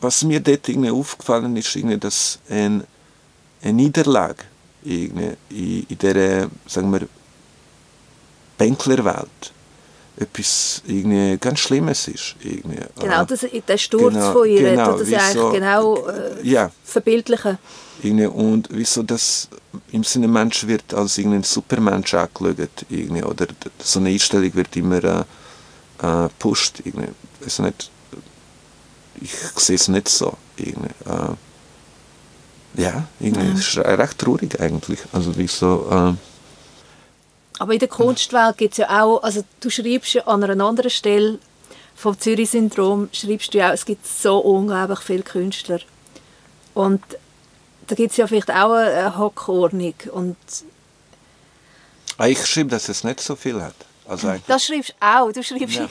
was 0.00 0.22
mir 0.24 0.40
dort 0.40 0.68
irgendwie 0.68 0.90
aufgefallen 0.90 1.56
ist, 1.56 1.74
irgendwie, 1.74 1.98
dass 1.98 2.38
ein, 2.48 2.84
eine 3.62 3.72
Niederlage 3.72 4.44
irgendwie 4.84 5.36
in, 5.50 5.86
in 5.88 5.98
dieser, 5.98 6.48
sagen 6.66 6.92
wir, 6.92 7.08
Bänklerwelt 8.56 9.52
etwas 10.18 10.82
irgendwie 10.86 11.38
ganz 11.38 11.60
Schlimmes 11.60 12.08
ist. 12.08 12.34
Irgendwie. 12.42 12.80
Genau, 13.00 13.24
das, 13.24 13.46
der 13.66 13.78
Sturz 13.78 14.14
genau, 14.14 14.32
von 14.32 14.48
ihr, 14.48 14.70
genau, 14.70 14.98
das 14.98 15.12
eigentlich 15.12 15.22
so- 15.34 15.50
genau 15.50 16.06
äh, 16.08 16.46
ja. 16.46 16.70
verbildlichen. 16.84 17.58
Irgendwie, 18.02 18.26
und 18.26 18.68
wieso 18.70 19.02
das 19.02 19.48
im 19.92 20.04
Sinne 20.04 20.28
Mensch 20.28 20.66
wird 20.66 20.94
als 20.94 21.18
irgendein 21.18 21.42
Supermensch 21.42 22.14
angeschaut, 22.14 22.56
irgendwie, 22.88 23.22
oder 23.22 23.46
so 23.78 23.98
eine 24.00 24.10
Einstellung 24.10 24.54
wird 24.54 24.76
immer 24.76 25.02
äh, 25.04 25.24
äh, 26.02 26.28
pusht. 26.38 26.80
Irgendwie. 26.84 27.08
Also 27.44 27.62
nicht, 27.62 27.90
ich 29.20 29.32
sehe 29.56 29.76
es 29.76 29.88
nicht 29.88 30.08
so. 30.08 30.36
Irgendwie. 30.56 30.90
Äh, 31.06 32.82
ja, 32.82 33.08
irgendwie, 33.18 33.58
es 33.58 33.68
ist 33.68 33.78
recht 33.78 34.18
traurig 34.18 34.60
eigentlich. 34.60 35.00
Also 35.12 35.36
wieso, 35.36 35.88
äh, 35.90 36.14
Aber 37.58 37.72
in 37.72 37.78
der 37.78 37.88
Kunstwelt 37.88 38.56
gibt 38.56 38.72
es 38.72 38.78
ja 38.78 39.02
auch, 39.02 39.22
also 39.22 39.44
du 39.60 39.70
schreibst 39.70 40.14
ja 40.14 40.22
an 40.26 40.44
einer 40.44 40.64
anderen 40.64 40.90
Stelle 40.90 41.38
vom 41.96 42.18
Zürich-Syndrom, 42.18 43.08
schreibst 43.12 43.52
du 43.52 43.58
ja 43.58 43.70
auch, 43.70 43.74
es 43.74 43.84
gibt 43.84 44.06
so 44.06 44.38
unglaublich 44.38 45.00
viele 45.00 45.22
Künstler. 45.22 45.80
Und 46.74 47.02
da 47.88 47.96
gibt 47.96 48.12
es 48.12 48.16
ja 48.16 48.26
vielleicht 48.26 48.50
auch 48.50 48.72
eine, 48.72 49.18
Hockordnung. 49.18 49.94
Und 50.12 50.36
ah, 52.18 52.26
ich 52.28 52.46
schreibe, 52.46 52.70
dass 52.70 52.88
es 52.88 53.02
nicht 53.02 53.20
so 53.20 53.34
viel 53.34 53.60
hat. 53.60 53.74
Also 54.06 54.32
das 54.46 54.64
schreibst 54.64 54.90
du 54.90 54.94
auch. 55.06 55.32
Du 55.32 55.42
schreibst 55.42 55.74
Ja. 55.74 55.88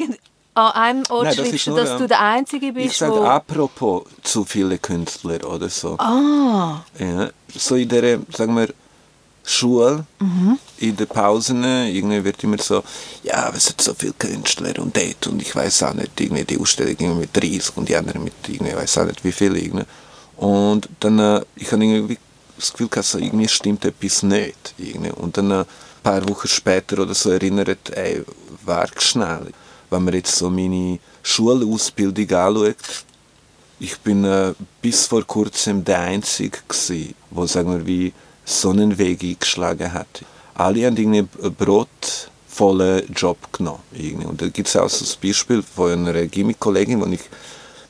an 0.54 0.72
einem 0.72 1.04
Ort 1.10 1.26
Nein, 1.26 1.36
das 1.36 1.48
schreibst 1.48 1.68
du, 1.68 1.72
nur, 1.72 1.80
dass 1.82 1.90
ähm, 1.92 1.98
du 2.00 2.08
der 2.08 2.22
Einzige 2.22 2.72
bist, 2.74 2.86
ich 2.88 2.98
sage 2.98 3.30
apropos 3.30 4.04
zu 4.24 4.46
viele 4.46 4.78
Künstler 4.80 5.46
oder 5.46 5.70
so. 5.70 5.98
Ah, 6.00 6.84
Ja, 6.98 7.30
so 7.54 7.76
in 7.76 7.90
der, 7.90 8.20
sagen 8.32 8.56
wir, 8.56 8.70
Schule, 9.50 10.06
in 10.80 10.96
den 10.96 11.08
Pausen, 11.08 11.64
irgendwie 11.64 12.24
wird 12.24 12.44
immer 12.44 12.58
so, 12.58 12.84
ja, 13.24 13.50
es 13.56 13.68
sind 13.68 13.80
so 13.80 13.94
viele 13.94 14.14
Künstler 14.14 14.78
und 14.80 14.96
dort 14.96 15.28
und 15.28 15.42
ich 15.42 15.56
weiß 15.56 15.84
auch 15.84 15.94
nicht, 15.94 16.20
irgendwie 16.20 16.44
die 16.44 16.60
Ausstellung 16.60 16.96
irgendwie 17.00 17.22
mit 17.22 17.36
30 17.36 17.78
und 17.78 17.88
die 17.88 17.96
andere 17.96 18.20
mit 18.20 18.34
irgendwie, 18.48 18.76
weiß 18.76 18.98
auch 18.98 19.06
nicht 19.06 19.24
wie 19.24 19.32
viel. 19.32 19.56
Irgendwie. 19.56 19.86
Und 20.36 20.90
dann, 21.00 21.20
äh, 21.20 21.42
ich 21.56 21.72
habe 21.72 21.84
irgendwie 21.84 22.18
das 22.58 22.72
Gefühl 22.72 22.90
gehabt, 22.90 23.08
so, 23.08 23.18
irgendwie 23.18 23.48
stimmt 23.48 23.86
etwas 23.86 24.24
nicht. 24.24 24.74
Irgendwie. 24.78 25.12
Und 25.12 25.38
dann 25.38 25.52
äh, 25.52 25.60
ein 25.60 25.66
paar 26.04 26.28
Wochen 26.28 26.48
später 26.48 27.00
oder 27.00 27.14
so 27.14 27.32
erinnert, 27.32 27.90
ey, 27.92 28.24
warte 28.66 29.02
schnell. 29.02 29.52
Wenn 29.90 30.04
man 30.04 30.14
jetzt 30.14 30.36
so 30.36 30.50
meine 30.50 31.00
Schulausbildung 31.24 32.30
anschaut, 32.32 32.76
ich 33.80 33.98
bin 34.00 34.26
äh, 34.26 34.54
bis 34.82 35.06
vor 35.06 35.24
kurzem 35.24 35.86
der 35.86 36.00
Einzige 36.00 36.58
gsi, 36.68 37.16
wo 37.30 37.46
sagen 37.46 37.72
wir 37.72 37.86
wie 37.86 38.12
so 38.48 38.70
einen 38.70 38.98
Weg 38.98 39.22
eingeschlagen 39.24 39.92
hat. 39.94 40.24
Alle 40.56 40.86
haben 40.88 40.98
einen 40.98 41.28
brotvollen 41.28 43.04
Job 43.14 43.38
genommen. 43.52 43.82
Und 44.26 44.42
da 44.42 44.48
gibt 44.48 44.70
es 44.70 44.78
auch 44.78 44.90
ein 44.90 45.08
Beispiel 45.22 45.62
von 45.62 45.92
einer 45.92 46.26
Gimmick-Kollegin, 46.26 47.02
wo 47.02 47.06
ich 47.08 47.20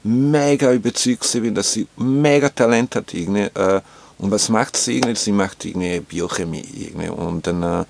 mega 0.04 0.74
überzeugt 0.74 1.32
bin, 1.34 1.54
dass 1.54 1.74
sie 1.74 1.88
mega 1.98 2.50
Talent 2.50 2.96
hat. 2.96 3.14
Äh, 3.14 3.82
und 4.18 4.32
was 4.32 4.50
macht 4.50 4.76
sie? 4.76 5.02
Sie 5.14 5.32
macht 5.32 5.68
Biochemie. 6.10 6.92
Und 7.16 7.46
dann, 7.46 7.62
äh, 7.62 7.86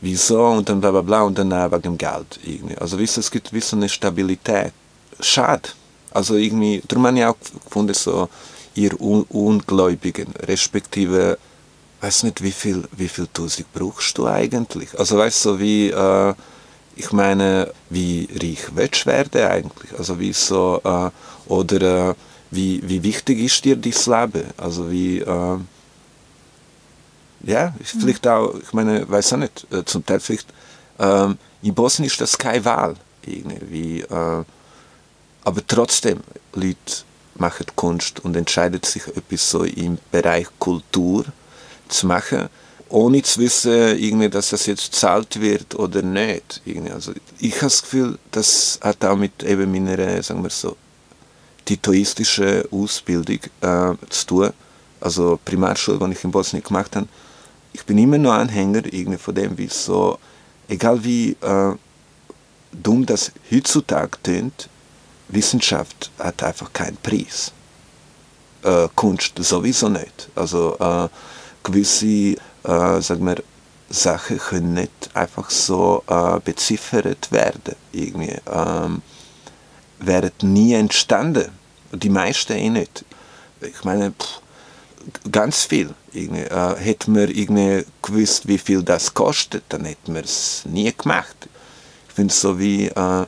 wieso? 0.00 0.44
Und 0.44 0.68
dann 0.68 0.80
bla 0.80 0.90
bla 0.90 1.02
bla. 1.02 1.22
Und 1.22 1.38
dann 1.38 1.52
äh, 1.52 1.70
wegen 1.70 1.82
dem 1.82 1.98
Geld. 1.98 2.40
Also 2.80 2.98
es 2.98 3.30
gibt 3.30 3.52
wie 3.52 3.62
eine 3.72 3.88
Stabilität. 3.88 4.72
Schade. 5.20 5.68
Also 6.10 6.34
irgendwie, 6.34 6.82
darum 6.88 7.06
habe 7.06 7.18
ich 7.18 7.24
auch 7.24 7.36
gefunden, 7.64 7.94
so 7.94 8.28
ihr 8.74 9.00
Un 9.00 9.22
Ungläubigen, 9.28 10.32
respektive, 10.46 11.38
weiß 12.00 12.22
nicht, 12.24 12.42
wie 12.42 12.52
viel, 12.52 12.84
wie 12.92 13.08
viel 13.08 13.28
Tausend 13.32 13.72
brauchst 13.72 14.16
du 14.18 14.26
eigentlich? 14.26 14.98
Also 14.98 15.18
weißt 15.18 15.44
du, 15.44 15.48
so 15.50 15.60
wie, 15.60 15.90
äh, 15.90 16.34
ich 16.96 17.12
meine, 17.12 17.72
wie 17.90 18.28
reich 18.40 18.70
willst 18.74 19.04
du 19.04 19.10
werden 19.10 19.42
eigentlich? 19.42 19.96
Also 19.98 20.18
wie 20.18 20.32
so, 20.32 20.80
äh, 20.84 21.10
oder 21.50 22.10
äh, 22.10 22.14
wie, 22.50 22.80
wie 22.88 23.02
wichtig 23.02 23.40
ist 23.40 23.64
dir 23.64 23.76
dein 23.76 23.92
Leben? 23.92 24.50
Also 24.56 24.90
wie, 24.90 25.18
äh, 25.18 25.58
ja, 27.44 27.74
ist 27.78 27.96
vielleicht 28.00 28.26
auch, 28.26 28.54
ich 28.60 28.72
meine, 28.72 29.08
weiß 29.08 29.34
auch 29.34 29.38
nicht, 29.38 29.66
äh, 29.72 29.84
zum 29.84 30.04
Teil 30.04 30.20
vielleicht, 30.20 30.48
ähm, 30.98 31.38
in 31.62 31.74
Bosnien 31.74 32.08
ist 32.08 32.20
das 32.20 32.36
keine 32.36 32.64
Wahl, 32.64 32.94
irgendwie, 33.24 34.00
äh, 34.00 34.44
aber 35.44 35.66
trotzdem, 35.66 36.20
Leute 36.54 37.04
machen 37.36 37.66
Kunst 37.76 38.20
und 38.24 38.36
entscheiden 38.36 38.82
sich 38.82 39.06
etwas 39.06 39.50
so 39.50 39.64
im 39.64 39.98
Bereich 40.10 40.48
Kultur, 40.58 41.24
zu 41.88 42.06
machen, 42.06 42.48
ohne 42.88 43.22
zu 43.22 43.40
wissen, 43.40 43.98
irgendwie, 43.98 44.28
dass 44.28 44.50
das 44.50 44.66
jetzt 44.66 44.94
zahlt 44.94 45.40
wird 45.40 45.74
oder 45.74 46.02
nicht. 46.02 46.62
Irgendwie. 46.64 46.92
Also 46.92 47.12
ich 47.38 47.54
habe 47.56 47.66
das 47.66 47.82
Gefühl, 47.82 48.18
das 48.30 48.78
hat 48.82 49.04
auch 49.04 49.16
mit 49.16 49.42
eben 49.42 49.70
meiner, 49.70 50.22
sagen 50.22 50.42
wir 50.42 50.50
so, 50.50 50.76
titoistischen 51.64 52.62
Ausbildung 52.70 53.40
äh, 53.60 53.94
zu 54.08 54.26
tun. 54.26 54.50
Also 55.00 55.38
Primarschule, 55.44 55.98
die 55.98 56.12
ich 56.12 56.24
in 56.24 56.30
Bosnien 56.30 56.62
gemacht 56.62 56.96
habe. 56.96 57.06
Ich 57.72 57.84
bin 57.84 57.98
immer 57.98 58.18
noch 58.18 58.32
Anhänger 58.32 58.82
irgendwie 58.92 59.18
von 59.18 59.34
dem, 59.34 59.56
wie 59.58 59.68
so, 59.68 60.18
egal 60.68 61.04
wie 61.04 61.36
äh, 61.42 61.74
dumm 62.72 63.04
das 63.04 63.32
heutzutage 63.52 64.18
klingt, 64.22 64.68
Wissenschaft 65.28 66.10
hat 66.18 66.42
einfach 66.42 66.72
keinen 66.72 66.96
Preis. 66.96 67.52
Äh, 68.62 68.88
Kunst 68.94 69.34
sowieso 69.38 69.88
nicht. 69.88 70.28
Also 70.34 70.76
äh, 70.80 71.08
gewisse, 71.70 72.36
äh, 72.64 73.00
sagen 73.00 73.26
wir, 73.26 73.42
Sachen 73.90 74.38
können 74.38 74.74
nicht 74.74 75.10
einfach 75.14 75.50
so 75.50 76.02
äh, 76.06 76.40
beziffert 76.40 77.32
werden. 77.32 77.74
Irgendwie. 77.92 78.36
Ähm, 78.50 79.02
wären 79.98 80.32
nie 80.42 80.74
entstanden. 80.74 81.50
Die 81.92 82.10
meisten 82.10 82.52
eh 82.52 82.70
nicht. 82.70 83.04
Ich 83.60 83.84
meine, 83.84 84.12
pff, 84.12 84.40
ganz 85.30 85.64
viel. 85.64 85.94
Irgendwie, 86.12 86.42
äh, 86.42 86.76
hätten 86.76 87.14
wir 87.14 87.28
irgendwie 87.28 87.84
gewusst, 88.02 88.46
wie 88.46 88.58
viel 88.58 88.82
das 88.82 89.14
kostet, 89.14 89.64
dann 89.70 89.84
hätten 89.84 90.14
wir 90.14 90.22
es 90.22 90.62
nie 90.64 90.92
gemacht. 90.92 91.48
Ich 92.08 92.14
finde 92.14 92.32
es 92.32 92.40
so 92.40 92.58
wie, 92.58 92.86
äh, 92.86 93.26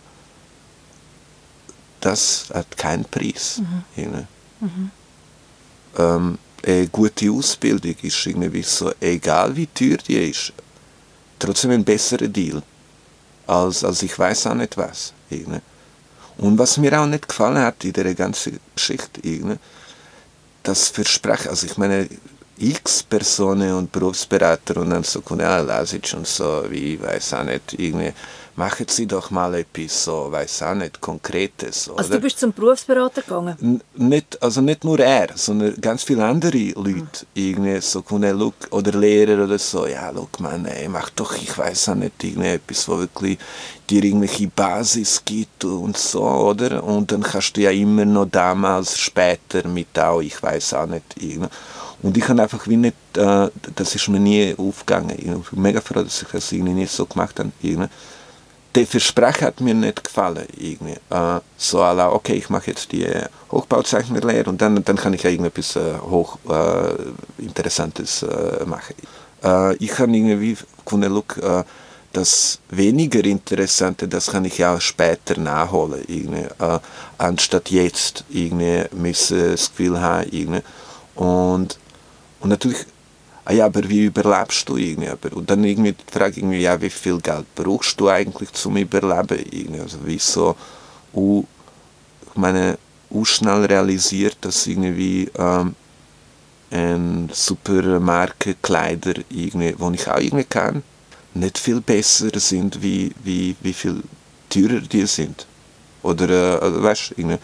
das 2.00 2.50
hat 2.52 2.76
keinen 2.76 3.04
Preis. 3.04 3.62
Mhm. 3.96 4.26
Mhm. 4.60 4.90
Ähm, 5.98 6.38
eine 6.64 6.88
gute 6.88 7.30
Ausbildung 7.30 7.94
ist 8.02 8.26
irgendwie 8.26 8.62
so, 8.62 8.92
egal 9.00 9.54
wie 9.56 9.66
teuer 9.66 9.96
die 9.96 10.30
ist, 10.30 10.52
trotzdem 11.38 11.70
ein 11.72 11.84
besserer 11.84 12.28
Deal 12.28 12.62
als, 13.46 13.84
als 13.84 14.02
ich 14.02 14.18
weiß 14.18 14.46
auch 14.46 14.54
nicht 14.54 14.76
was. 14.76 15.12
Irgendwie. 15.30 15.60
Und 16.38 16.58
was 16.58 16.78
mir 16.78 17.00
auch 17.00 17.06
nicht 17.06 17.28
gefallen 17.28 17.58
hat 17.58 17.84
in 17.84 17.92
der 17.92 18.14
ganzen 18.14 18.58
Geschichte, 18.74 19.20
irgendwie, 19.22 19.58
das 20.62 20.88
Versprechen, 20.88 21.48
also 21.48 21.66
ich 21.66 21.76
meine, 21.76 22.08
x 22.58 23.02
Personen 23.02 23.72
und 23.72 23.90
Berufsberater 23.90 24.76
und 24.78 24.90
dann 24.90 25.02
so, 25.02 25.22
ja, 25.38 25.60
Lasic 25.60 26.12
und 26.14 26.26
so, 26.26 26.64
wie, 26.68 26.94
ich 26.94 27.02
weiß 27.02 27.34
auch 27.34 27.44
nicht, 27.44 27.78
irgendwie, 27.78 28.12
machen 28.56 28.86
Sie 28.88 29.06
doch 29.06 29.30
mal 29.30 29.54
etwas 29.54 30.04
so, 30.04 30.30
weiß 30.30 30.62
auch 30.62 30.74
nicht, 30.74 31.00
Konkretes. 31.00 31.88
Oder? 31.88 31.98
Also 31.98 32.12
du 32.14 32.20
bist 32.20 32.38
zum 32.38 32.52
Berufsberater 32.52 33.22
gegangen? 33.22 33.56
N 33.60 33.80
nicht, 34.08 34.42
also 34.42 34.60
nicht 34.60 34.84
nur 34.84 34.98
er, 34.98 35.28
sondern 35.34 35.80
ganz 35.80 36.02
viele 36.02 36.24
andere 36.24 36.58
Leute. 36.76 36.90
Mhm. 36.90 37.06
Irgendwie 37.34 37.80
so, 37.80 38.02
look, 38.08 38.54
oder 38.70 38.92
Lehrer 38.92 39.44
oder 39.44 39.58
so, 39.58 39.86
ja, 39.86 40.10
look, 40.10 40.40
man, 40.40 40.66
ey, 40.66 40.88
mach 40.88 41.10
doch, 41.10 41.34
ich 41.34 41.56
weiß 41.56 41.90
auch 41.90 41.94
nicht, 41.94 42.22
irgendwie 42.22 42.48
etwas, 42.48 42.88
wo 42.88 42.98
wirklich 42.98 43.38
dir 43.88 44.04
irgendwelche 44.04 44.48
Basis 44.48 45.22
gibt 45.24 45.64
und 45.64 45.96
so, 45.96 46.22
oder? 46.22 46.82
Und 46.82 47.12
dann 47.12 47.22
kannst 47.22 47.56
du 47.56 47.62
ja 47.62 47.70
immer 47.70 48.04
noch 48.04 48.26
damals, 48.26 48.98
später 48.98 49.66
mit 49.66 49.98
auch, 49.98 50.20
ich 50.20 50.42
weiß 50.42 50.74
auch 50.74 50.86
nicht, 50.86 51.04
irgendwie. 51.18 51.48
Und 52.02 52.16
ich 52.16 52.28
habe 52.28 52.42
einfach 52.42 52.66
wie 52.66 52.76
nicht, 52.76 52.96
äh, 53.16 53.48
das 53.76 53.94
ist 53.94 54.08
mir 54.08 54.20
nie 54.20 54.54
aufgegangen. 54.56 55.10
Ich 55.18 55.50
bin 55.50 55.62
mega 55.62 55.80
froh, 55.80 56.02
dass 56.02 56.22
ich 56.22 56.28
das 56.28 56.50
irgendwie 56.50 56.72
nicht 56.72 56.92
so 56.92 57.04
gemacht 57.04 57.38
habe. 57.38 57.52
Irgendwie 57.60 57.88
der 58.74 58.86
Versprechen 58.86 59.46
hat 59.46 59.60
mir 59.60 59.74
nicht 59.74 60.04
gefallen. 60.04 60.46
Irgendwie. 60.56 60.96
Äh, 61.10 61.40
so 61.56 61.78
la, 61.78 62.10
okay, 62.12 62.34
ich 62.34 62.50
mache 62.50 62.70
jetzt 62.70 62.92
die 62.92 63.06
Hochbauzeichnerlehre 63.50 64.48
und 64.48 64.60
dann, 64.60 64.82
dann 64.84 64.96
kann 64.96 65.14
ich 65.14 65.24
irgendetwas 65.24 65.76
äh, 65.76 65.98
hoch 65.98 66.38
äh, 66.48 66.92
äh, 66.92 68.64
machen. 68.66 68.94
Äh, 69.42 69.76
ich 69.76 69.98
habe 69.98 70.12
irgendwie 70.12 70.56
gefunden, 70.84 71.12
look, 71.12 71.36
äh, 71.38 71.64
das 72.12 72.58
weniger 72.70 73.24
Interessante, 73.24 74.08
das 74.08 74.32
kann 74.32 74.44
ich 74.44 74.58
ja 74.58 74.80
später 74.80 75.38
nachholen, 75.38 76.02
irgendwie, 76.08 76.46
äh, 76.58 76.80
anstatt 77.18 77.70
jetzt 77.70 78.24
irgendwie 78.28 78.84
müssen 78.92 79.52
das 79.52 79.70
Gefühl 79.70 80.00
haben, 80.00 80.28
irgendwie. 80.30 80.62
Und, 81.14 81.78
und 82.40 82.48
natürlich 82.48 82.78
ah 83.44 83.52
ja, 83.52 83.66
aber 83.66 83.88
wie 83.88 84.04
überlebst 84.04 84.68
du 84.68 84.76
irgendwie? 84.76 85.28
Und 85.34 85.50
dann 85.50 85.64
irgendwie 85.64 85.92
die 85.92 86.12
Frage, 86.12 86.40
irgendwie, 86.40 86.60
ja, 86.60 86.80
wie 86.80 86.90
viel 86.90 87.20
Geld 87.20 87.46
brauchst 87.54 88.00
du 88.00 88.08
eigentlich 88.08 88.52
zum 88.52 88.76
Überleben? 88.76 89.80
Also 89.80 90.56
uh, 91.14 91.44
ich 92.30 92.36
meine, 92.36 92.78
uh, 93.10 93.24
schnell 93.24 93.64
realisiert, 93.64 94.36
dass 94.42 94.66
irgendwie 94.66 95.30
ähm, 95.36 95.74
ein 96.70 97.28
Supermarke 97.32 98.54
Kleider, 98.62 99.14
irgendwie, 99.28 99.74
wo 99.78 99.90
ich 99.90 100.06
auch 100.08 100.18
irgendwie 100.18 100.44
kann, 100.44 100.82
nicht 101.34 101.58
viel 101.58 101.80
besser 101.80 102.30
sind, 102.38 102.82
wie, 102.82 103.12
wie, 103.22 103.56
wie 103.60 103.72
viel 103.72 104.02
teurer 104.48 104.80
die 104.80 105.06
sind. 105.06 105.46
Oder, 106.02 106.28
äh, 106.28 106.64
also, 106.64 106.82
weißt 106.82 107.14
du, 107.16 107.38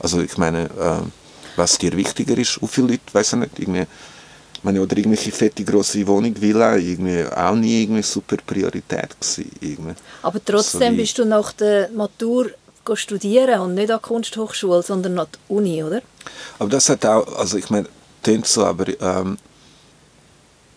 also 0.00 0.20
ich 0.20 0.36
meine, 0.38 0.64
äh, 0.64 1.02
was 1.56 1.78
dir 1.78 1.92
wichtiger 1.96 2.36
ist, 2.38 2.60
wie 2.62 2.66
viele 2.66 2.88
Leute, 2.88 3.02
weiß 3.12 3.34
ich 3.34 3.38
nicht, 3.38 3.58
irgendwie, 3.58 3.86
meine, 4.64 4.82
oder 4.82 4.96
irgendwelche 4.96 5.32
fette 5.32 5.64
grosse 5.64 6.06
Wohnung, 6.06 6.34
Villa, 6.40 6.76
irgendwie 6.76 7.24
auch 7.24 7.54
nie 7.54 7.82
irgendwie 7.82 8.02
super 8.02 8.36
Priorität 8.44 9.18
gewesen, 9.18 9.50
irgendwie. 9.60 9.94
Aber 10.22 10.44
trotzdem 10.44 10.94
so 10.94 11.00
bist 11.00 11.18
du 11.18 11.24
nach 11.24 11.52
der 11.52 11.88
Matur 11.90 12.50
studieren 12.94 13.60
und 13.60 13.74
nicht 13.74 13.90
an 13.90 13.98
der 13.98 13.98
Kunsthochschule, 13.98 14.82
sondern 14.82 15.18
an 15.18 15.26
der 15.32 15.56
Uni, 15.56 15.82
oder? 15.82 16.02
Aber 16.58 16.70
das 16.70 16.88
hat 16.88 17.06
auch, 17.06 17.38
also 17.38 17.56
ich 17.56 17.70
meine, 17.70 17.86
klingt 18.22 18.46
so, 18.46 18.64
aber 18.64 18.88
ähm, 19.00 19.38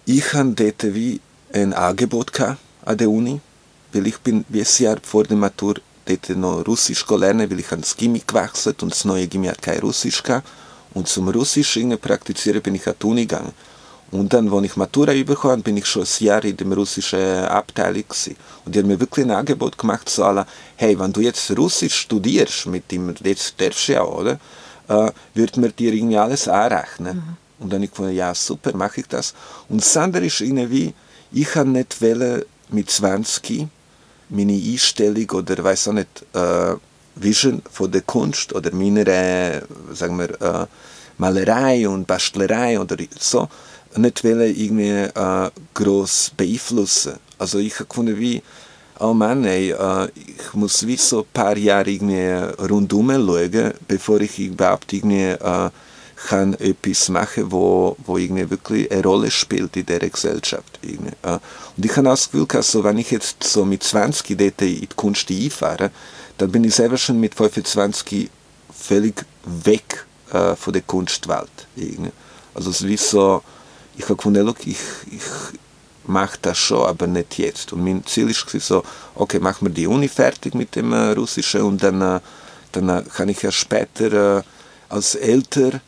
ich 0.05 0.33
hatte 0.33 0.51
dort 0.51 0.93
wie 0.93 1.19
ein 1.53 1.73
Angebot 1.73 2.31
an 2.39 2.97
der 2.97 3.09
Uni, 3.09 3.39
weil 3.93 4.07
ich 4.07 4.17
bin 4.19 4.45
ein 4.51 4.65
Jahr 4.77 4.97
vor 5.01 5.23
der 5.23 5.37
Matur 5.37 5.75
dort 6.05 6.29
noch 6.29 6.67
Russisch 6.67 7.05
lernen, 7.09 7.49
weil 7.49 7.59
ich 7.59 7.71
ans 7.71 7.95
Gimmick 7.95 8.27
gewechselt 8.27 8.83
und 8.83 8.91
das 8.91 9.05
neue 9.05 9.27
Gimmick 9.27 9.51
hat 9.51 9.61
kein 9.61 9.79
Russisch 9.79 10.21
gehabt. 10.21 10.47
Und 10.93 11.07
zum 11.07 11.29
Russisch 11.29 11.79
praktizieren 12.01 12.61
bin 12.61 12.75
ich 12.75 12.87
an 12.87 12.95
die 13.01 13.05
Uni 13.05 13.21
gegangen. 13.21 13.53
Und 14.13 14.31
dann, 14.31 14.53
als 14.53 14.65
ich 14.65 14.75
Matura 14.75 15.11
bekommen 15.23 15.63
bin 15.63 15.77
ich 15.77 15.87
schon 15.87 16.03
ein 16.03 16.23
Jahr 16.23 16.43
in 16.45 16.55
der 16.55 16.67
russischen 16.67 17.45
Abteilung 17.45 18.03
gewesen. 18.07 18.35
Und 18.63 18.75
die 18.75 18.79
haben 18.79 18.87
mir 18.87 18.99
wirklich 18.99 19.25
ein 19.25 19.31
Angebot 19.31 19.75
gemacht, 19.75 20.07
so 20.07 20.23
alle, 20.23 20.45
hey, 20.75 20.99
wenn 20.99 21.11
du 21.11 21.21
jetzt 21.21 21.49
Russisch 21.57 22.01
studierst, 22.01 22.67
mit 22.67 22.91
dem, 22.91 23.15
jetzt 23.23 23.59
darfst 23.59 23.87
du 23.87 23.93
ja, 23.93 24.03
oder? 24.03 24.39
Äh, 24.87 25.11
wird 25.33 25.57
mir 25.57 25.69
dir 25.69 25.93
irgendwie 25.93 26.17
alles 26.17 26.47
anrechnen. 26.47 27.17
Mhm. 27.17 27.37
Und 27.63 27.73
dann 27.73 27.77
habe 27.77 27.85
ich 27.85 27.91
gedacht, 27.91 28.13
ja, 28.13 28.35
super, 28.35 28.77
mache 28.77 29.01
ich 29.01 29.07
das. 29.07 29.33
Und 29.67 29.81
das 29.81 29.97
andere 29.97 30.27
ist 30.27 30.41
irgendwie, 30.41 30.93
ich 31.31 31.55
habe 31.55 31.69
nicht 31.69 31.99
wollen, 31.99 32.43
mit 32.69 32.91
20 32.91 33.67
meine 34.29 34.53
Einstellung 34.53 35.29
oder 35.31 35.63
weiß 35.63 35.87
auch 35.87 35.93
nicht, 35.93 36.23
äh, 36.33 36.75
Vision 37.15 37.63
von 37.71 37.91
der 37.91 38.01
Kunst 38.01 38.53
oder 38.53 38.71
meiner, 38.73 39.07
äh, 39.07 39.61
sagen 39.91 40.19
wir, 40.19 40.39
äh, 40.39 40.67
Malerei 41.17 41.87
und 41.87 42.07
Bastlerei 42.07 42.79
oder 42.79 42.97
so, 43.19 43.47
nicht 43.97 44.23
wollen 44.23 44.55
irgendwie 44.55 44.89
äh, 44.89 45.49
groß 45.73 46.31
beeinflussen. 46.37 47.13
Also 47.37 47.59
ich 47.59 47.75
habe 47.75 47.85
gefunden, 47.85 48.17
wie, 48.19 48.41
oh 48.99 49.13
Mann, 49.13 49.43
ey, 49.45 49.71
äh, 49.71 50.07
ich 50.15 50.53
muss 50.53 50.85
wie 50.87 50.97
so 50.97 51.19
ein 51.19 51.27
paar 51.33 51.57
Jahre 51.57 51.89
irgendwie 51.89 52.63
rundum 52.63 53.09
schauen, 53.09 53.73
bevor 53.87 54.21
ich 54.21 54.39
überhaupt 54.39 54.93
irgendwie 54.93 55.29
äh, 55.29 55.69
kann 56.27 56.53
etwas 56.55 57.09
machen, 57.09 57.51
wo, 57.51 57.97
wo 58.05 58.17
irgendwie 58.17 58.49
wirklich 58.49 58.89
eine 58.91 59.03
Rolle 59.03 59.29
spielt 59.29 59.75
in 59.75 59.85
dieser 59.85 60.09
Gesellschaft. 60.09 60.79
Irgendwie. 60.81 61.11
Äh. 61.21 61.39
Und 61.75 61.85
ich 61.85 61.95
habe 61.95 62.07
auch 62.09 62.13
das 62.13 62.31
Gefühl, 62.31 62.47
also, 62.53 62.83
wenn 62.83 62.97
ich 62.97 63.11
jetzt 63.11 63.43
so 63.43 63.65
mit 63.65 63.83
20 63.83 64.37
dort 64.37 64.61
in 64.61 64.81
die 64.81 64.87
Kunst 64.95 65.29
einfahre, 65.29 65.91
dann 66.37 66.51
bin 66.51 66.63
ich 66.63 66.75
selber 66.75 66.97
schon 66.97 67.19
mit 67.19 67.35
25 67.35 68.29
völlig 68.73 69.25
weg 69.45 70.05
äh, 70.31 70.55
von 70.55 70.73
der 70.73 70.81
Kunstwelt. 70.83 71.67
Irgendwie. 71.75 72.11
Also 72.53 72.69
es 72.69 72.81
ist 72.81 72.87
wie 72.87 72.97
so, 72.97 73.41
ich 73.95 74.03
habe 74.05 74.15
gefunden, 74.15 74.45
look, 74.45 74.65
ich, 74.65 74.77
ich 75.11 75.21
mache 76.05 76.37
das 76.41 76.57
schon, 76.57 76.85
aber 76.85 77.07
nicht 77.07 77.37
jetzt. 77.37 77.73
Und 77.73 77.83
mein 77.83 78.05
Ziel 78.05 78.29
ist 78.29 78.49
so, 78.59 78.83
okay, 79.15 79.39
machen 79.39 79.67
wir 79.67 79.73
die 79.73 79.87
Uni 79.87 80.07
fertig 80.07 80.53
mit 80.53 80.75
dem 80.75 80.91
äh, 80.93 81.11
Russischen 81.11 81.61
und 81.61 81.83
dann, 81.83 82.01
äh, 82.01 82.19
dann 82.71 82.89
äh, 82.89 83.03
kann 83.15 83.29
ich 83.29 83.41
ja 83.41 83.51
später 83.51 84.43
als 84.89 85.15
älter 85.15 85.81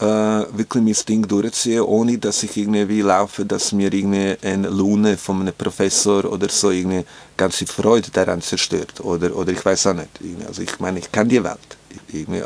äh, 0.00 0.04
wirklich 0.04 0.82
mein 0.82 0.96
Ding 1.08 1.26
durchziehen, 1.26 1.82
ohne 1.82 2.18
dass 2.18 2.42
ich 2.42 2.56
irgendwie 2.56 3.00
laufe, 3.00 3.44
dass 3.44 3.72
mir 3.72 3.90
eine 3.92 4.68
Lune 4.68 5.16
von 5.16 5.40
einem 5.40 5.54
Professor 5.54 6.24
oder 6.24 6.48
so 6.48 6.70
irgendwie 6.70 7.04
ganze 7.36 7.66
Freude 7.66 8.10
daran 8.10 8.42
zerstört. 8.42 9.00
Oder, 9.00 9.34
oder 9.34 9.52
ich 9.52 9.64
weiß 9.64 9.88
auch 9.88 9.94
nicht. 9.94 10.10
Also 10.46 10.62
ich 10.62 10.78
meine, 10.80 10.98
ich 10.98 11.10
kann 11.10 11.28
die 11.28 11.42
Welt. 11.42 11.76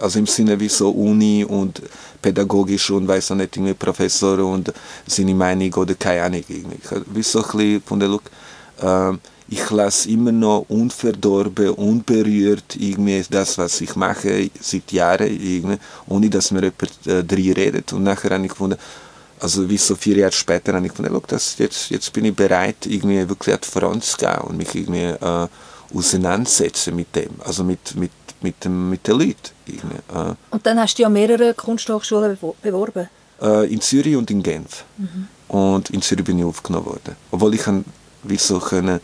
Also 0.01 0.19
im 0.19 0.27
Sinne 0.27 0.59
wie 0.59 0.69
so 0.69 0.91
Uni 0.91 1.45
und 1.45 1.83
pädagogisch 2.21 2.91
und 2.91 3.09
weiß 3.09 3.31
nicht, 3.31 3.57
irgendwie 3.57 3.75
Professor 3.75 4.39
und 4.39 4.73
seine 5.07 5.35
Meinung 5.35 5.73
oder 5.75 5.95
keine 5.95 6.23
Ahnung. 6.23 6.45
Irgendwie. 6.49 6.79
Wie 7.13 7.23
so 7.23 7.45
ein 7.45 7.83
von 7.85 8.01
der 8.01 8.09
Look, 8.09 8.25
äh, 8.81 9.13
ich 9.51 9.71
lasse 9.71 10.11
immer 10.11 10.33
noch 10.33 10.67
unverdorben, 10.69 11.71
unberührt 11.71 12.77
irgendwie 12.77 13.25
das, 13.31 13.57
was 13.57 13.81
ich 13.81 13.97
mache 13.97 14.51
seit 14.61 14.93
Jahren, 14.93 15.29
irgendwie, 15.29 15.79
ohne 16.07 16.29
dass 16.29 16.51
mir 16.51 16.63
jemand 16.63 17.07
äh, 17.07 17.25
drin 17.25 17.53
redet. 17.53 17.93
Und 17.93 18.03
nachher 18.03 18.31
habe 18.31 18.45
ich 18.45 18.51
gefunden, 18.51 18.77
Also 19.41 19.69
wie 19.71 19.79
so 19.79 19.95
vier 19.95 20.17
Jahre 20.17 20.33
später 20.33 20.75
habe 20.75 20.87
ich 20.87 20.95
gedacht, 20.95 21.33
das, 21.33 21.57
jetzt, 21.59 21.91
jetzt 21.91 22.13
bin 22.13 22.25
ich 22.25 22.35
bereit, 22.35 22.87
irgendwie 22.87 23.29
wirklich 23.29 23.55
an 23.55 23.61
die 23.63 23.69
Front 23.69 24.05
zu 24.05 24.17
gehen 24.17 24.39
und 24.43 24.57
mich 24.57 24.75
irgendwie 24.75 25.05
äh, 25.05 25.49
auseinandersetzen 25.95 26.95
mit 26.97 27.15
dem, 27.15 27.31
also 27.45 27.65
mit, 27.65 27.95
mit, 27.95 28.11
mit, 28.41 28.65
dem, 28.65 28.91
mit 28.91 29.07
den 29.07 29.19
Leuten. 29.19 29.37
Äh. 29.67 30.35
Und 30.51 30.67
dann 30.67 30.81
hast 30.81 30.99
du 30.99 31.03
ja 31.03 31.09
mehrere 31.09 31.55
Kunsthochschulen 31.55 32.39
beworben? 32.63 33.09
Äh, 33.41 33.73
in 33.73 33.81
Zürich 33.81 34.17
und 34.17 34.31
in 34.31 34.43
Genf. 34.43 34.85
Mhm. 34.97 35.29
Und 35.49 35.91
in 35.91 36.03
Zürich 36.03 36.25
bin 36.25 36.39
ich 36.39 36.45
aufgenommen 36.45 36.87
worden. 36.87 37.17
Obwohl 37.31 37.55
ich 37.55 37.63
kann, 37.63 37.85
wie 38.23 38.37
so 38.37 38.59
können, 38.59 39.01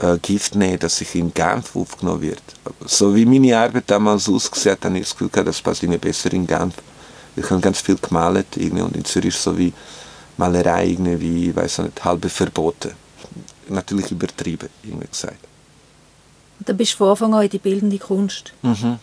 äh, 0.00 0.18
Gift 0.18 0.54
nehmen, 0.54 0.78
dass 0.78 1.00
ich 1.00 1.14
in 1.14 1.32
Genf 1.32 1.76
aufgenommen 1.76 2.22
wird. 2.22 2.42
So 2.86 3.14
wie 3.14 3.24
meine 3.24 3.58
Arbeit 3.58 3.84
damals 3.86 4.28
ausgesehen 4.28 4.76
hat, 4.76 4.84
habe 4.84 4.96
ich 4.98 5.04
das 5.04 5.12
Gefühl 5.12 5.28
gehabt, 5.28 5.48
das 5.48 5.60
passt 5.60 5.82
irgendwie 5.82 5.98
besser 5.98 6.32
in 6.32 6.46
Genf. 6.46 6.74
Ich 7.36 7.48
habe 7.48 7.60
ganz 7.60 7.80
viel 7.80 7.96
gemalt 7.96 8.56
irgendwie, 8.56 8.82
und 8.82 8.96
in 8.96 9.04
Zürich 9.04 9.36
so 9.36 9.56
wie 9.56 9.72
Malerei 10.36 10.88
irgendwie, 10.88 11.50
ich 11.50 11.56
weiß 11.56 11.78
nicht, 11.78 12.04
halbe 12.04 12.28
verboten. 12.28 12.92
Natürlich 13.68 14.10
übertrieben, 14.10 14.68
irgendwie 14.82 15.06
gesagt. 15.06 15.49
Und 16.60 16.68
dann 16.68 16.76
bist 16.76 16.92
du 16.92 16.98
von 16.98 17.08
Anfang 17.08 17.34
an 17.34 17.42
in 17.42 17.50
die 17.50 17.58
bildende 17.58 17.98
Kunst. 17.98 18.52
Mhm. 18.62 18.98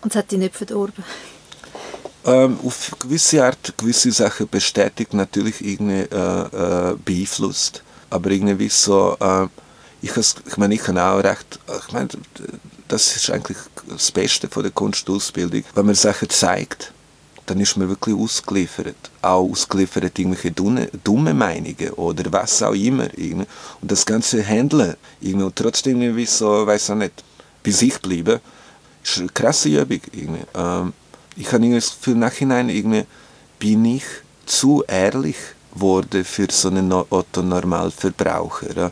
Und 0.00 0.12
es 0.12 0.16
hat 0.16 0.30
dich 0.30 0.38
nicht 0.38 0.54
verdorben? 0.54 1.04
Ähm, 2.24 2.58
auf 2.64 2.96
gewisse 2.98 3.44
Art, 3.44 3.74
gewisse 3.76 4.12
Sachen 4.12 4.48
bestätigt, 4.48 5.12
natürlich 5.12 5.62
irgendwie 5.62 6.06
äh, 6.10 6.92
äh, 6.92 6.96
beeinflusst. 7.04 7.82
Aber 8.10 8.30
irgendwie 8.30 8.68
so, 8.68 9.16
äh, 9.20 9.46
ich, 10.00 10.16
ich 10.16 10.56
meine, 10.56 10.74
ich 10.74 10.86
habe 10.88 11.02
auch 11.02 11.22
recht, 11.22 11.58
ich 11.86 11.92
meine, 11.92 12.08
das 12.88 13.16
ist 13.16 13.28
eigentlich 13.30 13.58
das 13.88 14.10
Beste 14.12 14.48
von 14.48 14.62
der 14.62 14.72
Kunstausbildung, 14.72 15.64
wenn 15.74 15.86
man 15.86 15.94
Sachen 15.94 16.30
zeigt 16.30 16.92
dann 17.46 17.60
ist 17.60 17.76
man 17.76 17.88
wirklich 17.88 18.16
ausgeliefert. 18.16 18.96
Auch 19.22 19.50
ausgeliefert 19.50 20.18
irgendwelche 20.18 20.50
dumme, 20.50 21.34
Meinungen 21.34 21.90
oder 21.96 22.32
was 22.32 22.62
auch 22.62 22.72
immer. 22.72 23.06
Irgendwie. 23.16 23.46
Und 23.80 23.90
das 23.90 24.06
ganze 24.06 24.46
Handeln 24.46 24.96
irgendwie. 25.20 25.44
und 25.44 25.56
trotzdem 25.56 26.00
irgendwie 26.00 26.26
so, 26.26 26.66
weiß 26.66 26.90
ich 26.90 26.94
nicht, 26.94 27.24
bei 27.62 27.70
sich 27.70 27.98
bleiben, 28.00 28.40
ist 29.02 29.18
eine 29.18 29.28
krasse 29.28 29.68
Übung. 29.68 30.00
Irgendwie. 30.12 30.44
Ähm, 30.54 30.92
ich 31.36 31.52
habe 31.52 31.70
das 31.70 31.96
Gefühl, 31.96 32.16
nachhinein 32.16 32.68
irgendwie 32.68 33.04
bin 33.58 33.84
ich 33.84 34.04
zu 34.46 34.84
ehrlich 34.86 35.36
geworden 35.74 36.24
für 36.24 36.46
so 36.50 36.68
einen 36.68 36.92
Otto-Normalverbraucher. 36.92 38.76
Ja. 38.76 38.90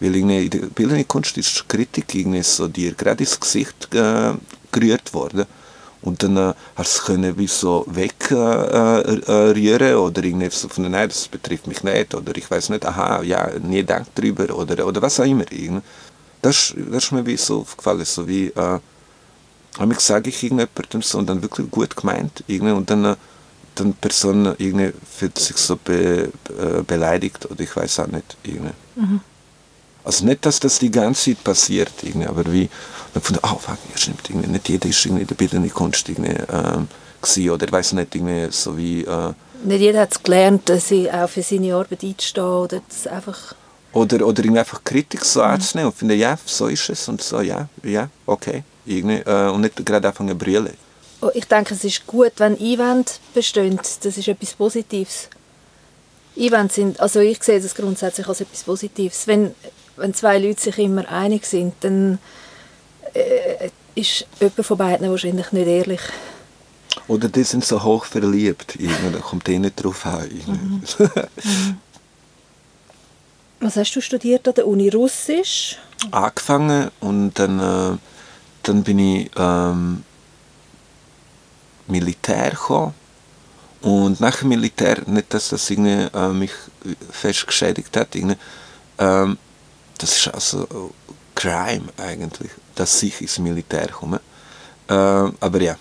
Weil 0.00 0.14
irgendwie 0.14 0.44
in 0.44 0.50
der 0.50 0.58
bildenden 0.66 1.08
Kunst 1.08 1.36
ist 1.38 1.68
Kritik 1.68 2.14
irgendwie 2.14 2.42
so 2.42 2.68
dir 2.68 2.92
gerade 2.94 3.24
ins 3.24 3.38
Gesicht 3.38 3.92
äh, 3.94 4.34
gerührt 4.70 5.12
worden. 5.14 5.46
Und 6.02 6.22
dann 6.22 6.36
äh, 6.36 6.54
hast 6.76 6.98
du 6.98 7.02
können 7.06 7.36
wie 7.38 7.48
so 7.48 7.84
wegrühren 7.88 9.22
äh, 9.26 9.92
äh, 9.92 9.94
oder 9.94 10.22
irgendwie 10.22 10.50
so 10.50 10.68
von, 10.68 10.88
nein, 10.90 11.08
das 11.08 11.28
betrifft 11.28 11.66
mich 11.66 11.82
nicht 11.82 12.14
oder 12.14 12.36
ich 12.36 12.48
weiß 12.50 12.68
nicht, 12.70 12.86
aha, 12.86 13.22
ja, 13.22 13.50
nie 13.58 13.82
Dank 13.82 14.14
drüber 14.14 14.54
oder, 14.54 14.86
oder 14.86 15.02
was 15.02 15.18
auch 15.18 15.24
immer. 15.24 15.44
Das, 16.40 16.72
das 16.76 17.04
ist 17.04 17.12
mir 17.12 17.26
wie 17.26 17.36
so 17.36 17.60
aufgefallen, 17.62 18.04
so 18.04 18.28
wie, 18.28 18.46
äh, 18.46 18.78
ich 19.90 20.00
sage 20.00 20.30
ich 20.30 20.42
irgendjemandem 20.42 21.02
so 21.02 21.18
und 21.18 21.28
dann 21.28 21.42
wirklich 21.42 21.70
gut 21.70 21.96
gemeint 21.96 22.44
irgendwie, 22.46 22.72
und 22.72 22.88
dann, 22.90 23.04
äh, 23.04 23.16
dann 23.74 23.94
Person 23.94 24.54
irgendwie 24.58 24.92
fühlt 25.16 25.38
sich 25.38 25.56
so 25.56 25.76
be, 25.76 26.30
äh, 26.48 26.82
beleidigt 26.86 27.50
oder 27.50 27.60
ich 27.60 27.74
weiß 27.76 28.00
auch 28.00 28.06
nicht. 28.08 28.36
Irgendwie. 28.44 28.72
Mhm. 28.96 29.20
Also 30.08 30.24
nicht, 30.24 30.46
dass 30.46 30.58
das 30.58 30.78
die 30.78 30.90
ganze 30.90 31.34
Zeit 31.34 31.44
passiert, 31.44 31.92
irgendwie, 32.00 32.26
aber 32.26 32.50
wie, 32.50 32.70
dann 33.12 33.20
gefunden, 33.22 33.42
oh, 33.44 33.58
fuck, 33.58 33.76
ja, 33.90 33.96
stimmt, 33.98 34.30
irgendwie, 34.30 34.48
nicht 34.48 34.66
jeder 34.66 34.88
ist 34.88 35.04
irgendwie 35.04 35.20
in 35.20 35.28
der 35.28 35.34
bildenden 35.34 35.70
Kunst 35.70 36.08
irgendwie, 36.08 36.34
ähm, 36.50 36.88
gewesen, 37.20 37.50
oder 37.50 37.66
ich 37.66 37.72
weiß 37.72 37.92
nicht, 37.92 38.14
irgendwie 38.14 38.50
so 38.50 38.74
wie... 38.74 39.04
Äh, 39.04 39.34
nicht 39.64 39.80
jeder 39.80 40.00
hat 40.00 40.12
es 40.12 40.22
gelernt, 40.22 40.66
dass 40.70 40.88
sie 40.88 41.12
auch 41.12 41.28
für 41.28 41.42
seine 41.42 41.74
Arbeit 41.74 42.02
einzustehen 42.02 42.46
oder 42.46 42.80
das 42.88 43.06
einfach... 43.06 43.54
Oder, 43.92 44.26
oder 44.26 44.42
irgendwie 44.42 44.60
einfach 44.60 44.82
Kritik 44.82 45.26
so 45.26 45.40
mhm. 45.40 45.46
anzunehmen 45.46 45.90
und 45.90 45.98
finden, 45.98 46.18
ja, 46.18 46.38
so 46.42 46.68
ist 46.68 46.88
es 46.88 47.06
und 47.06 47.20
so, 47.20 47.42
ja, 47.42 47.68
ja, 47.82 48.08
okay, 48.24 48.64
irgendwie, 48.86 49.16
äh, 49.16 49.50
und 49.50 49.60
nicht 49.60 49.84
gerade 49.84 50.08
anfangen 50.08 50.30
zu 50.30 50.36
brüllen. 50.36 50.72
Oh, 51.20 51.28
ich 51.34 51.44
denke, 51.44 51.74
es 51.74 51.84
ist 51.84 52.06
gut, 52.06 52.32
wenn 52.38 52.58
Einwände 52.58 53.12
bestehen, 53.34 53.76
das 53.76 54.16
ist 54.16 54.26
etwas 54.26 54.54
Positives. 54.54 55.28
Einwände 56.34 56.72
sind, 56.72 56.98
also 56.98 57.20
ich 57.20 57.42
sehe 57.42 57.60
das 57.60 57.74
grundsätzlich 57.74 58.26
als 58.26 58.40
etwas 58.40 58.62
Positives. 58.62 59.26
Wenn, 59.26 59.54
wenn 59.98 60.14
zwei 60.14 60.38
Leute 60.38 60.60
sich 60.60 60.78
immer 60.78 61.08
einig 61.08 61.46
sind, 61.46 61.74
dann 61.80 62.18
äh, 63.14 63.70
ist 63.94 64.26
jemand 64.40 64.66
von 64.66 64.78
beiden 64.78 65.10
wahrscheinlich 65.10 65.52
nicht 65.52 65.66
ehrlich. 65.66 66.00
Oder 67.06 67.28
die 67.28 67.44
sind 67.44 67.64
so 67.64 67.82
hoch 67.82 68.04
verliebt, 68.04 68.76
da 69.12 69.18
kommt 69.18 69.48
eh 69.48 69.58
nicht 69.58 69.82
drauf 69.82 70.06
an. 70.06 70.28
Mhm. 70.46 70.82
Was 73.60 73.76
hast 73.76 73.92
du 73.96 74.00
studiert 74.00 74.46
an 74.46 74.54
der 74.54 74.68
Uni? 74.68 74.88
Russisch? 74.88 75.78
Angefangen 76.12 76.90
und 77.00 77.32
dann, 77.34 77.58
äh, 77.58 77.96
dann 78.62 78.84
bin 78.84 78.98
ich 79.00 79.30
ähm, 79.36 80.04
Militär 81.88 82.50
gekommen. 82.50 82.94
Und 83.80 84.20
nach 84.20 84.36
dem 84.36 84.50
Militär, 84.50 84.98
nicht 85.06 85.34
dass 85.34 85.48
das 85.48 85.68
irgendwie, 85.70 86.06
äh, 86.16 86.28
mich 86.28 86.52
fest 87.10 87.46
geschädigt 87.48 87.96
hat, 87.96 88.14
irgendwie, 88.14 88.36
ähm, 88.98 89.38
das 89.98 90.16
ist 90.16 90.28
also 90.28 90.92
Crime 91.34 91.84
eigentlich, 91.96 92.50
dass 92.74 93.02
ich 93.02 93.20
ins 93.20 93.38
Militär 93.38 93.88
komme. 93.88 94.20
Äh, 94.88 94.92
aber 94.92 95.60
ja. 95.60 95.76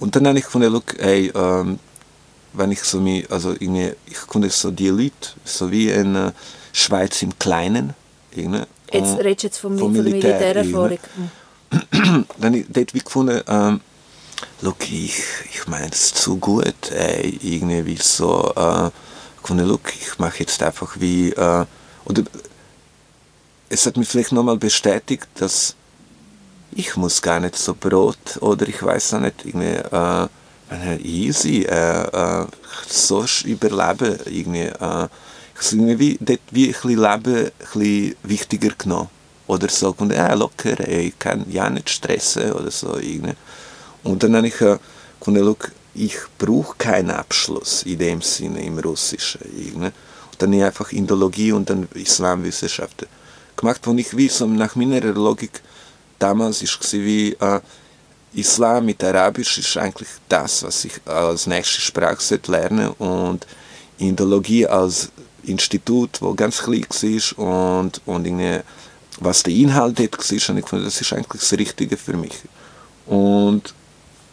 Und 0.00 0.14
dann 0.14 0.26
habe 0.26 0.38
ich 0.38 0.44
gefunden, 0.44 0.72
look, 0.72 0.94
hey, 0.98 1.32
ähm, 1.34 1.78
wenn 2.52 2.72
ich 2.72 2.82
so 2.82 3.00
mich, 3.00 3.30
also 3.30 3.52
irgendwie, 3.52 3.92
ich 4.06 4.20
konnte 4.26 4.50
so 4.50 4.70
die 4.70 4.88
Leute, 4.88 5.30
so 5.44 5.70
wie 5.70 5.90
in 5.90 6.14
äh, 6.14 6.32
Schweiz 6.72 7.22
im 7.22 7.36
Kleinen. 7.38 7.94
Irgendwie, 8.32 8.62
jetzt 8.92 9.18
redest 9.18 9.42
du 9.42 9.46
jetzt 9.46 9.58
vom, 9.58 9.78
vom 9.78 9.92
Militär, 9.92 10.38
Militärerfahrung. 10.38 10.98
dann 11.90 12.26
habe 12.44 12.58
ich 12.58 12.66
dort 12.68 12.94
wie 12.94 13.00
gefunden, 13.00 13.40
ähm, 13.48 13.80
look, 14.60 14.82
ich, 14.82 15.22
ich 15.52 15.66
meine 15.66 15.90
es 15.90 16.14
zu 16.14 16.36
gut, 16.36 16.90
ey, 16.90 17.38
irgendwie 17.42 17.96
so, 18.00 18.52
äh, 18.54 18.90
gefunden, 19.40 19.66
look, 19.66 19.92
ich 19.94 20.18
mache 20.18 20.40
jetzt 20.40 20.62
einfach 20.62 20.96
wie, 21.00 21.30
äh, 21.30 21.64
oder 22.04 22.22
es 23.74 23.86
hat 23.86 23.96
mich 23.96 24.08
vielleicht 24.08 24.30
nochmal 24.30 24.56
bestätigt, 24.56 25.26
dass 25.34 25.74
ich 26.76 26.96
muss 26.96 27.20
gar 27.20 27.40
nicht 27.40 27.56
so 27.56 27.74
Brot 27.74 28.38
oder 28.40 28.68
ich 28.68 28.80
weiß 28.80 29.14
auch 29.14 29.20
nicht, 29.20 29.44
irgendwie, 29.44 29.78
äh, 30.70 30.96
easy, 31.02 31.64
äh, 31.64 32.42
äh, 32.42 32.46
so 32.88 33.24
überleben, 33.44 34.16
irgendwie, 34.26 34.70
äh, 34.80 35.08
ich 35.60 35.72
irgendwie 35.72 36.18
dort 36.20 36.40
wie 36.52 36.74
ein 36.74 36.88
Leben 36.88 37.50
ein 37.74 38.16
wichtiger 38.22 38.74
genommen. 38.78 39.08
Oder 39.46 39.68
so, 39.68 39.94
und 39.98 40.12
ja, 40.12 40.32
locker, 40.34 40.78
ey, 40.80 41.08
ich 41.08 41.18
kann 41.18 41.44
ja 41.50 41.68
nicht 41.68 41.90
stressen 41.90 42.52
oder 42.52 42.70
so, 42.70 42.96
irgendwie. 42.96 43.34
Und 44.04 44.22
dann 44.22 44.36
habe 44.36 44.48
ich 44.48 44.60
äh, 44.60 44.78
ich 45.96 46.16
brauche 46.38 46.76
keinen 46.76 47.10
Abschluss 47.10 47.82
in 47.82 47.98
dem 47.98 48.22
Sinne 48.22 48.62
im 48.62 48.78
Russischen, 48.78 49.40
irgendwie. 49.56 49.86
Und 49.86 50.38
dann 50.38 50.50
habe 50.50 50.58
ich 50.58 50.64
einfach 50.64 50.92
Indologie 50.92 51.52
und 51.52 51.68
dann 51.70 51.88
Islamwissenschaften 51.94 53.08
gemacht, 53.56 53.80
wo 53.84 53.94
ich 53.94 54.16
wie 54.16 54.30
nach 54.54 54.74
meiner 54.76 55.00
Logik 55.00 55.62
damals 56.18 56.62
ist 56.62 56.92
wie 56.92 57.32
äh, 57.32 57.60
Islam 58.34 58.86
mit 58.86 59.02
Arabisch 59.04 59.58
ist 59.58 59.76
eigentlich 59.76 60.08
das, 60.28 60.62
was 60.64 60.84
ich 60.84 60.94
als 61.04 61.46
nächste 61.46 61.80
Sprache 61.80 62.40
lernen 62.48 62.88
und 62.98 63.46
Indologie 63.98 64.66
als 64.66 65.10
Institut, 65.44 66.20
wo 66.20 66.34
ganz 66.34 66.62
klein 66.62 66.86
war 67.36 67.78
und, 67.78 68.00
und 68.06 68.26
irgendwie, 68.26 68.60
was 69.20 69.42
der 69.42 69.52
Inhalt 69.52 69.98
dort 69.98 70.18
war, 70.18 70.50
und 70.50 70.58
ich 70.58 70.66
fand, 70.66 70.86
das 70.86 71.00
ist 71.00 71.12
eigentlich 71.12 71.40
das 71.40 71.52
Richtige 71.52 71.96
für 71.96 72.14
mich. 72.14 72.34
Und 73.06 73.74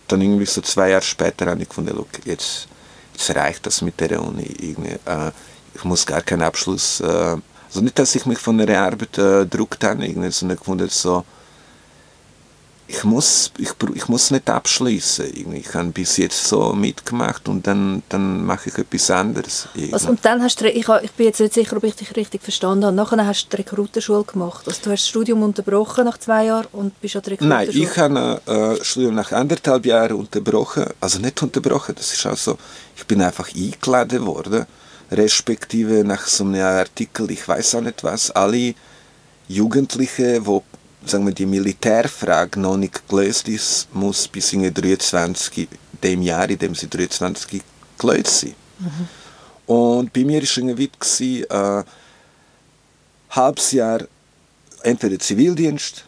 dann 0.07 0.21
irgendwie 0.21 0.45
so 0.45 0.61
zwei 0.61 0.89
Jahre 0.89 1.03
später 1.03 1.45
habe 1.45 1.61
ich 1.61 1.69
gefunden, 1.69 1.97
jetzt, 2.25 2.67
jetzt 3.13 3.35
reicht 3.35 3.65
das 3.65 3.81
mit 3.81 3.99
der 3.99 4.21
Uni. 4.21 4.47
Irgendwie, 4.59 4.97
äh, 5.05 5.31
ich 5.75 5.83
muss 5.83 6.05
gar 6.05 6.21
keinen 6.21 6.41
Abschluss 6.41 7.01
äh, 7.01 7.37
also 7.71 7.81
nicht, 7.81 7.97
dass 7.97 8.15
ich 8.15 8.25
mich 8.25 8.37
von 8.37 8.57
der 8.57 8.81
Arbeit 8.81 9.17
äh, 9.17 9.45
gedruckt 9.45 9.81
habe, 9.83 10.31
sondern 10.31 10.57
gefunden 10.57 10.89
so, 10.89 11.23
ich 12.85 13.05
muss, 13.05 13.51
ich, 13.57 13.69
ich 13.95 14.09
muss 14.09 14.31
nicht 14.31 14.49
abschließen. 14.49 15.53
Ich 15.55 15.73
habe 15.73 15.87
bis 15.91 16.17
jetzt 16.17 16.45
so 16.45 16.73
mitgemacht 16.73 17.47
und 17.47 17.65
dann, 17.65 18.03
dann 18.09 18.45
mache 18.45 18.67
ich 18.67 18.77
etwas 18.77 19.09
anderes. 19.09 19.69
Also, 19.93 20.09
und 20.09 20.25
dann 20.25 20.43
hast 20.43 20.59
du, 20.59 20.69
ich, 20.69 20.89
ich 20.89 21.11
bin 21.11 21.25
jetzt 21.27 21.39
nicht 21.39 21.53
sicher, 21.53 21.77
ob 21.77 21.85
ich 21.85 21.95
dich 21.95 22.13
richtig 22.17 22.41
verstanden 22.41 22.85
habe, 22.85 22.95
nachher 22.95 23.25
hast 23.25 23.45
du 23.45 23.55
die 23.55 23.61
Rekrutenschule 23.61 24.25
gemacht. 24.25 24.67
Also, 24.67 24.81
du 24.83 24.91
hast 24.91 25.03
das 25.03 25.07
Studium 25.07 25.41
unterbrochen 25.41 26.03
nach 26.03 26.17
zwei 26.17 26.45
Jahren 26.47 26.67
und 26.73 26.99
bist 26.99 27.15
an 27.15 27.21
der 27.21 27.31
Rekrutenschule? 27.31 27.65
Nein, 27.65 27.89
ich 27.89 27.97
habe 27.97 28.41
äh, 28.45 28.77
das 28.77 28.87
Studium 28.87 29.15
nach 29.15 29.31
anderthalb 29.31 29.85
Jahren 29.85 30.17
unterbrochen. 30.17 30.87
Also 30.99 31.19
nicht 31.19 31.41
unterbrochen, 31.41 31.95
das 31.95 32.11
ist 32.11 32.25
also, 32.25 32.57
ich 32.97 33.05
bin 33.05 33.21
einfach 33.21 33.49
eingeladen 33.55 34.25
worden 34.25 34.65
respektive 35.11 36.03
nach 36.03 36.25
so 36.25 36.43
einem 36.43 36.61
Artikel, 36.61 37.29
ich 37.31 37.47
weiß 37.47 37.75
auch 37.75 37.81
nicht 37.81 38.03
was, 38.03 38.31
alle 38.31 38.73
Jugendliche, 39.47 40.45
wo 40.45 40.63
sagen 41.05 41.25
wir, 41.25 41.33
die 41.33 41.45
Militärfrage 41.45 42.59
noch 42.59 42.77
nicht 42.77 43.07
gelöst 43.07 43.47
ist, 43.47 43.93
muss 43.93 44.27
bis 44.27 44.53
in 44.53 44.73
23, 44.73 45.67
dem 46.03 46.21
Jahr, 46.21 46.49
in 46.49 46.57
dem 46.57 46.75
sie 46.75 46.89
23 46.89 47.61
gelöst 47.97 48.39
sein. 48.39 48.55
Mhm. 48.79 49.07
Und 49.73 50.13
bei 50.13 50.23
mir 50.23 50.41
war 50.41 50.79
irgendwie 50.79 51.43
äh, 51.43 51.83
halbes 53.29 53.71
Jahr 53.71 54.01
entweder 54.83 55.19
Zivildienst 55.19 56.05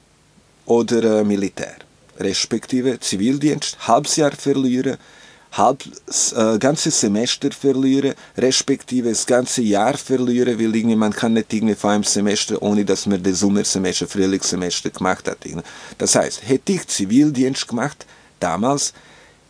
oder 0.66 1.20
äh, 1.20 1.24
Militär. 1.24 1.76
Respektive 2.20 3.00
Zivildienst, 3.00 3.88
halbes 3.88 4.16
Jahr 4.16 4.32
verlieren, 4.32 4.98
halb, 5.54 5.84
äh, 6.36 6.58
ganzes 6.58 7.00
Semester 7.00 7.52
verlieren, 7.52 8.16
respektive 8.38 9.10
das 9.10 9.26
ganze 9.26 9.62
Jahr 9.62 9.96
verlieren, 9.98 10.58
weil 10.60 10.76
irgendwie, 10.76 10.96
man 10.96 11.14
kann 11.14 11.34
nicht 11.34 11.54
irgendwie 11.54 11.76
vor 11.76 11.92
einem 11.92 12.04
Semester, 12.04 12.62
ohne 12.62 12.84
dass 12.84 13.06
man 13.06 13.22
das 13.22 13.40
Sommersemester, 13.40 14.08
Frühlingssemester 14.08 14.90
gemacht 14.90 15.28
hat. 15.28 15.46
Irgendwie. 15.46 15.66
Das 15.98 16.16
heißt, 16.16 16.48
hätte 16.48 16.74
ich 16.74 16.88
Zivildienst 16.88 17.68
gemacht, 17.68 18.06
damals, 18.40 18.94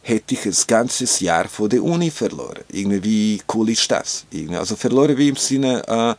hätte 0.01 0.34
ich 0.34 0.41
das 0.43 0.68
ganze 0.68 1.06
Jahr 1.24 1.47
vor 1.47 1.70
der 1.70 1.82
Uni 1.82 2.12
verloren. 2.12 2.60
Irgendwie, 2.70 3.04
wie 3.04 3.41
cool 3.54 3.70
ist 3.70 3.89
das? 3.89 4.26
Irgendwie. 4.32 4.58
Also 4.58 4.76
verloren 4.76 5.18
wie 5.18 5.30
im 5.30 5.38
Sinne, 5.38 5.82
äh, 5.88 6.16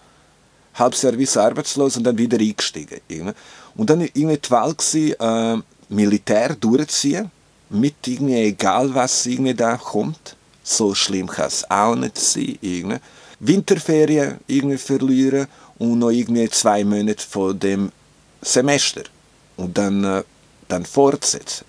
halbes 0.79 1.03
Jahr 1.03 1.19
wie 1.19 1.29
arbeitslos 1.39 1.99
und 1.99 2.05
dann 2.05 2.17
wieder 2.17 2.39
eingestiegen. 2.39 3.01
Irgendwie. 3.07 3.35
Und 3.77 3.91
dann 3.91 4.01
irgendwie 4.01 4.39
die 4.39 4.51
Wahl 4.51 4.75
gewesen, 4.75 5.15
äh, 5.21 5.63
Militär 5.91 6.57
durchziehen, 6.57 7.31
mit 7.71 7.95
irgendwie, 8.07 8.37
egal 8.37 8.95
was 8.95 9.27
irgendwie 9.27 9.55
da 9.55 9.77
kommt. 9.77 10.37
So 10.63 10.95
schlimm 10.95 11.27
kann 11.27 11.49
es 11.49 11.69
auch 11.71 11.95
nicht 11.95 12.19
sein. 12.19 12.59
Irgendwie. 12.61 12.99
Winterferien 13.41 14.39
irgendwie 14.47 14.79
verlieren 14.79 15.47
und 15.79 15.99
noch 15.99 16.11
irgendwie 16.11 16.49
zwei 16.51 16.85
Monate 16.85 17.25
vor 17.27 17.53
dem 17.55 17.91
Semester. 18.41 19.03
Und 19.57 19.77
dann, 19.77 20.05
äh, 20.05 20.23
dann 20.69 20.85
fortsetzen. 20.85 21.65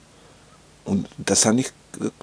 Und 0.86 1.08
das 1.18 1.46
habe 1.46 1.60
ich, 1.60 1.72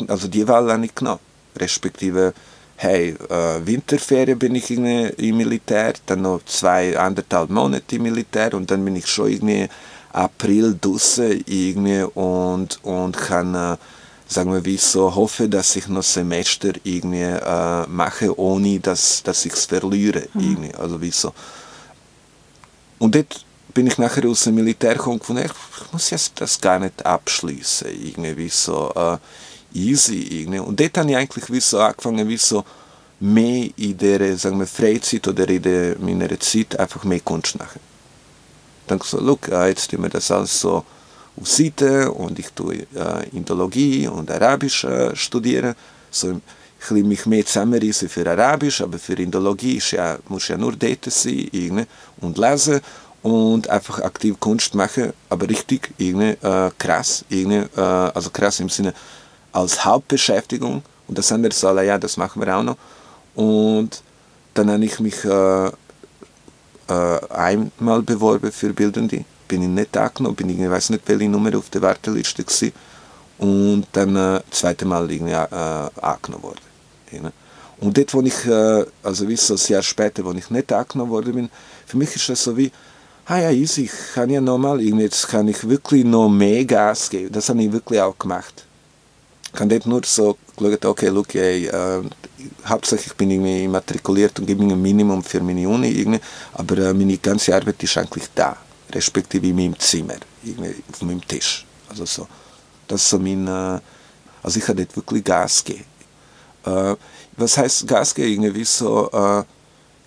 also 0.09 0.29
die 0.29 0.47
Wahl 0.47 0.71
habe 0.73 0.85
ich 0.85 0.95
genommen. 0.95 1.21
Respektive, 1.57 2.33
hey, 2.77 3.15
äh, 3.29 3.67
Winterferien 3.67 4.39
bin 4.39 4.55
ich 4.55 4.71
irgendwie 4.71 5.29
im 5.29 5.37
Militär, 5.37 5.93
dann 6.07 6.23
noch 6.23 6.41
zwei, 6.47 6.99
anderthalb 6.99 7.51
Monate 7.51 7.97
im 7.97 8.03
Militär 8.03 8.55
und 8.55 8.71
dann 8.71 8.85
bin 8.85 8.97
ich 8.97 9.07
schon 9.07 9.31
irgendwie 9.31 9.69
April 10.13 10.77
draußen 10.81 11.45
irgendwie 11.47 12.03
und, 12.03 12.79
und 12.85 13.17
kann, 13.17 13.79
sagen 14.27 14.53
wir 14.53 14.65
wie 14.65 14.77
so, 14.77 15.15
hoffe, 15.15 15.49
dass 15.49 15.77
ich 15.77 15.89
noch 15.89 16.03
Semester 16.03 16.73
irgendwie 16.85 17.23
äh, 17.23 17.87
mache, 17.87 18.39
ohne 18.39 18.81
dass, 18.81 19.23
dass 19.23 19.45
ich 19.45 19.53
es 19.53 19.67
verliere. 19.67 20.29
Mhm. 20.35 20.41
Irgendwie. 20.41 20.75
Also 20.75 21.01
wie 21.01 21.11
so. 21.11 21.33
Und 22.99 23.15
dort 23.15 23.45
bin 23.75 23.87
ich 23.87 23.99
nachher 23.99 24.29
aus 24.29 24.45
dem 24.45 24.55
Militär 24.55 24.95
gekommen 24.95 25.21
und 25.27 25.39
ich 25.39 25.53
muss 25.93 26.11
jetzt 26.11 26.41
das 26.41 26.61
gar 26.61 26.79
nicht 26.79 27.05
abschließen. 27.05 27.89
Irgendwie 27.89 28.49
so 28.49 28.93
äh, 28.95 29.19
easy. 29.73 30.41
Irgendwie. 30.41 30.59
Und 30.59 30.79
dort 30.79 30.99
habe 30.99 31.11
ich 31.11 31.17
eigentlich 31.17 31.51
wie 31.51 31.61
so 31.61 31.81
angefangen, 31.81 32.29
wie 32.29 32.37
so 32.37 32.65
mehr 33.21 33.71
in 33.77 33.97
der 33.97 34.37
sagen 34.37 34.59
wir, 34.59 34.67
Freizeit 34.67 35.27
oder 35.29 35.49
in 35.49 35.63
der, 35.63 35.99
meiner 35.99 36.39
Zeit 36.41 36.79
einfach 36.79 37.05
mehr 37.05 37.21
Kunst 37.21 37.59
machen 37.59 37.92
dann 38.93 38.99
gesagt, 38.99 39.23
look, 39.23 39.49
jetzt 39.49 39.91
tun 39.91 40.03
wir 40.03 40.11
das 40.11 40.31
alles 40.31 40.61
so 40.61 40.85
auf 41.41 41.49
Seite 41.49 42.11
und 42.11 42.39
ich 42.39 42.51
tue 42.51 42.87
äh, 42.95 43.29
Indologie 43.33 44.07
und 44.07 44.31
Arabisch 44.31 44.85
äh, 44.85 45.17
studieren. 45.17 45.75
So, 46.11 46.41
ich 46.81 46.91
will 46.91 47.05
mich 47.05 47.27
mehr 47.27 47.47
zusammenreißen 47.47 48.09
für 48.09 48.29
Arabisch, 48.29 48.81
aber 48.81 48.99
für 48.99 49.15
Indologie 49.15 49.77
ist 49.77 49.93
ja, 49.93 50.19
muss 50.29 50.49
ja 50.49 50.57
nur 50.57 50.73
dort 50.73 51.05
sein 51.07 51.49
irgendwie, 51.53 51.87
und 52.21 52.39
lesen 52.39 52.81
und 53.23 53.71
einfach 53.71 54.01
aktiv 54.01 54.39
Kunst 54.41 54.75
machen, 54.75 55.13
aber 55.31 55.49
richtig 55.49 55.91
irgendwie, 55.97 56.37
äh, 56.47 56.71
krass, 56.77 57.25
irgendwie, 57.29 57.65
äh, 57.77 57.81
also 57.81 58.31
krass 58.31 58.61
im 58.61 58.69
Sinne 58.69 58.93
als 59.53 59.85
Hauptbeschäftigung 59.85 60.83
und 61.09 61.19
das 61.19 61.31
andere 61.31 61.55
soll 61.55 61.83
ja, 61.83 61.99
das 61.99 62.17
machen 62.17 62.43
wir 62.43 62.57
auch 62.57 62.63
noch. 62.63 62.77
Und 63.35 64.03
dann 64.55 64.71
habe 64.71 64.85
ich 64.85 64.99
mich 65.01 65.25
äh, 65.25 65.71
einmal 67.29 68.03
beworben 68.03 68.53
für 68.53 68.73
Bildende. 68.73 69.25
Bin 69.49 69.63
ich 69.63 69.69
nicht 69.69 69.97
angenommen, 69.97 70.37
bin 70.37 70.49
ich, 70.49 70.71
weiß 70.71 70.91
nicht, 70.91 71.07
welche 71.07 71.29
Nummer 71.29 71.57
auf 71.57 71.69
der 71.71 71.83
Warteliste 71.83 72.45
war. 72.45 72.71
Und 73.39 73.87
dann 73.93 74.11
äh, 74.11 74.41
das 74.49 74.61
zweite 74.61 74.85
Mal 74.85 75.11
irgendwie, 75.11 75.33
äh, 75.33 75.47
angenommen 76.01 76.43
worden. 76.43 76.61
Ja. 77.11 77.33
Und 77.81 77.99
dort, 77.99 78.15
wo 78.15 78.23
ich, 78.23 78.47
äh, 78.47 78.85
also 79.03 79.29
wie 79.29 79.37
so 79.37 79.55
ein 79.55 79.61
Jahr 79.67 79.83
später, 79.83 80.25
wo 80.25 80.33
ich 80.33 80.51
nicht 80.51 80.73
angenommen 80.73 81.11
worden 81.11 81.35
bin, 81.35 81.51
für 81.85 81.97
mich 81.97 82.15
ist 82.15 82.29
das 82.29 82.45
so 82.45 82.57
wie, 82.57 82.71
ah 83.27 83.39
ja, 83.39 83.51
easy, 83.51 83.85
ich 83.85 84.15
kann 84.15 84.31
ja 84.31 84.41
nochmal, 84.41 84.81
jetzt 84.81 85.29
kann 85.29 85.49
ich 85.49 85.69
wirklich 85.69 86.05
noch 86.05 86.29
mehr 86.29 86.65
Gas 86.65 87.11
geben. 87.11 87.33
Das 87.33 87.49
habe 87.49 87.63
ich 87.63 87.73
wirklich 87.73 88.01
auch 88.01 88.17
gemacht. 88.17 88.65
Habe 89.55 89.69
dort 89.69 89.87
nur 89.87 90.01
so 90.05 90.37
geschaut, 90.57 90.85
okay, 90.85 91.09
look, 91.09 91.35
ey, 91.35 91.67
äh, 91.67 92.03
hauptsächlich 92.65 93.15
bin 93.15 93.31
ich 93.31 93.65
immatrikuliert 93.65 94.39
und 94.39 94.47
gebe 94.47 94.65
mir 94.65 94.73
ein 94.73 94.81
Minimum 94.81 95.23
für 95.23 95.41
meine 95.41 95.69
Uni, 95.69 95.89
irgendwie, 95.91 96.21
aber 96.55 96.79
äh, 96.79 96.95
meine 96.95 97.19
ganze 97.19 97.55
Arbeit 97.55 97.83
ist 97.83 97.99
eigentlich 97.99 98.25
da, 98.35 98.57
respektive 98.91 99.47
in 99.47 99.57
meinem 99.57 99.79
Zimmer, 99.79 100.17
auf 100.91 101.03
meinem 101.03 101.27
Tisch. 101.27 101.67
Also 101.89 102.07
so, 102.07 102.27
das 102.89 103.03
ist 103.03 103.11
so 103.11 103.19
mein, 103.19 103.47
äh, 103.47 103.79
also 104.43 104.59
ich 104.59 104.67
habe 104.67 104.85
dort 104.85 104.97
wirklich 104.97 105.25
Gas 105.25 105.63
gegeben. 105.63 105.85
Was 107.37 107.59
heißt 107.59 107.89
Gas 107.89 108.15
geben? 108.15 108.45
Irgendwie 108.45 108.65
so, 108.65 109.45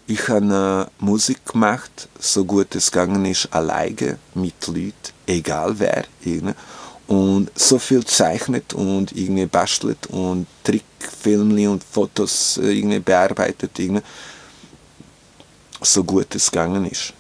ich 0.08 0.28
habe 0.30 0.90
Musik 1.00 1.46
gemacht, 1.46 2.08
so 2.18 2.46
gut 2.46 2.76
es 2.76 2.92
gegangen 2.92 3.26
ist, 3.26 3.48
alleine, 3.52 4.18
mit 4.34 4.66
Leuten, 4.68 4.94
egal 5.28 5.78
wer. 5.78 6.06
Irgendwie 6.24 6.54
und 7.08 7.52
so 7.56 7.78
viel 7.78 8.04
zeichnet 8.06 8.74
und 8.74 9.12
irgendwie 9.12 9.46
bastelt 9.46 10.08
und 10.08 10.48
Trickfilme 10.64 11.70
und 11.70 11.84
Fotos 11.84 12.58
äh, 12.58 12.72
irgendwie 12.72 13.00
bearbeitet, 13.00 13.78
irgendwie, 13.78 14.04
so 15.82 16.04
gut 16.04 16.34
es 16.36 16.50
gegangen 16.50 16.86
ist. 16.86 17.14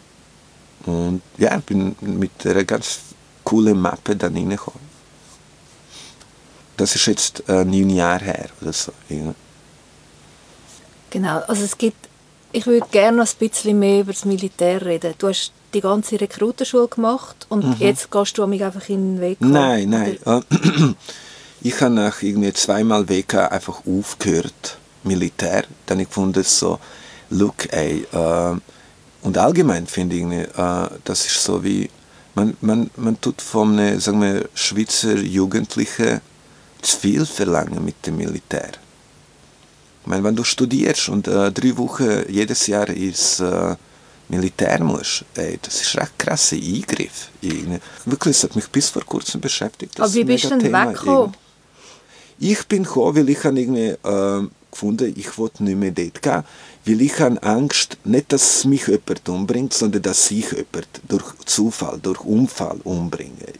Und 0.85 1.21
ja, 1.37 1.57
ich 1.57 1.63
bin 1.63 1.95
mit 2.01 2.45
einer 2.45 2.63
ganz 2.63 2.99
coolen 3.43 3.79
Mappe 3.79 4.15
dann 4.15 4.33
reingekommen. 4.33 4.85
Das 6.77 6.95
ist 6.95 7.05
jetzt 7.05 7.43
äh, 7.47 7.63
neun 7.63 7.89
Jahre 7.89 8.25
her 8.25 8.49
oder 8.61 8.73
so. 8.73 8.91
Irgendwie. 9.09 9.35
Genau, 11.09 11.39
also 11.47 11.63
es 11.63 11.77
gibt, 11.77 12.09
ich 12.51 12.65
würde 12.67 12.85
gerne 12.91 13.17
noch 13.17 13.27
ein 13.27 13.37
bisschen 13.39 13.79
mehr 13.79 14.01
über 14.01 14.13
das 14.13 14.25
Militär 14.25 14.85
reden. 14.85 15.13
Du 15.17 15.27
hast 15.27 15.51
die 15.73 15.81
ganze 15.81 16.19
Rekrutenschule 16.19 16.87
gemacht 16.87 17.45
und 17.49 17.65
mhm. 17.65 17.75
jetzt 17.79 18.09
gehst 18.11 18.37
du 18.37 18.47
mich 18.47 18.63
einfach 18.63 18.87
in 18.89 19.15
den 19.15 19.21
Weg? 19.21 19.37
Nein, 19.41 19.89
nein. 19.89 20.17
Oder? 20.25 20.43
Ich 21.61 21.81
habe 21.81 21.95
nach 21.95 22.21
irgendwie 22.21 22.53
zweimal 22.53 23.09
WK 23.09 23.51
einfach 23.51 23.81
aufgehört, 23.87 24.77
Militär. 25.03 25.63
Dann 25.87 25.99
ich 25.99 26.09
gefunden 26.09 26.43
so, 26.43 26.77
look, 27.31 27.73
ey, 27.73 28.05
äh, 28.11 28.55
und 29.23 29.37
allgemein 29.39 29.87
finde 29.87 30.15
ich, 30.15 30.23
äh, 30.23 30.89
das 31.03 31.25
ist 31.25 31.43
so 31.43 31.63
wie, 31.63 31.89
man, 32.35 32.55
man, 32.61 32.91
man 32.97 33.19
tut 33.19 33.41
von 33.41 33.79
einem, 33.79 33.99
sagen 33.99 34.21
wir, 34.21 34.47
Schweizer 34.53 35.17
Jugendlichen 35.17 36.21
zu 36.83 36.97
viel 36.99 37.25
verlangen 37.25 37.83
mit 37.83 38.05
dem 38.05 38.17
Militär. 38.17 38.73
Ich 40.05 40.09
meine, 40.09 40.23
wenn 40.23 40.35
du 40.35 40.43
studierst 40.43 41.09
und 41.09 41.27
äh, 41.27 41.51
drei 41.51 41.75
Wochen 41.77 42.25
jedes 42.29 42.67
Jahr 42.67 42.87
ist 42.89 43.39
äh, 43.39 43.75
Militär 44.29 44.83
musst, 44.83 45.25
ey, 45.33 45.57
das 45.59 45.81
ist 45.81 45.97
ein 45.97 46.07
krasser 46.15 46.57
Eingriff. 46.57 47.29
Wirklich, 48.05 48.35
das 48.35 48.43
hat 48.43 48.55
mich 48.55 48.67
bis 48.69 48.89
vor 48.89 49.03
kurzem 49.03 49.41
beschäftigt. 49.41 49.99
Aber 49.99 50.13
wie 50.13 50.23
bist 50.23 50.43
du 50.45 50.59
denn 50.59 50.71
weggekommen? 50.71 51.33
Ich 52.37 52.67
bin 52.67 52.83
gekommen, 52.83 53.15
weil 53.15 53.29
ich 53.29 53.43
habe 53.43 53.59
irgendwie 53.59 53.95
äh, 54.03 54.47
gefunden, 54.69 55.11
ich 55.17 55.35
wollte 55.39 55.63
nicht 55.63 55.77
mehr 55.77 55.89
dort 55.89 56.21
gehen, 56.21 56.43
weil 56.85 57.01
ich 57.01 57.19
habe 57.19 57.41
Angst, 57.41 57.97
nicht, 58.03 58.31
dass 58.31 58.63
mich 58.65 58.85
jemand 58.85 59.27
umbringt, 59.27 59.73
sondern 59.73 60.03
dass 60.03 60.29
ich 60.29 60.51
jemand 60.51 60.87
durch 61.07 61.25
Zufall, 61.45 61.97
durch 61.99 62.21
Unfall 62.21 62.77
umbringe. 62.83 63.53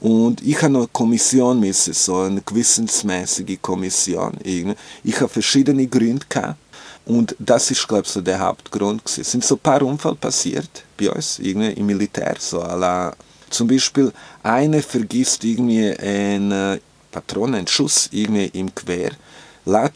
Und 0.00 0.42
ich 0.42 0.56
habe 0.62 0.78
eine 0.78 0.88
Kommission 0.88 1.60
müssen, 1.60 1.92
so 1.92 2.20
eine 2.20 2.40
gewissensmäßige 2.40 3.58
Kommission. 3.60 4.32
Ich 4.42 5.20
habe 5.20 5.28
verschiedene 5.28 5.86
Gründe 5.86 6.24
gehabt 6.26 6.56
und 7.04 7.36
das 7.38 7.70
ist, 7.70 7.86
glaube 7.86 8.04
ich, 8.04 8.08
so 8.08 8.20
der 8.20 8.40
Hauptgrund. 8.40 9.02
Es 9.04 9.30
sind 9.30 9.44
so 9.44 9.56
ein 9.56 9.60
paar 9.60 9.82
Unfälle 9.82 10.14
passiert 10.14 10.84
bei 10.98 11.10
uns, 11.10 11.38
irgendwie 11.38 11.72
im 11.72 11.86
Militär. 11.86 12.36
So 12.38 12.60
la, 12.60 13.14
zum 13.50 13.68
Beispiel, 13.68 14.10
einer 14.42 14.82
vergisst 14.82 15.44
irgendwie 15.44 15.92
eine 15.98 16.80
Patrone, 17.10 17.58
einen 17.58 17.66
Schuss 17.66 18.08
irgendwie 18.12 18.46
im 18.58 18.74
Quer, 18.74 19.10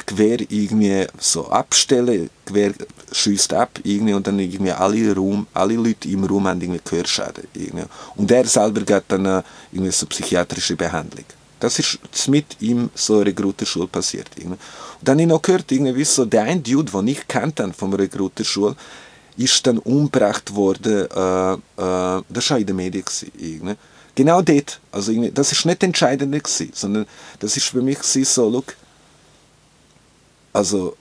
Quer 0.07 0.41
irgendwie 0.51 1.07
so 1.19 1.49
abstellen, 1.49 2.31
Quer 2.47 2.73
schießt 3.13 3.53
ab 3.55 3.81
irgendwie 3.83 4.15
und 4.15 4.27
dann 4.27 4.39
irgendwie 4.39 4.73
alle, 4.73 5.15
Raum, 5.15 5.47
alle 5.55 5.75
Leute 5.75 6.09
im 6.09 6.25
Raum 6.25 6.47
haben 6.47 6.61
irgendwie 6.61 6.81
Gehörschaden. 6.85 7.45
Irgendwie. 7.55 7.85
Und 8.17 8.31
er 8.31 8.47
selber 8.47 8.81
geht 8.83 9.05
dann 9.09 9.27
äh, 9.27 9.43
irgendwie 9.73 9.93
so 9.93 10.07
psychiatrische 10.07 10.77
Behandlung. 10.77 11.25
Das 11.61 11.79
ist 11.79 11.99
mit 12.29 12.61
ihm 12.61 12.91
so 12.95 13.15
eine 13.17 13.27
Rekruterschule 13.27 13.87
passiert. 13.87 14.29
Irgendwie. 14.37 14.59
Und 14.59 15.09
dann 15.09 15.15
habe 15.15 15.23
ich 15.23 15.29
noch 15.29 15.43
gehört, 15.43 15.71
irgendwie 15.73 16.05
so, 16.05 16.25
der 16.25 16.43
ein 16.43 16.63
Dude, 16.63 16.93
den 16.93 17.09
ich 17.09 17.27
kannte 17.27 17.73
vom 17.73 17.95
Rekruterschule, 17.95 18.77
ist 19.37 19.67
dann 19.67 19.79
umgebracht 19.79 20.55
worden, 20.55 21.09
äh, 21.11 21.53
äh, 21.55 22.23
das 22.29 22.51
war 22.51 22.59
in 22.59 22.67
den 22.67 22.77
Medien. 22.77 23.05
Irgendwie. 23.39 23.75
Genau 24.15 24.43
dort. 24.43 24.81
Also 24.93 25.11
irgendwie, 25.11 25.33
das 25.33 25.53
ist 25.53 25.65
nicht 25.65 25.83
entscheidend, 25.83 26.33
gewesen, 26.33 26.71
sondern 26.75 27.07
das 27.41 27.57
ist 27.57 27.67
für 27.67 27.83
mich 27.83 27.99
so, 28.03 28.49
look, 28.49 28.77
also 30.55 30.97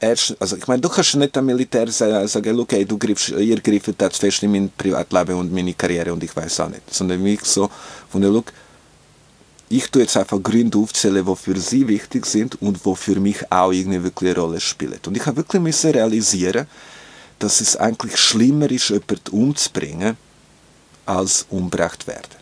also 0.00 0.56
ich 0.56 0.66
meine, 0.68 0.80
du 0.80 0.88
kannst 0.88 1.16
nicht 1.16 1.36
am 1.36 1.46
Militär 1.46 1.90
sagen, 1.90 2.60
okay, 2.60 2.84
du 2.84 2.96
griffst, 2.96 3.30
ihr 3.30 3.60
greift 3.60 4.00
das 4.00 4.16
fest 4.16 4.44
in 4.44 4.52
mein 4.52 4.70
Privatleben 4.70 5.34
und 5.34 5.52
meine 5.52 5.74
Karriere 5.74 6.12
und 6.12 6.22
ich 6.22 6.34
weiß 6.36 6.60
auch 6.60 6.68
nicht. 6.68 6.94
Sondern 6.94 7.24
wie 7.24 7.36
so, 7.42 7.68
von 8.08 8.20
der 8.20 8.30
Look, 8.30 8.52
ich 9.68 9.90
tue 9.90 10.02
jetzt 10.02 10.16
einfach 10.16 10.40
Gründe 10.40 10.78
aufzählen, 10.78 11.26
die 11.26 11.36
für 11.36 11.58
sie 11.58 11.88
wichtig 11.88 12.26
sind 12.26 12.62
und 12.62 12.84
wo 12.84 12.94
für 12.94 13.18
mich 13.18 13.50
auch 13.50 13.72
irgendwie 13.72 14.02
wirklich 14.04 14.30
eine 14.30 14.40
Rolle 14.40 14.60
spielen. 14.60 15.00
Und 15.04 15.16
ich 15.16 15.26
habe 15.26 15.38
wirklich 15.38 15.60
müssen 15.60 15.90
realisieren, 15.90 16.66
dass 17.38 17.60
es 17.60 17.76
eigentlich 17.76 18.16
schlimmer 18.16 18.70
ist, 18.70 18.88
jemanden 18.90 19.30
umzubringen, 19.30 20.16
als 21.06 21.46
umgebracht 21.50 22.06
werden. 22.06 22.38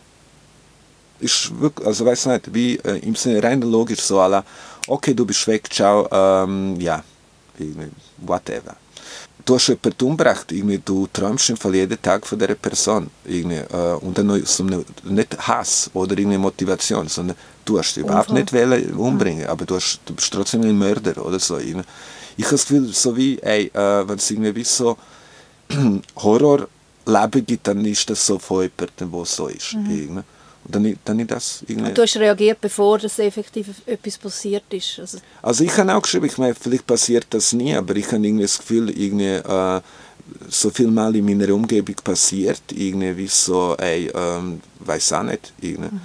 Ist 1.19 1.59
wirklich, 1.59 1.87
also 1.87 2.05
weiß 2.05 2.27
nicht, 2.27 2.53
wie 2.53 2.75
äh, 2.77 2.99
im 2.99 3.15
Sinne 3.15 3.41
rein 3.41 3.61
logisch 3.61 4.01
so 4.01 4.19
aller, 4.19 4.45
okay, 4.87 5.13
du 5.13 5.25
bist 5.25 5.45
weg, 5.47 5.67
ciao, 5.71 6.07
ähm, 6.11 6.79
ja, 6.79 7.03
whatever. 8.17 8.75
Du 9.45 9.55
hast 9.55 9.67
jemanden 9.67 10.03
umgebracht, 10.03 10.51
irgendwie, 10.51 10.81
du 10.83 11.07
träumst 11.11 11.49
im 11.49 11.57
Fall 11.57 11.75
jeden 11.75 12.01
Tag 12.01 12.27
von 12.27 12.37
dieser 12.37 12.55
Person. 12.55 13.09
Irgendwie, 13.25 13.55
äh, 13.55 13.93
und 14.01 14.17
dann 14.17 14.29
eine, 14.29 14.85
nicht 15.03 15.37
Hass 15.47 15.89
oder 15.93 16.17
irgendwie 16.17 16.37
Motivation, 16.37 17.07
sondern 17.07 17.37
du 17.63 17.79
hast 17.79 17.95
überhaupt 17.95 18.31
nicht 18.31 18.51
wollen 18.51 18.93
umbringen, 18.93 19.47
aber 19.47 19.65
du, 19.65 19.75
hast, 19.75 20.01
du 20.05 20.13
bist 20.13 20.33
trotzdem 20.33 20.63
ein 20.63 20.77
Mörder 20.77 21.25
oder 21.25 21.39
so. 21.39 21.57
Irgendwie. 21.57 21.87
Ich 22.35 22.43
habe 22.43 22.55
das 22.55 22.67
Gefühl, 22.67 22.91
so 22.93 23.15
wie, 23.15 23.39
ey, 23.39 23.67
äh, 23.73 24.07
wenn 24.07 24.17
es 24.17 24.29
irgendwie 24.29 24.55
wie 24.55 24.63
so 24.65 24.97
Horrorleben 26.17 27.45
gibt, 27.45 27.67
dann 27.67 27.85
ist 27.85 28.09
das 28.09 28.25
so 28.25 28.37
von 28.39 28.63
jemandem, 28.63 29.11
der 29.11 29.25
so 29.25 29.47
ist. 29.47 29.75
Mhm. 29.75 30.17
Und 30.17 30.23
dann, 30.67 30.97
dann 31.03 31.19
ich 31.19 31.27
das 31.27 31.63
irgendwie... 31.67 31.89
Und 31.89 31.97
du 31.97 32.01
hast 32.01 32.17
reagiert, 32.17 32.59
bevor 32.61 32.99
das 32.99 33.19
effektiv 33.19 33.67
etwas 33.85 34.17
passiert 34.17 34.63
ist? 34.71 34.99
Also, 34.99 35.17
also 35.41 35.63
ich 35.63 35.77
habe 35.77 35.95
auch 35.95 36.01
geschrieben, 36.01 36.25
ich 36.25 36.37
meine, 36.37 36.55
vielleicht 36.55 36.87
passiert 36.87 37.27
das 37.29 37.53
nie, 37.53 37.75
aber 37.75 37.95
ich 37.95 38.07
habe 38.07 38.25
irgendwie 38.25 38.43
das 38.43 38.57
Gefühl, 38.57 38.89
irgendwie, 38.89 39.35
äh, 39.35 39.81
so 40.49 40.69
viel 40.69 40.87
Mal 40.87 41.15
in 41.15 41.25
meiner 41.25 41.53
Umgebung 41.53 41.95
passiert, 42.03 42.61
irgendwie 42.73 43.15
wie 43.17 43.27
so, 43.27 43.75
ey, 43.77 44.11
ähm, 44.13 44.61
weiß 44.79 45.13
auch 45.13 45.23
nicht, 45.23 45.53
irgendwie. 45.61 45.93
Mhm. 45.93 46.01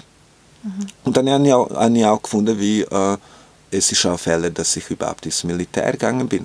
Mhm. 0.63 0.87
Und 1.05 1.17
dann 1.17 1.29
habe 1.29 1.47
ich, 1.47 1.53
auch, 1.53 1.71
habe 1.71 1.99
ich 1.99 2.05
auch 2.05 2.23
gefunden, 2.23 2.59
wie 2.59 2.83
äh, 2.83 3.17
es 3.71 3.91
ist 3.91 4.07
auch 4.07 4.19
Fälle, 4.19 4.51
dass 4.51 4.77
ich 4.77 4.91
überhaupt 4.91 5.27
ins 5.27 5.45
Militär 5.45 5.93
gegangen 5.93 6.29
bin. 6.29 6.45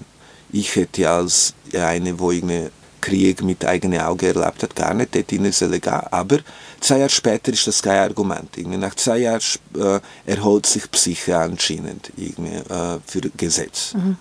Ich 0.52 0.76
hätte 0.76 1.10
als 1.10 1.54
eine, 1.74 2.18
wo 2.18 2.32
irgendwie 2.32 2.70
Krieg 3.02 3.44
mit 3.44 3.64
eigenen 3.66 4.02
Augen 4.02 4.26
erlebt 4.26 4.64
hat, 4.64 4.76
gar 4.76 4.94
nicht 4.94 5.14
dort 5.14 5.32
in 5.32 5.52
legal. 5.72 6.08
Aber 6.10 6.40
zwei 6.80 7.00
Jahre 7.00 7.10
später 7.10 7.52
ist 7.52 7.68
das 7.68 7.82
kein 7.82 8.00
Argument. 8.00 8.58
Irgendwie 8.58 8.78
nach 8.78 8.96
zwei 8.96 9.20
Jahren 9.20 9.42
äh, 9.78 10.00
erholt 10.26 10.66
sich 10.66 10.90
Psyche 10.92 11.38
anscheinend 11.38 12.12
irgendwie, 12.18 12.56
äh, 12.56 13.00
für 13.06 13.22
Gesetz. 13.36 13.94
Mhm. 13.94 14.18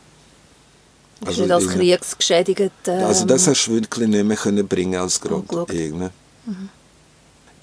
Also, 1.24 1.42
nicht 1.42 1.52
als 1.52 1.68
kriegsgeschädigt. 1.68 2.72
Ähm, 2.86 3.04
also 3.04 3.24
das 3.24 3.46
hast 3.46 3.66
du 3.66 3.72
wirklich 3.72 4.09
nicht 4.09 4.24
mehr 4.24 4.36
können 4.36 4.66
bringen 4.66 5.00
als 5.00 5.20
Grund. 5.20 5.50
Mhm. 5.52 6.11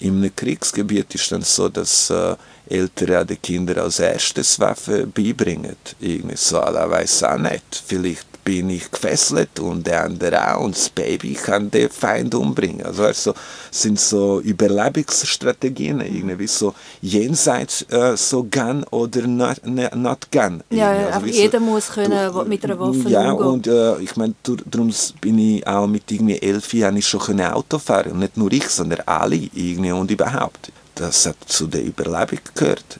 In 0.00 0.16
einem 0.18 0.34
Kriegsgebiet 0.34 1.14
ist 1.14 1.30
dann 1.30 1.42
so, 1.42 1.68
dass 1.68 2.10
äh, 2.10 2.36
Eltern 2.68 3.26
den 3.26 3.40
Kindern 3.40 3.78
als 3.78 4.00
erstes 4.00 4.58
Waffe 4.58 5.06
beibringen. 5.06 5.76
Irgendwie 6.00 6.36
so, 6.36 6.60
ich 6.60 6.74
weiß 6.74 7.22
auch 7.22 7.38
nicht. 7.38 7.82
Vielleicht 7.86 8.26
bin 8.44 8.68
ich 8.70 8.90
gefesselt 8.90 9.58
und 9.58 9.86
der 9.86 10.04
andere 10.04 10.54
auch 10.54 10.64
und 10.64 10.76
das 10.76 10.90
Baby 10.90 11.32
kann 11.34 11.70
den 11.70 11.88
Feind 11.88 12.34
umbringen. 12.34 12.84
Also, 12.84 13.04
also 13.04 13.34
sind 13.70 13.98
so 13.98 14.40
Überlebensstrategien, 14.40 16.00
irgendwie 16.00 16.46
so 16.46 16.74
jenseits 17.00 17.82
äh, 17.90 18.16
so 18.16 18.44
gun 18.44 18.84
oder 18.90 19.26
not, 19.26 19.60
not 19.66 20.30
gun. 20.30 20.62
Ja, 20.70 20.90
also, 21.08 21.26
jeder 21.26 21.58
so, 21.58 21.64
muss 21.64 21.88
können 21.90 22.32
du, 22.32 22.44
mit 22.44 22.64
einer 22.64 22.78
Waffe 22.78 23.08
Ja, 23.08 23.32
umgehen. 23.32 23.48
und 23.48 23.66
äh, 23.66 23.98
ich 24.00 24.16
meine, 24.16 24.34
darum 24.42 24.92
bin 25.20 25.38
ich 25.38 25.66
auch 25.66 25.86
mit 25.86 26.10
irgendwie 26.12 26.40
elf 26.40 26.72
Jahren 26.74 27.00
schon 27.00 27.20
können 27.20 27.40
Auto 27.46 27.78
fahren 27.78 28.12
und 28.12 28.18
nicht 28.18 28.36
nur 28.36 28.52
ich, 28.52 28.68
sondern 28.68 29.00
alle 29.06 29.36
irgendwie 29.36 29.92
und 29.92 30.10
überhaupt. 30.10 30.70
Das 30.94 31.26
hat 31.26 31.36
zu 31.46 31.66
der 31.66 31.84
Überlebung 31.84 32.38
gehört 32.54 32.98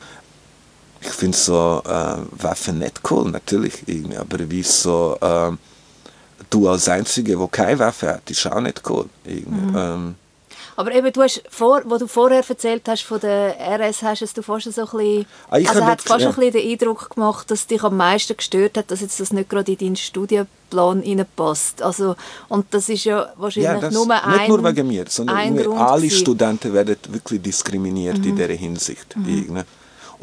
ich 1.05 1.13
finde 1.13 1.37
so 1.37 1.83
äh, 1.85 2.43
Waffen 2.43 2.79
nicht 2.79 3.01
cool, 3.11 3.31
natürlich, 3.31 3.83
irgendwie, 3.87 4.17
aber 4.17 4.51
wie 4.51 4.63
so 4.63 5.17
äh, 5.21 5.51
du 6.51 6.69
als 6.69 6.89
Einzige, 6.89 7.37
der 7.37 7.49
keine 7.49 7.79
Waffe 7.79 8.15
hat, 8.15 8.31
ist 8.31 8.47
auch 8.47 8.61
nicht 8.61 8.83
cool. 8.89 9.07
Mhm. 9.25 9.75
Ähm, 9.77 10.15
aber 10.77 10.93
eben, 10.93 11.13
du 11.13 11.23
hast 11.23 11.41
vor, 11.49 11.83
wo 11.85 11.99
du 11.99 12.09
vorher 12.09 12.43
erzählt 12.49 12.83
hast 12.89 13.03
von 13.03 13.21
der 13.21 13.55
RS, 13.61 14.03
hast 14.03 14.37
du 14.37 14.43
fast 14.43 14.73
so 14.73 14.81
ein 14.81 14.87
bisschen, 14.87 15.27
ah, 15.49 15.55
also 15.55 15.85
hat 15.85 16.03
fast 16.03 16.23
ja. 16.23 16.31
ein 16.31 16.35
bisschen 16.35 16.53
den 16.53 16.73
Eindruck 16.73 17.11
gemacht, 17.11 17.49
dass 17.51 17.69
dich 17.69 17.83
am 17.85 17.97
meisten 17.97 18.37
gestört 18.37 18.77
hat, 18.77 18.91
dass 18.91 19.01
jetzt 19.01 19.21
das 19.21 19.33
nicht 19.33 19.49
gerade 19.49 19.71
in 19.71 19.79
deinen 19.79 19.97
Studienplan 19.97 21.01
reinpasst. 21.01 21.81
Also, 21.81 22.17
und 22.49 22.67
das 22.73 22.89
ist 22.89 23.05
ja 23.05 23.33
wahrscheinlich 23.37 23.83
ja, 23.83 23.91
nur 23.91 24.11
ein 24.11 24.39
Nicht 24.39 24.49
nur 24.49 24.65
wegen 24.65 24.89
mir, 24.89 25.05
sondern 25.09 25.77
alle 25.77 26.11
Studenten 26.11 26.73
werden 26.73 26.97
wirklich 27.09 27.41
diskriminiert 27.41 28.19
mhm. 28.19 28.25
in 28.25 28.37
dieser 28.37 28.55
Hinsicht. 28.55 29.17
Mhm 29.17 29.65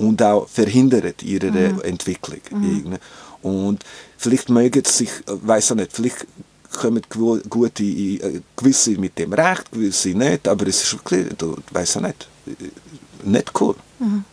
und 0.01 0.21
auch 0.21 0.47
verhindert 0.47 1.23
ihre 1.23 1.51
mhm. 1.51 1.81
Entwicklung. 1.81 2.41
Mhm. 2.51 2.97
Und 3.41 3.83
vielleicht 4.17 4.49
mögen 4.49 4.83
sie 4.85 5.05
sich, 5.05 5.09
äh, 5.27 5.37
weiß 5.41 5.71
auch 5.71 5.75
nicht, 5.75 5.93
vielleicht 5.93 6.25
kommen 6.71 7.01
gute, 7.49 7.83
äh, 7.83 8.41
gewisse 8.55 8.91
mit 8.91 9.17
dem 9.17 9.33
Recht, 9.33 9.71
gewisse 9.71 10.09
nicht, 10.09 10.47
aber 10.47 10.67
es 10.67 10.83
ist 10.83 10.93
wirklich, 10.93 11.27
du 11.37 11.57
weißt 11.71 11.97
auch 11.97 12.01
nicht, 12.01 12.27
äh, 12.47 13.29
nicht 13.29 13.51
cool. 13.59 13.75
Mhm. 13.99 14.23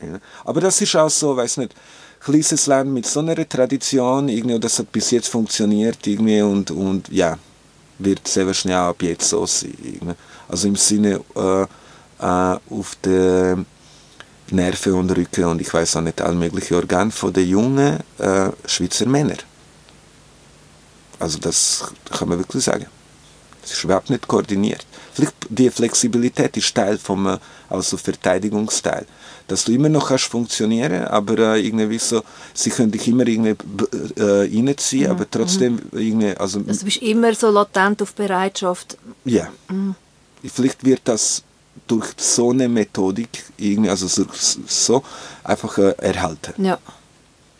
Ja. 0.00 0.20
Aber 0.44 0.60
das 0.60 0.80
ist 0.80 0.94
auch 0.96 1.10
so, 1.10 1.36
weiß 1.36 1.56
nicht, 1.58 1.74
kleines 2.20 2.66
Land 2.66 2.92
mit 2.92 3.06
so 3.06 3.20
einer 3.20 3.48
Tradition, 3.48 4.28
irgendwie, 4.28 4.58
das 4.60 4.78
hat 4.78 4.92
bis 4.92 5.10
jetzt 5.10 5.28
funktioniert, 5.28 6.06
irgendwie, 6.06 6.42
und, 6.42 6.70
und 6.70 7.08
ja, 7.08 7.38
wird 7.98 8.26
sehr 8.28 8.48
auch 8.48 8.90
ab 8.90 9.02
jetzt 9.02 9.28
so 9.28 9.44
sein. 9.46 9.74
Irgendwie. 9.82 10.14
Also 10.48 10.68
im 10.68 10.76
Sinne, 10.76 11.20
äh, 11.34 11.62
äh, 12.20 12.58
auf 12.70 12.96
der 13.02 13.64
Nerven 14.50 14.94
und 14.94 15.10
Rücken 15.10 15.44
und 15.44 15.60
ich 15.60 15.72
weiß 15.72 15.96
auch 15.96 16.00
nicht, 16.00 16.20
alle 16.20 16.34
möglichen 16.34 16.74
Organe 16.74 17.10
von 17.10 17.32
den 17.32 17.48
jungen 17.48 17.98
äh, 18.18 18.50
Schweizer 18.66 19.06
Männern. 19.06 19.38
Also 21.18 21.38
das 21.38 21.92
kann 22.10 22.28
man 22.28 22.38
wirklich 22.38 22.64
sagen. 22.64 22.86
Das 23.62 23.72
ist 23.72 23.84
überhaupt 23.84 24.08
nicht 24.08 24.26
koordiniert. 24.26 24.86
Vielleicht 25.12 25.34
die 25.48 25.68
Flexibilität 25.68 26.56
ist 26.56 26.74
Teil 26.74 26.96
vom 26.96 27.26
äh, 27.26 27.38
also 27.68 27.96
Verteidigungsteil. 27.96 29.04
Dass 29.46 29.64
du 29.64 29.72
immer 29.72 29.88
noch 29.88 30.08
kannst 30.08 30.24
funktionieren, 30.24 31.04
aber 31.04 31.38
äh, 31.54 31.66
irgendwie 31.66 31.98
so, 31.98 32.22
sie 32.54 32.70
können 32.70 32.90
dich 32.90 33.08
immer 33.08 33.26
irgendwie 33.26 33.56
äh, 34.16 34.22
reinziehen, 34.22 35.06
mhm. 35.06 35.10
aber 35.10 35.30
trotzdem 35.30 35.74
mhm. 35.74 35.98
irgendwie, 35.98 36.36
also... 36.36 36.60
Also 36.66 36.80
du 36.80 36.84
bist 36.84 36.98
immer 36.98 37.34
so 37.34 37.50
latent 37.50 38.00
auf 38.02 38.14
Bereitschaft. 38.14 38.96
Ja. 39.24 39.48
Mhm. 39.68 39.94
Vielleicht 40.44 40.84
wird 40.84 41.00
das 41.04 41.42
durch 41.86 42.12
so 42.16 42.50
eine 42.50 42.68
Methodik 42.68 43.44
irgendwie, 43.56 43.90
also 43.90 44.06
so, 44.08 45.02
einfach 45.44 45.78
äh, 45.78 45.94
erhalten. 45.98 46.64
Ja. 46.64 46.78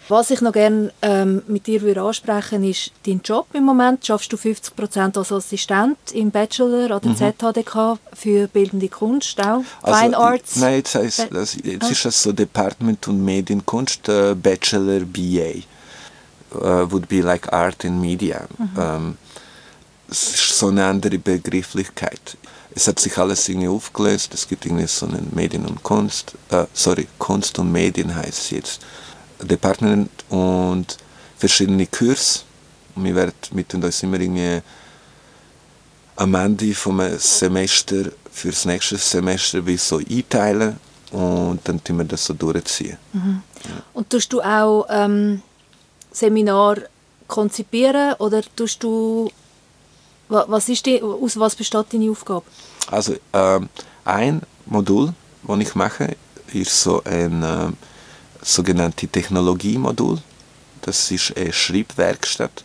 Was 0.09 0.31
ich 0.31 0.41
noch 0.41 0.53
gerne 0.53 0.91
ähm, 1.03 1.43
mit 1.49 1.67
dir 1.67 1.83
würde 1.83 2.01
ansprechen 2.01 2.65
ist 2.65 2.93
dein 3.05 3.21
Job 3.23 3.47
im 3.53 3.65
Moment. 3.65 4.07
Schaffst 4.07 4.33
du 4.33 4.37
50% 4.37 5.19
als 5.19 5.33
Assistent 5.33 5.99
im 6.15 6.31
Bachelor 6.31 6.91
an 6.91 7.03
der 7.03 7.11
mhm. 7.11 7.35
ZHDK 7.39 7.99
für 8.15 8.49
bildende 8.49 8.89
Kunst 8.89 9.39
auch? 9.39 9.63
Also, 9.83 10.01
Fine 10.01 10.17
Arts? 10.17 10.57
Nein, 10.57 10.77
jetzt, 10.77 10.95
heißt, 10.95 11.29
das, 11.31 11.57
jetzt 11.63 11.85
ah. 11.85 11.91
ist 11.91 12.05
das 12.07 12.23
so 12.23 12.33
Department 12.33 13.07
und 13.07 13.23
Medienkunst, 13.23 14.09
äh, 14.09 14.35
Bachelor 14.35 15.01
BA. 15.01 15.63
Uh, 16.51 16.91
would 16.91 17.07
be 17.09 17.21
like 17.21 17.53
Art 17.53 17.85
and 17.85 18.01
Media. 18.01 18.47
Mhm. 18.57 18.71
Ähm, 18.79 19.17
es 20.11 20.31
ist 20.31 20.59
so 20.59 20.69
eine 20.69 20.87
andere 20.87 21.19
Begrifflichkeit 21.19 22.39
es 22.75 22.87
hat 22.87 23.01
sich 23.01 23.17
alles 23.19 23.49
irgendwie 23.49 23.69
aufgelöst. 23.69 24.33
Es 24.35 24.47
gibt 24.47 24.67
irgendwie 24.67 24.87
so 24.87 25.07
einen 25.07 25.31
Medien 25.35 25.67
und 25.67 25.83
Kunst, 25.83 26.35
äh, 26.51 26.67
sorry, 26.73 27.09
Kunst 27.19 27.59
und 27.59 27.73
Medien 27.73 28.15
heißt 28.15 28.39
es 28.39 28.51
jetzt, 28.51 28.81
Department 29.43 30.11
und 30.29 30.97
verschiedene 31.37 31.87
Kurse. 31.87 32.41
Und 32.95 33.05
wir 33.05 33.15
werden 33.15 33.33
mit 33.53 33.73
uns 33.75 34.03
immer 34.03 34.21
irgendwie 34.21 34.61
am 36.17 36.35
Ende 36.35 36.75
vom 36.75 37.01
Semester 37.19 38.11
für 38.31 38.51
das 38.51 38.65
nächste 38.65 38.97
Semester 38.97 39.65
wie 39.65 39.77
so 39.77 39.99
einteilen 39.99 40.79
und 41.13 41.61
dann 41.65 41.83
tun 41.83 41.99
wir 41.99 42.05
das 42.05 42.25
so 42.25 42.35
durchziehen. 42.35 42.99
Mhm. 43.13 43.43
Ja. 43.65 43.71
Und 43.95 44.11
tust 44.11 44.33
du 44.33 44.41
auch 44.41 44.87
ähm, 44.91 45.43
Seminar 46.11 46.79
konzipieren 47.27 48.15
oder 48.19 48.43
tust 48.57 48.83
du 48.83 49.31
was 50.29 50.69
ist 50.69 50.87
die, 50.87 51.03
aus 51.03 51.39
was 51.39 51.57
besteht 51.57 51.87
deine 51.93 52.11
Aufgabe? 52.11 52.45
Also 52.91 53.15
ähm, 53.33 53.69
ein 54.05 54.43
Modul, 54.67 55.13
das 55.47 55.59
ich 55.59 55.75
mache, 55.75 56.17
ist 56.53 56.81
so 56.83 57.03
ein 57.05 57.43
äh, 57.43 57.71
sogenanntes 58.43 59.11
Technologiemodul. 59.11 60.19
Das 60.83 61.11
ist 61.11 61.37
eine 61.37 61.53
Schreibwerkstatt, 61.53 62.65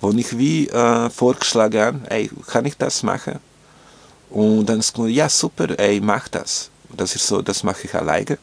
wo 0.00 0.10
ich 0.10 0.36
wie 0.38 0.68
äh, 0.68 1.10
vorgeschlagen 1.10 1.80
habe, 1.80 2.00
ey, 2.10 2.30
kann 2.46 2.64
ich 2.64 2.76
das 2.76 3.02
machen? 3.02 3.38
Und 4.30 4.66
dann 4.66 4.80
ist 4.80 4.96
ja 4.96 5.28
super, 5.28 5.78
ey, 5.78 6.00
mach 6.00 6.28
das. 6.28 6.70
Das 6.96 7.14
ist 7.14 7.26
so, 7.26 7.42
das 7.42 7.62
mache 7.62 7.84
ich 7.84 7.94
alleine. 7.94 8.38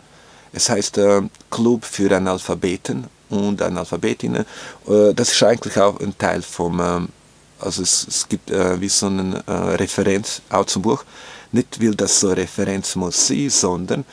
Es 0.51 0.69
heißt 0.69 0.97
äh, 0.97 1.21
Club 1.49 1.85
für 1.85 2.15
Analphabeten 2.15 3.07
und 3.29 3.61
Analphabetinnen. 3.61 4.45
Äh, 4.87 5.13
das 5.13 5.31
ist 5.31 5.43
eigentlich 5.43 5.77
auch 5.79 5.99
ein 5.99 6.17
Teil 6.17 6.41
vom, 6.41 6.79
ähm, 6.79 7.09
also 7.60 7.84
es, 7.84 8.07
es 8.07 8.28
gibt 8.28 8.51
äh, 8.51 8.80
wie 8.80 8.89
so 8.89 9.07
eine 9.07 9.43
äh, 9.47 9.51
Referenz 9.51 10.41
auch 10.49 10.66
zum 10.66 10.82
Buch. 10.82 11.03
Nicht, 11.51 11.82
weil 11.82 11.95
das 11.95 12.20
so 12.20 12.28
eine 12.28 12.38
Referenz 12.38 12.95
muss 12.95 13.28
sein, 13.28 13.49
sondern 13.49 14.05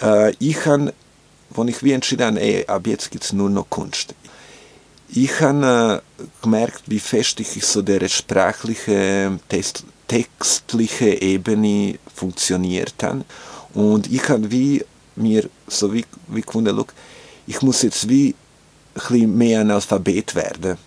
äh, 0.00 0.32
ich 0.38 0.64
habe, 0.66 0.92
als 1.56 1.68
ich 1.68 1.82
wie 1.82 1.92
entschieden 1.92 2.26
habe, 2.26 2.40
ey, 2.40 2.66
ab 2.66 2.86
jetzt 2.86 3.10
gibt 3.10 3.24
es 3.24 3.32
nur 3.32 3.50
noch 3.50 3.68
Kunst. 3.68 4.14
Ich 5.08 5.40
habe 5.40 6.02
äh, 6.18 6.24
gemerkt, 6.42 6.82
wie 6.86 7.00
fest 7.00 7.40
ich 7.40 7.64
so 7.64 7.82
der 7.82 8.06
sprachliche, 8.08 9.38
textliche 10.06 11.20
Ebene 11.20 11.98
funktioniert 12.14 12.94
habe. 13.02 13.24
Und 13.74 14.10
ich 14.10 14.28
habe 14.28 14.50
wie 14.50 14.84
mir 15.16 15.48
so 15.66 15.92
wie, 15.92 16.04
wie 16.28 16.42
gefunden, 16.42 16.76
look, 16.76 16.92
ich 17.46 17.60
muss 17.62 17.82
jetzt 17.82 18.08
wie 18.08 18.30
ein 18.30 18.34
bisschen 18.94 19.36
mehr 19.36 19.60
ein 19.60 19.70
Alphabet 19.70 20.34
werden. 20.34 20.78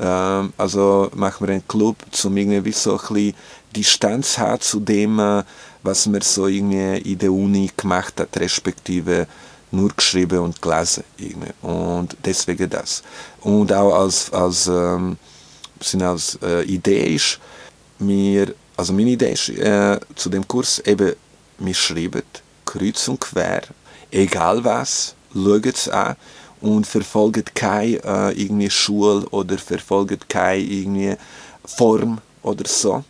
Ähm, 0.00 0.52
also 0.56 1.10
machen 1.14 1.46
wir 1.46 1.54
einen 1.54 1.68
Club, 1.68 1.96
um 2.24 2.36
irgendwie 2.36 2.72
so 2.72 2.92
ein 2.92 2.98
bisschen 2.98 3.34
Distanz 3.76 4.38
haben 4.38 4.60
zu 4.60 4.80
dem, 4.80 5.18
äh, 5.18 5.42
was 5.82 6.06
man 6.06 6.22
so 6.22 6.46
irgendwie 6.46 7.12
in 7.12 7.18
der 7.18 7.32
Uni 7.32 7.70
gemacht 7.76 8.18
hat, 8.18 8.36
respektive 8.38 9.26
nur 9.70 9.90
geschrieben 9.90 10.38
und 10.38 10.60
gelesen. 10.60 11.04
Irgendwie. 11.18 11.52
Und 11.62 12.16
deswegen 12.24 12.70
das. 12.70 13.02
Und 13.40 13.72
auch 13.72 13.94
als, 13.94 14.32
als, 14.32 14.66
ähm, 14.66 15.18
als 16.00 16.38
äh, 16.42 16.62
Idee 16.64 17.14
ist, 17.14 17.38
mir, 17.98 18.54
also 18.76 18.92
meine 18.94 19.10
Idee 19.10 19.32
ist 19.32 19.50
äh, 19.50 20.00
zu 20.14 20.30
dem 20.30 20.48
Kurs 20.48 20.78
eben, 20.80 21.14
wir 21.58 21.74
schreiben 21.74 22.22
kreuz 22.64 23.06
und 23.08 23.20
quer, 23.20 23.62
egal 24.10 24.64
was, 24.64 25.14
schaut 25.34 25.66
es 25.66 25.88
an 25.88 26.16
und 26.60 26.86
verfolgt 26.86 27.54
keine 27.54 28.02
äh, 28.04 28.42
irgendwie 28.42 28.70
Schule 28.70 29.26
oder 29.30 29.58
verfolgt 29.58 30.28
keine 30.28 30.62
irgendwie 30.62 31.16
Form 31.64 32.18
oder 32.42 32.66
so. 32.66 33.04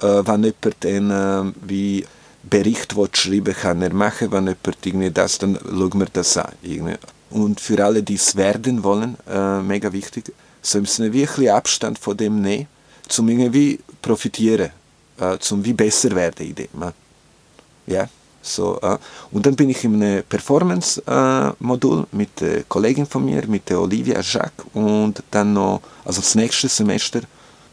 Äh, 0.00 0.22
wenn 0.26 0.44
jemand 0.44 0.76
dann 0.80 1.10
äh, 1.10 1.52
wie 1.62 2.04
Bericht 2.42 2.94
schreiben 3.12 3.54
kann 3.54 3.82
er 3.82 3.92
machen, 3.92 4.30
wenn 4.32 4.46
jemand 4.46 4.86
irgendwie 4.86 5.10
das, 5.10 5.38
dann 5.38 5.58
schauen 5.62 5.98
wir 6.00 6.08
das 6.12 6.36
an. 6.36 6.52
Irgendwie. 6.62 6.96
Und 7.30 7.60
für 7.60 7.84
alle, 7.84 8.02
die 8.02 8.14
es 8.14 8.36
werden 8.36 8.82
wollen, 8.84 9.16
äh, 9.28 9.60
mega 9.60 9.92
wichtig, 9.92 10.32
so 10.62 10.80
müssen 10.80 11.04
wir 11.04 11.12
wirklich 11.12 11.50
Abstand 11.50 11.98
von 11.98 12.16
dem 12.16 12.40
nehmen, 12.40 12.66
zum 13.08 13.28
irgendwie 13.28 13.80
profitieren, 14.00 14.70
äh, 15.18 15.38
zum 15.38 15.64
wie 15.64 15.72
besser 15.72 16.10
werden 16.14 16.46
in 16.46 16.54
dem. 16.54 16.68
Ja. 17.86 18.08
So, 18.40 18.78
äh. 18.80 18.98
Und 19.32 19.46
dann 19.46 19.56
bin 19.56 19.68
ich 19.70 19.84
in 19.84 20.02
einem 20.02 20.22
Performance-Modul 20.24 22.00
äh, 22.00 22.16
mit 22.16 22.40
der 22.40 22.64
Kollegin 22.64 23.06
von 23.06 23.24
mir, 23.24 23.46
mit 23.46 23.68
der 23.68 23.80
Olivia 23.80 24.20
Jacques 24.20 24.64
und 24.74 25.22
dann 25.30 25.52
noch, 25.52 25.80
also 26.04 26.20
das 26.20 26.34
nächste 26.34 26.68
Semester, 26.68 27.20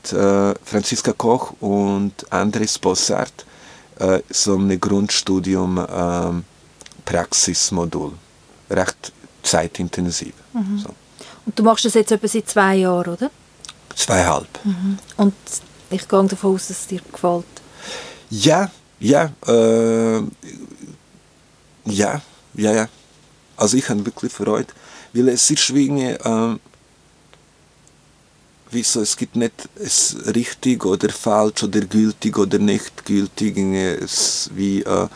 die, 0.09 0.15
äh, 0.15 0.53
Franziska 0.63 1.13
Koch 1.13 1.53
und 1.59 2.13
Andres 2.31 2.79
Bossart, 2.79 3.45
äh, 3.99 4.19
so 4.29 4.55
ein 4.55 4.79
Grundstudium 4.79 5.85
ähm, 5.89 6.43
Praxismodul. 7.05 8.13
Recht 8.69 9.13
zeitintensiv. 9.43 10.33
Mhm. 10.53 10.79
So. 10.79 10.89
Und 11.45 11.59
du 11.59 11.63
machst 11.63 11.85
das 11.85 11.93
jetzt 11.93 12.11
etwa 12.11 12.27
seit 12.27 12.49
zwei 12.49 12.77
Jahren, 12.77 13.13
oder? 13.13 13.31
Zweieinhalb. 13.95 14.47
Mhm. 14.63 14.97
Und 15.17 15.35
ich 15.91 16.07
gehe 16.07 16.23
davon 16.25 16.55
aus, 16.55 16.67
dass 16.67 16.79
es 16.79 16.87
dir 16.87 17.01
gefällt. 17.11 17.45
Ja, 18.29 18.71
ja, 18.99 19.31
äh, 19.47 20.21
ja, 21.85 22.21
ja, 22.53 22.73
ja. 22.73 22.89
Also 23.57 23.77
ich 23.77 23.87
habe 23.89 24.05
wirklich 24.05 24.31
Freude, 24.31 24.67
weil 25.13 25.29
es 25.29 25.49
ist 25.49 25.73
wie, 25.73 25.89
äh, 26.03 26.57
wieso, 28.71 29.01
es 29.01 29.15
gibt 29.15 29.35
nicht 29.35 29.69
es 29.75 30.15
richtig 30.35 30.85
oder 30.85 31.09
falsch 31.09 31.63
oder 31.63 31.81
gültig 31.81 32.37
oder 32.37 32.59
nicht 32.59 33.05
gültig, 33.05 33.57
es 33.57 34.49
wie, 34.53 34.81
äh, 34.81 35.07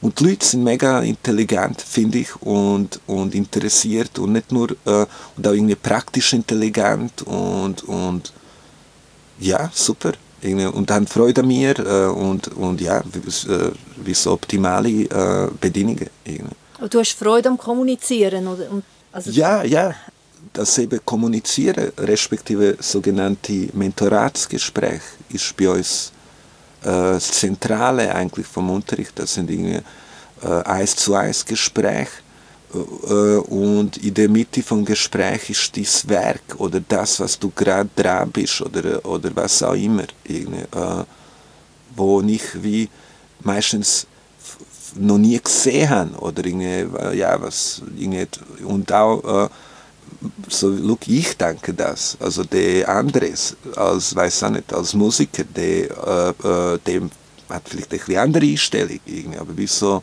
und 0.00 0.20
die 0.20 0.24
Leute 0.24 0.44
sind 0.44 0.64
mega 0.64 1.00
intelligent, 1.00 1.80
finde 1.80 2.18
ich, 2.18 2.36
und, 2.42 3.00
und 3.06 3.34
interessiert 3.34 4.18
und 4.18 4.32
nicht 4.32 4.52
nur, 4.52 4.70
äh, 4.84 5.06
und 5.36 5.46
auch 5.48 5.52
irgendwie 5.52 5.76
praktisch 5.76 6.34
intelligent 6.34 7.22
und, 7.22 7.84
und 7.84 8.30
ja, 9.38 9.70
super 9.72 10.12
und 10.44 10.90
haben 10.90 11.06
Freude 11.06 11.40
an 11.40 11.48
mir 11.48 11.78
äh, 11.78 12.06
und, 12.06 12.48
und 12.48 12.80
ja, 12.80 13.02
wie 13.12 14.10
äh, 14.10 14.14
so 14.14 14.32
optimale 14.32 14.88
äh, 14.88 15.48
Bedingungen. 15.60 16.10
Irgendwie. 16.24 16.54
Und 16.80 16.92
du 16.92 16.98
hast 16.98 17.12
Freude 17.12 17.48
am 17.48 17.58
Kommunizieren? 17.58 18.46
Oder? 18.46 18.66
Also 19.12 19.30
ja, 19.30 19.62
ja. 19.62 19.94
Das 20.52 20.76
eben 20.78 21.00
Kommunizieren, 21.04 21.90
respektive 21.98 22.76
sogenannte 22.78 23.70
Mentoratsgespräch, 23.72 25.00
ist 25.30 25.56
bei 25.56 25.70
uns 25.70 26.12
äh, 26.82 26.86
das 26.86 27.32
Zentrale 27.32 28.14
eigentlich 28.14 28.46
vom 28.46 28.70
Unterricht. 28.70 29.12
Das 29.18 29.34
sind 29.34 29.50
irgendwie 29.50 29.80
äh, 30.42 30.62
eins 30.64 30.94
zu 30.96 31.14
eins 31.14 31.44
Gespräche 31.44 32.23
und 32.72 33.98
in 33.98 34.14
der 34.14 34.28
Mitte 34.28 34.62
vom 34.62 34.84
Gespräch 34.84 35.50
ist 35.50 35.76
dein 35.76 36.10
Werk 36.10 36.56
oder 36.58 36.80
das, 36.80 37.20
was 37.20 37.38
du 37.38 37.52
gerade 37.54 37.88
dran 37.94 38.30
bist 38.30 38.60
oder, 38.60 39.04
oder 39.04 39.30
was 39.34 39.62
auch 39.62 39.74
immer, 39.74 40.04
äh, 40.28 41.04
wo 41.94 42.20
ich 42.22 42.42
wie 42.62 42.88
meistens 43.42 44.06
noch 44.96 45.18
nie 45.18 45.40
gesehen 45.40 45.90
habe 45.90 46.18
oder 46.18 46.44
irgendwie, 46.44 46.86
äh, 46.98 47.16
ja, 47.16 47.40
was, 47.40 47.82
irgendwie, 47.96 48.26
und 48.64 48.92
auch 48.92 49.44
äh, 49.44 49.48
so, 50.48 50.68
look, 50.68 51.06
ich 51.08 51.36
denke 51.36 51.74
das, 51.74 52.16
also 52.20 52.44
der 52.44 52.88
Andres, 52.88 53.56
als, 53.76 54.14
weiß 54.14 54.44
auch 54.44 54.50
nicht, 54.50 54.72
als 54.72 54.94
Musiker, 54.94 55.44
der, 55.44 56.34
äh, 56.42 56.74
äh, 56.74 56.78
dem 56.86 57.10
hat 57.48 57.68
vielleicht 57.68 58.08
eine 58.08 58.20
andere 58.20 58.46
Einstellung, 58.46 59.00
irgendwie, 59.04 59.38
aber 59.38 59.56
wie 59.56 59.66
so, 59.66 60.02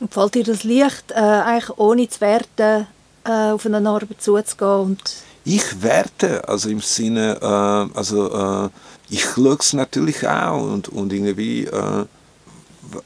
und 0.00 0.12
fällt 0.12 0.34
dir 0.34 0.44
das 0.44 0.64
leicht, 0.64 1.12
äh, 1.12 1.14
eigentlich 1.14 1.78
ohne 1.78 2.08
zu 2.08 2.20
werten, 2.20 2.86
äh, 3.24 3.50
auf 3.52 3.66
eine 3.66 3.88
Arbeit 3.88 4.20
zuzugehen? 4.20 4.80
Und 4.80 5.14
ich 5.44 5.82
werte, 5.82 6.46
also 6.48 6.68
im 6.68 6.80
Sinne, 6.80 7.38
äh, 7.40 7.96
also 7.96 8.64
äh, 8.64 8.68
ich 9.08 9.24
schaue 9.24 9.56
es 9.58 9.72
natürlich 9.72 10.26
auch 10.26 10.62
und, 10.62 10.88
und 10.88 11.12
irgendwie, 11.12 11.64
äh, 11.64 12.04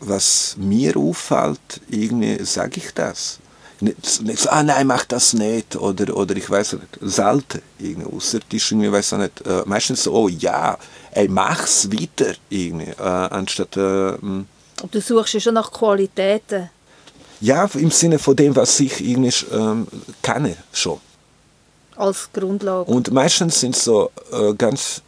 was 0.01 0.57
mir 0.59 0.97
auffällt, 0.97 1.81
irgendwie 1.89 2.43
sage 2.45 2.79
ich 2.79 2.93
das. 2.95 3.39
Nicht, 3.81 4.23
nicht 4.23 4.39
so, 4.39 4.51
ah 4.51 4.63
nein, 4.63 4.87
mach 4.87 5.05
das 5.05 5.33
nicht, 5.33 5.77
oder, 5.77 6.17
oder 6.17 6.37
ich 6.37 6.49
weiß 6.49 6.75
nicht, 6.75 6.99
selten, 7.01 7.61
irgendwie, 7.79 8.17
außer 8.17 8.39
irgendwie, 8.51 8.93
weiß 8.93 9.13
nicht, 9.13 9.47
äh, 9.47 9.63
meistens 9.67 10.05
so, 10.05 10.13
oh 10.15 10.29
ja, 10.29 10.79
ey, 11.11 11.29
mach's 11.29 11.91
weiter, 11.91 12.35
irgendwie, 12.49 12.95
anstatt... 12.99 13.77
Aber 13.77 14.91
du 14.91 15.01
suchst 15.01 15.35
ja 15.35 15.41
schon 15.41 15.55
nach 15.55 15.71
Qualitäten. 15.73 16.71
Ja, 17.45 17.69
im 17.75 17.91
Sinne 17.91 18.19
von 18.19 18.35
dem, 18.35 18.57
was 18.57 18.81
ich 18.81 19.05
irgendwie 19.05 19.45
ähm, 19.53 19.87
kenne 20.23 20.57
schon. 20.73 20.99
Als 21.95 22.31
Grundlage. 22.33 22.91
Und 22.91 23.13
meistens 23.13 23.61
sind 23.61 23.77
so 23.77 24.11
äh, 24.33 24.55
ganz 24.55 25.03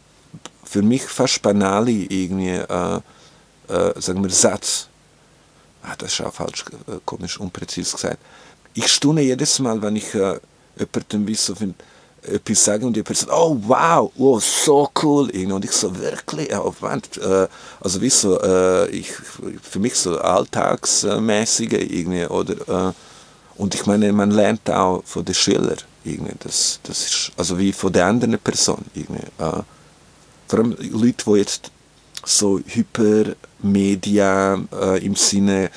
für 0.63 0.83
mich 0.83 1.01
fast 1.01 1.41
banale 1.41 1.89
irgendwie, 1.89 2.49
äh, 2.49 2.99
äh, 3.69 3.99
sagen 3.99 4.21
wir, 4.21 4.29
Satz. 4.29 4.87
Ah, 5.81 5.95
das 5.97 6.13
ist 6.13 6.21
auch 6.21 6.31
falsch, 6.31 6.63
äh, 6.87 6.99
komisch, 7.05 7.39
unpräzise 7.39 7.95
gesagt. 7.95 8.19
Ich 8.75 8.87
staune 8.87 9.21
jedes 9.21 9.57
Mal, 9.57 9.81
wenn 9.81 9.95
ich 9.95 10.13
äh, 10.13 10.39
jemanden 10.77 11.27
wie 11.27 11.33
so 11.33 11.55
finde, 11.55 11.73
etwas 12.21 12.65
sagen 12.65 12.85
und 12.85 12.95
die 12.95 13.03
Person, 13.03 13.29
oh 13.31 13.57
wow, 13.67 14.11
oh, 14.17 14.39
so 14.39 14.89
cool. 15.01 15.29
Und 15.51 15.65
ich 15.65 15.71
so, 15.71 15.97
wirklich, 15.97 16.49
oh, 16.55 16.73
äh, 16.81 17.47
also 17.79 18.01
wie 18.01 18.09
so, 18.09 18.39
äh, 18.41 18.89
ich, 18.89 19.11
für 19.61 19.79
mich 19.79 19.95
so 19.95 20.17
alltagsmäßige 20.19 21.73
irgendwie, 21.73 22.25
oder, 22.25 22.89
äh, 22.89 22.93
und 23.57 23.73
ich 23.73 23.85
meine, 23.85 24.11
man 24.13 24.31
lernt 24.31 24.69
auch 24.69 25.03
von 25.05 25.25
den 25.25 25.35
Schülern 25.35 25.77
irgendwie, 26.03 26.35
das, 26.39 26.79
das 26.83 27.05
ist, 27.05 27.31
also 27.37 27.57
wie 27.57 27.73
von 27.73 27.91
der 27.91 28.05
anderen 28.05 28.37
Person 28.39 28.85
irgendwie. 28.93 29.23
Äh, 29.39 29.63
vor 30.47 30.59
allem 30.59 30.75
Leute, 30.91 31.25
die 31.25 31.31
jetzt 31.39 31.71
so 32.25 32.59
Hypermedia 32.65 34.59
äh, 34.71 35.05
im 35.05 35.15
Sinne 35.15 35.69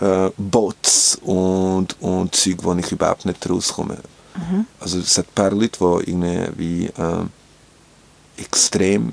äh, 0.00 0.30
Bots 0.36 1.18
und, 1.22 1.96
und 2.00 2.34
Zeug, 2.34 2.56
wo 2.62 2.74
ich 2.74 2.90
überhaupt 2.92 3.24
nicht 3.24 3.48
rauskomme. 3.48 3.98
Mhm. 4.36 4.66
Also 4.80 4.98
es 4.98 5.16
hat 5.18 5.26
ein 5.26 5.34
paar 5.34 5.50
Leute, 5.50 5.78
die 5.78 6.10
irgendwie 6.10 6.86
äh, 6.86 8.42
extrem 8.42 9.12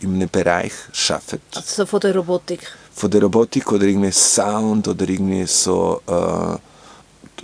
in 0.00 0.14
einem 0.14 0.28
Bereich 0.28 0.72
arbeiten. 1.08 1.40
Also 1.54 1.86
von 1.86 2.00
der 2.00 2.16
Robotik? 2.16 2.60
Von 2.94 3.10
der 3.10 3.22
Robotik 3.22 3.70
oder 3.72 3.84
irgendwie 3.84 4.12
Sound 4.12 4.88
oder 4.88 5.08
irgendwie 5.08 5.46
so, 5.46 6.00
äh, 6.06 6.56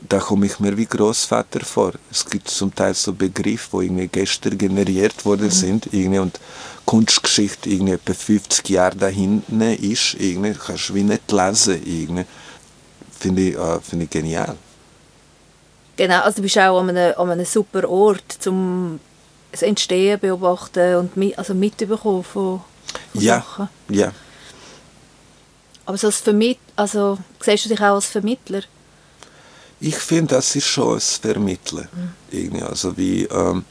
da 0.09 0.19
komme 0.19 0.47
ich 0.47 0.59
mir 0.61 0.77
wie 0.77 0.87
Großvater 0.87 1.65
vor. 1.65 1.93
Es 2.11 2.27
gibt 2.27 2.49
zum 2.49 2.75
Teil 2.75 2.95
so 2.95 3.13
Begriffe, 3.13 3.79
die 3.79 3.87
irgendwie 3.87 4.09
gestern 4.09 4.59
generiert 4.59 5.25
worden 5.25 5.47
mhm. 5.47 5.51
sind 5.51 5.89
irgendwie, 5.93 6.19
und 6.19 6.41
Kunstgeschichte 6.85 7.71
irgendwie 7.71 7.95
etwa 7.95 8.13
50 8.13 8.69
Jahre 8.69 8.97
da 8.97 9.07
hinten 9.07 9.61
ist, 9.61 10.15
irgendwie, 10.19 10.55
kannst 10.55 10.91
du 10.91 10.95
wie 10.95 11.05
nicht 11.05 11.31
lesen. 11.31 11.81
Irgendwie 11.85 12.27
finde 13.25 13.43
ich, 13.43 13.57
äh, 13.57 13.81
find 13.81 14.03
ich 14.03 14.11
genial. 14.11 14.55
Genau, 15.97 16.21
also 16.21 16.37
du 16.37 16.43
bist 16.43 16.59
auch 16.59 16.81
an 16.81 16.91
einem, 16.91 17.15
an 17.17 17.31
einem 17.31 17.47
super 17.47 17.89
Ort, 17.89 18.47
um 18.47 19.01
das 19.53 19.63
Entstehen 19.63 20.21
beobachten 20.21 20.97
und 20.97 21.17
mit, 21.17 21.39
also 21.39 21.55
mitbekommen 21.55 22.23
von, 22.25 22.61
von 23.13 23.21
Ja, 23.23 23.37
Sachen. 23.41 23.69
ja. 23.89 24.13
Aber 25.87 25.97
so 25.97 26.09
als 26.09 26.21
Vermitt 26.21 26.59
also 26.77 27.19
siehst 27.41 27.65
du 27.65 27.69
dich 27.71 27.81
auch 27.81 27.95
als 27.95 28.07
Vermittler? 28.07 28.63
Ich 29.81 29.97
finde, 29.97 30.35
das 30.35 30.57
ist 30.57 30.67
schon 30.67 30.95
ein 30.95 31.01
Vermitteln. 31.01 31.89
Irgendwie. 32.31 32.63
Also 32.63 32.97
wie, 32.97 33.25
ähm, 33.25 33.65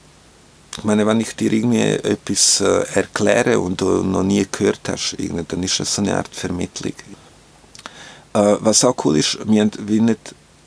ich 0.77 0.83
meine, 0.83 1.05
wenn 1.05 1.19
ich 1.19 1.35
dir 1.35 1.51
irgendwie 1.51 1.81
etwas 1.81 2.61
äh, 2.61 2.85
erkläre 2.93 3.59
und 3.59 3.81
du 3.81 4.03
noch 4.03 4.23
nie 4.23 4.45
gehört 4.51 4.81
hast, 4.87 5.15
irgendwie, 5.17 5.45
dann 5.47 5.63
ist 5.63 5.79
das 5.79 5.93
so 5.95 6.01
eine 6.01 6.15
Art 6.17 6.33
Vermittlung. 6.33 6.93
Äh, 8.34 8.57
was 8.59 8.84
auch 8.84 8.95
cool 9.05 9.17
ist, 9.17 9.38
wir 9.45 9.61
haben 9.61 9.71
wie 9.79 10.15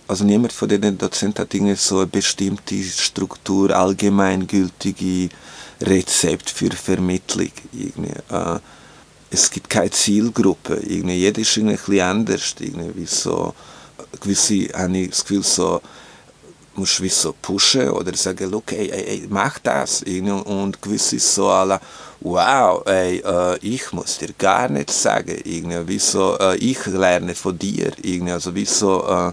also 0.08 0.24
niemand 0.24 0.52
von 0.52 0.68
den 0.68 0.96
Dozenten 0.98 1.42
hat 1.42 1.52
irgendwie 1.52 1.74
so 1.74 1.98
eine 1.98 2.06
bestimmte 2.06 2.80
Struktur, 2.82 3.70
allgemeingültige 3.74 5.28
Rezept 5.80 6.48
für 6.48 6.70
Vermittlung. 6.70 7.50
Irgendwie. 7.72 8.12
Äh, 8.30 8.58
es 9.30 9.50
gibt 9.50 9.68
keine 9.68 9.90
Zielgruppe. 9.90 10.76
Irgendwie. 10.76 11.16
Jeder 11.16 11.40
ist 11.40 11.56
irgendwie 11.56 11.74
ein 11.74 11.76
bisschen 11.76 12.00
anders. 12.00 12.54
Irgendwie 12.60 13.06
so, 13.06 13.52
gewisse 14.20 14.68
habe 14.72 14.96
ich 14.96 15.10
das 15.10 15.22
Gefühl, 15.22 15.42
so, 15.42 15.80
du 16.76 17.02
wie 17.02 17.08
so 17.08 17.34
pushen 17.40 17.90
oder 17.90 18.14
sagen, 18.16 18.50
look, 18.50 18.72
ey, 18.72 18.90
ey, 18.90 19.26
mach 19.28 19.58
das. 19.58 20.02
Und 20.02 20.80
gewisse 20.80 21.18
so 21.18 21.48
alle, 21.48 21.80
wow, 22.20 22.82
ey, 22.86 23.22
äh, 23.24 23.58
ich 23.58 23.92
muss 23.92 24.18
dir 24.18 24.32
gar 24.38 24.68
nichts 24.68 25.02
sagen. 25.02 25.36
Irgendwie. 25.44 25.88
Wie 25.88 25.98
so, 25.98 26.36
äh, 26.38 26.56
ich 26.56 26.84
lerne 26.86 27.34
von 27.34 27.58
dir. 27.58 27.92
Also 28.32 28.54
wie 28.54 28.64
so, 28.64 29.04
äh, 29.06 29.32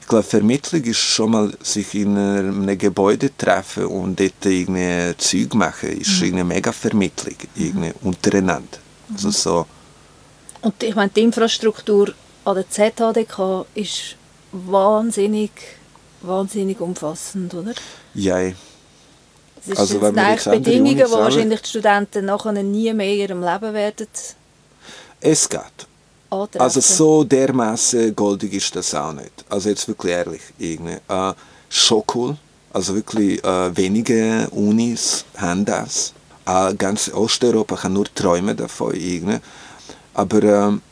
ich 0.00 0.06
glaube, 0.06 0.22
Vermittlung 0.22 0.84
ist 0.84 0.98
schon 0.98 1.32
mal 1.32 1.52
sich 1.60 1.94
in 1.94 2.16
einem 2.16 2.78
Gebäude 2.78 3.36
treffen 3.36 3.86
und 3.86 4.18
dort 4.18 4.46
irgendwie 4.46 5.16
Zeug 5.18 5.54
machen, 5.54 5.90
ist 5.90 6.22
eine 6.22 6.44
mega 6.44 6.70
Vermittlung 6.70 7.34
irgendwie, 7.56 7.92
untereinander. 8.02 8.78
Also 9.12 9.30
so, 9.30 9.66
Und 10.62 10.82
ich 10.82 10.94
meine, 10.94 11.10
die 11.10 11.22
Infrastruktur 11.22 12.12
an 12.44 12.54
der 12.54 12.68
ZHDK 12.68 13.66
ist 13.74 14.16
wahnsinnig, 14.52 15.50
wahnsinnig 16.22 16.80
umfassend, 16.80 17.54
oder? 17.54 17.72
ja, 18.14 18.38
Es 18.40 18.54
ist 19.66 19.78
Also, 19.78 20.00
wenn 20.00 20.14
jetzt 20.16 20.46
andere 20.48 20.60
Bedingungen, 20.60 20.96
die 20.96 21.10
wahrscheinlich 21.10 21.62
die 21.62 21.68
Studenten 21.68 22.24
nachher 22.26 22.52
nie 22.52 22.92
mehr 22.92 23.12
in 23.12 23.18
ihrem 23.20 23.40
Leben 23.42 23.74
werden 23.74 24.06
es 25.20 25.48
geht. 25.48 25.60
antreffen. 26.30 26.60
Also 26.60 26.80
so 26.80 27.24
dermaßen 27.24 28.14
goldig 28.16 28.54
ist 28.54 28.74
das 28.74 28.94
auch 28.94 29.12
nicht. 29.12 29.32
Also 29.48 29.68
jetzt 29.68 29.86
wirklich 29.88 30.12
ehrlich. 30.12 30.42
Irgendwie. 30.58 30.96
Äh, 31.08 31.32
schon 31.68 32.02
cool. 32.14 32.36
Also 32.72 32.94
wirklich 32.94 33.42
äh, 33.44 33.76
wenige 33.76 34.48
Unis 34.50 35.24
haben 35.36 35.64
das. 35.64 36.14
Äh, 36.46 36.74
ganz 36.74 37.10
Osteuropa 37.12 37.76
kann 37.76 37.92
nur 37.92 38.06
träumen 38.14 38.56
davon. 38.56 38.94
Irgendwie. 38.94 39.38
Aber 40.14 40.42
ähm, 40.42 40.82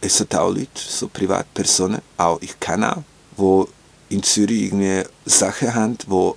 es 0.00 0.20
hat 0.20 0.34
auch 0.34 0.48
Leute, 0.50 0.68
so 0.74 1.08
Privatpersonen, 1.08 2.00
auch 2.16 2.40
ich 2.40 2.58
kenne 2.60 2.96
auch, 2.96 3.02
wo 3.36 3.68
in 4.08 4.22
Zürich 4.22 4.64
irgendwie 4.64 5.02
Sachen 5.24 5.74
haben, 5.74 5.98
wo 6.06 6.36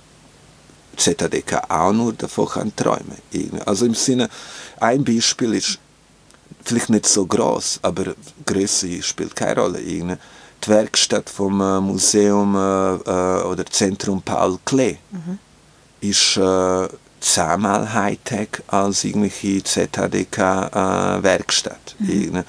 ZHDK 0.96 1.62
auch 1.68 1.92
nur 1.92 2.12
davon 2.12 2.48
kann 2.48 2.74
träumen. 2.76 3.16
Irgendwie. 3.30 3.62
Also 3.62 3.86
im 3.86 3.94
Sinne, 3.94 4.28
ein 4.80 5.04
Beispiel 5.04 5.54
ist, 5.54 5.78
vielleicht 6.64 6.90
nicht 6.90 7.06
so 7.06 7.24
groß, 7.26 7.80
aber 7.82 8.14
Größe 8.44 9.02
spielt 9.02 9.34
keine 9.34 9.60
Rolle. 9.60 9.80
Irgendwie. 9.80 10.18
Die 10.64 10.68
Werkstatt 10.68 11.28
vom 11.28 11.60
äh, 11.60 11.80
Museum 11.80 12.54
äh, 12.54 12.94
äh, 12.94 13.42
oder 13.42 13.66
Zentrum 13.66 14.22
Paul 14.22 14.60
Klee 14.64 14.98
ist 16.00 16.36
äh, 16.36 16.88
zehnmal 17.20 17.92
Hightech 17.92 18.62
als 18.68 19.02
irgendwelche 19.04 19.64
ZHDK-Werkstatt. 19.64 21.96
Irgendwie. 22.00 22.44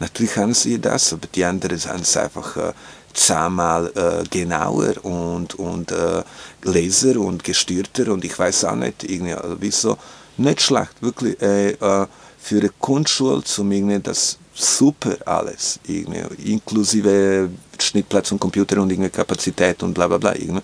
Natürlich 0.00 0.36
haben 0.36 0.52
sie 0.54 0.80
das, 0.80 1.12
aber 1.12 1.28
die 1.34 1.44
anderen 1.44 1.78
haben 1.84 2.02
es 2.02 2.16
einfach 2.16 2.56
äh, 2.56 2.72
zehnmal 3.14 3.90
äh, 3.94 4.24
genauer 4.28 5.04
und, 5.04 5.54
und 5.54 5.92
äh, 5.92 6.22
Laser 6.62 7.18
und 7.20 7.44
gestürter 7.44 8.12
und 8.12 8.24
ich 8.24 8.38
weiß 8.38 8.64
auch 8.64 8.74
nicht, 8.74 9.04
irgendwie, 9.04 9.34
also 9.34 9.56
wieso, 9.60 9.96
nicht 10.36 10.60
schlecht, 10.60 11.00
wirklich 11.00 11.40
äh, 11.40 11.70
äh, 11.70 12.06
für 12.38 12.58
eine 12.58 12.70
Kunstschule 12.80 13.42
zum 13.44 13.70
irgendwie 13.70 14.00
das 14.00 14.38
super 14.52 15.16
alles, 15.24 15.78
irgendwie, 15.86 16.52
inklusive 16.52 17.48
Schnittplatz 17.78 18.32
und 18.32 18.40
Computer 18.40 18.82
und 18.82 18.90
irgendwie 18.90 19.10
Kapazität 19.10 19.82
und 19.82 19.94
bla 19.94 20.08
bla 20.08 20.18
bla. 20.18 20.34
Irgendwie. 20.34 20.62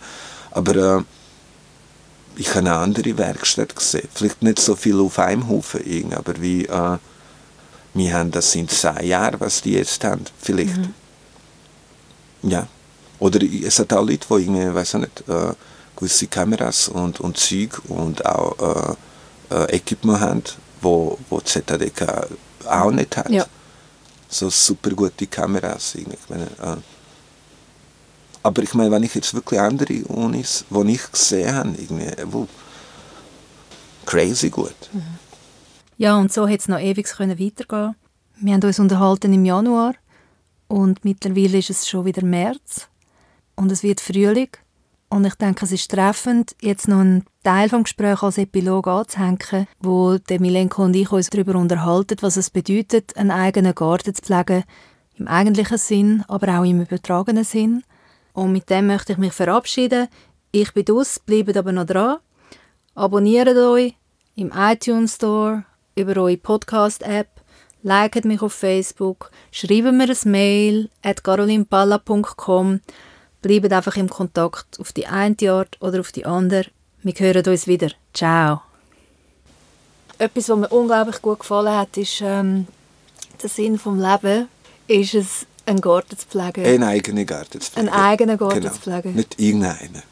Aber 0.50 0.98
äh, 0.98 1.02
ich 2.36 2.48
habe 2.50 2.60
eine 2.60 2.74
andere 2.74 3.16
Werkstatt 3.16 3.74
gesehen, 3.74 4.08
vielleicht 4.12 4.42
nicht 4.42 4.58
so 4.58 4.74
viel 4.74 4.98
auf 5.00 5.18
einem 5.18 5.48
Haufen, 5.48 5.80
irgendwie, 5.84 6.16
aber 6.16 6.40
wie, 6.40 6.68
wir 7.92 8.14
haben 8.14 8.30
das 8.30 8.54
in 8.54 8.68
zehn 8.68 9.04
Jahren, 9.04 9.40
was 9.40 9.62
die 9.62 9.72
jetzt 9.72 10.02
haben, 10.04 10.24
vielleicht. 10.40 10.78
Ja. 12.42 12.66
Oder 13.18 13.40
es 13.42 13.78
hat 13.78 13.92
auch 13.92 14.04
Leute, 14.04 14.26
die 14.28 14.34
irgendwie, 14.34 14.74
weiß 14.74 14.94
ich 14.94 15.00
nicht, 15.00 15.28
äh, 15.28 15.52
gewisse 15.96 16.26
Kameras 16.26 16.88
und, 16.88 17.20
und 17.20 17.36
Zeug 17.36 17.80
und 17.88 18.24
auch 18.24 18.96
äh, 19.50 19.54
äh, 19.54 19.76
Equipment 19.76 20.20
haben, 20.20 20.42
wo, 20.80 21.18
wo 21.28 21.40
ZDK 21.40 22.28
auch 22.66 22.90
nicht 22.90 23.16
hat. 23.16 23.28
Ja. 23.28 23.46
So 24.28 24.48
super 24.48 24.90
gute 24.90 25.26
Kameras. 25.26 25.94
irgendwie. 25.94 26.16
Ich 26.22 26.30
meine, 26.30 26.44
äh, 26.44 26.80
aber 28.42 28.62
ich 28.62 28.72
meine, 28.72 28.90
wenn 28.90 29.02
ich 29.02 29.14
jetzt 29.14 29.34
wirklich 29.34 29.60
andere 29.60 30.02
Unis, 30.04 30.64
die 30.70 30.92
ich 30.92 31.12
gesehen 31.12 31.54
habe, 31.54 31.74
irgendwie, 31.76 32.04
äh, 32.04 32.24
wo, 32.24 32.48
crazy 34.06 34.48
gut. 34.48 34.74
Ja, 35.98 36.16
und 36.16 36.32
so 36.32 36.46
hätte 36.46 36.62
es 36.62 36.68
noch 36.68 36.80
ewig 36.80 37.06
können 37.06 37.38
weitergehen 37.38 37.94
Wir 38.40 38.54
haben 38.54 38.62
uns 38.62 38.78
unterhalten 38.78 39.32
im 39.34 39.44
Januar 39.44 39.94
und 40.70 41.04
mittlerweile 41.04 41.58
ist 41.58 41.68
es 41.68 41.88
schon 41.88 42.04
wieder 42.04 42.24
März 42.24 42.88
und 43.56 43.72
es 43.72 43.82
wird 43.82 44.00
Frühling. 44.00 44.50
Und 45.08 45.24
ich 45.24 45.34
denke, 45.34 45.64
es 45.64 45.72
ist 45.72 45.90
treffend, 45.90 46.54
jetzt 46.62 46.86
noch 46.86 47.00
einen 47.00 47.24
Teil 47.42 47.68
vom 47.68 47.82
Gespräch 47.82 48.22
als 48.22 48.38
Epilog 48.38 48.86
anzuhängen, 48.86 49.66
wo 49.80 50.18
der 50.18 50.40
Milenko 50.40 50.84
und 50.84 50.94
ich 50.94 51.10
uns 51.10 51.28
darüber 51.28 51.56
unterhalten, 51.56 52.18
was 52.20 52.36
es 52.36 52.50
bedeutet, 52.50 53.16
einen 53.16 53.32
eigenen 53.32 53.74
Garten 53.74 54.14
zu 54.14 54.22
pflegen, 54.22 54.62
im 55.16 55.26
eigentlichen 55.26 55.78
Sinn, 55.78 56.24
aber 56.28 56.60
auch 56.60 56.64
im 56.64 56.82
übertragenen 56.82 57.42
Sinn. 57.42 57.82
Und 58.32 58.52
mit 58.52 58.70
dem 58.70 58.86
möchte 58.86 59.14
ich 59.14 59.18
mich 59.18 59.32
verabschieden. 59.32 60.06
Ich 60.52 60.72
bin 60.72 60.88
aus, 60.92 61.18
bleibt 61.18 61.56
aber 61.56 61.72
noch 61.72 61.86
dran. 61.86 62.18
Abonniert 62.94 63.56
euch 63.56 63.96
im 64.36 64.52
iTunes 64.54 65.16
Store, 65.16 65.64
über 65.96 66.16
eure 66.16 66.36
Podcast-App, 66.36 67.39
liket 67.82 68.24
mich 68.24 68.42
auf 68.42 68.52
Facebook, 68.52 69.30
schreibt 69.50 69.92
mir 69.92 70.08
ein 70.08 70.30
Mail 70.30 70.90
at 71.02 71.24
carolinpalla.com. 71.24 72.80
Bleibt 73.42 73.72
einfach 73.72 73.96
im 73.96 74.10
Kontakt 74.10 74.78
auf 74.78 74.92
die 74.92 75.06
eine 75.06 75.36
Art 75.48 75.76
oder 75.80 76.00
auf 76.00 76.12
die 76.12 76.26
andere. 76.26 76.66
Wir 77.02 77.14
hören 77.14 77.46
uns 77.46 77.66
wieder. 77.66 77.90
Ciao. 78.12 78.60
Etwas, 80.18 80.50
was 80.50 80.58
mir 80.58 80.68
unglaublich 80.68 81.22
gut 81.22 81.40
gefallen 81.40 81.74
hat, 81.74 81.96
ist 81.96 82.20
ähm, 82.20 82.66
der 83.42 83.48
Sinn 83.48 83.78
vom 83.78 83.98
Leben, 83.98 84.48
ist 84.86 85.14
es, 85.14 85.46
einen 85.64 85.80
Garten 85.80 86.18
zu 86.18 86.26
pflegen. 86.26 86.66
Einen 86.66 86.82
eigenen 86.82 87.24
Garten 87.24 87.60
zu 87.60 87.70
pflegen. 87.70 87.88
Einen 87.88 87.98
eigenen 88.02 88.36
Garten 88.36 88.60
genau. 88.60 88.72
zu 88.72 88.80
pflegen. 88.80 89.14
Nicht 89.14 89.40
irgendeinen. 89.40 90.02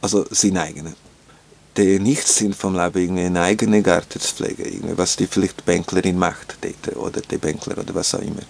Also 0.00 0.26
seinen 0.30 0.58
eigenen. 0.58 0.94
Der 1.76 2.00
Nichtsinn 2.00 2.52
vom 2.52 2.74
Leben, 2.74 2.98
irgendwie 2.98 3.24
einen 3.24 3.36
eigenen 3.38 3.82
Garten 3.82 4.20
zu 4.20 4.34
pflegen. 4.34 4.64
Irgendwie, 4.64 4.98
was 4.98 5.16
die 5.16 5.26
vielleicht 5.26 5.64
Bänklerin 5.64 6.18
macht 6.18 6.58
dort, 6.60 6.96
oder 6.96 7.20
der 7.20 7.38
Bänkler 7.38 7.78
oder 7.78 7.94
was 7.94 8.14
auch 8.14 8.20
immer. 8.20 8.42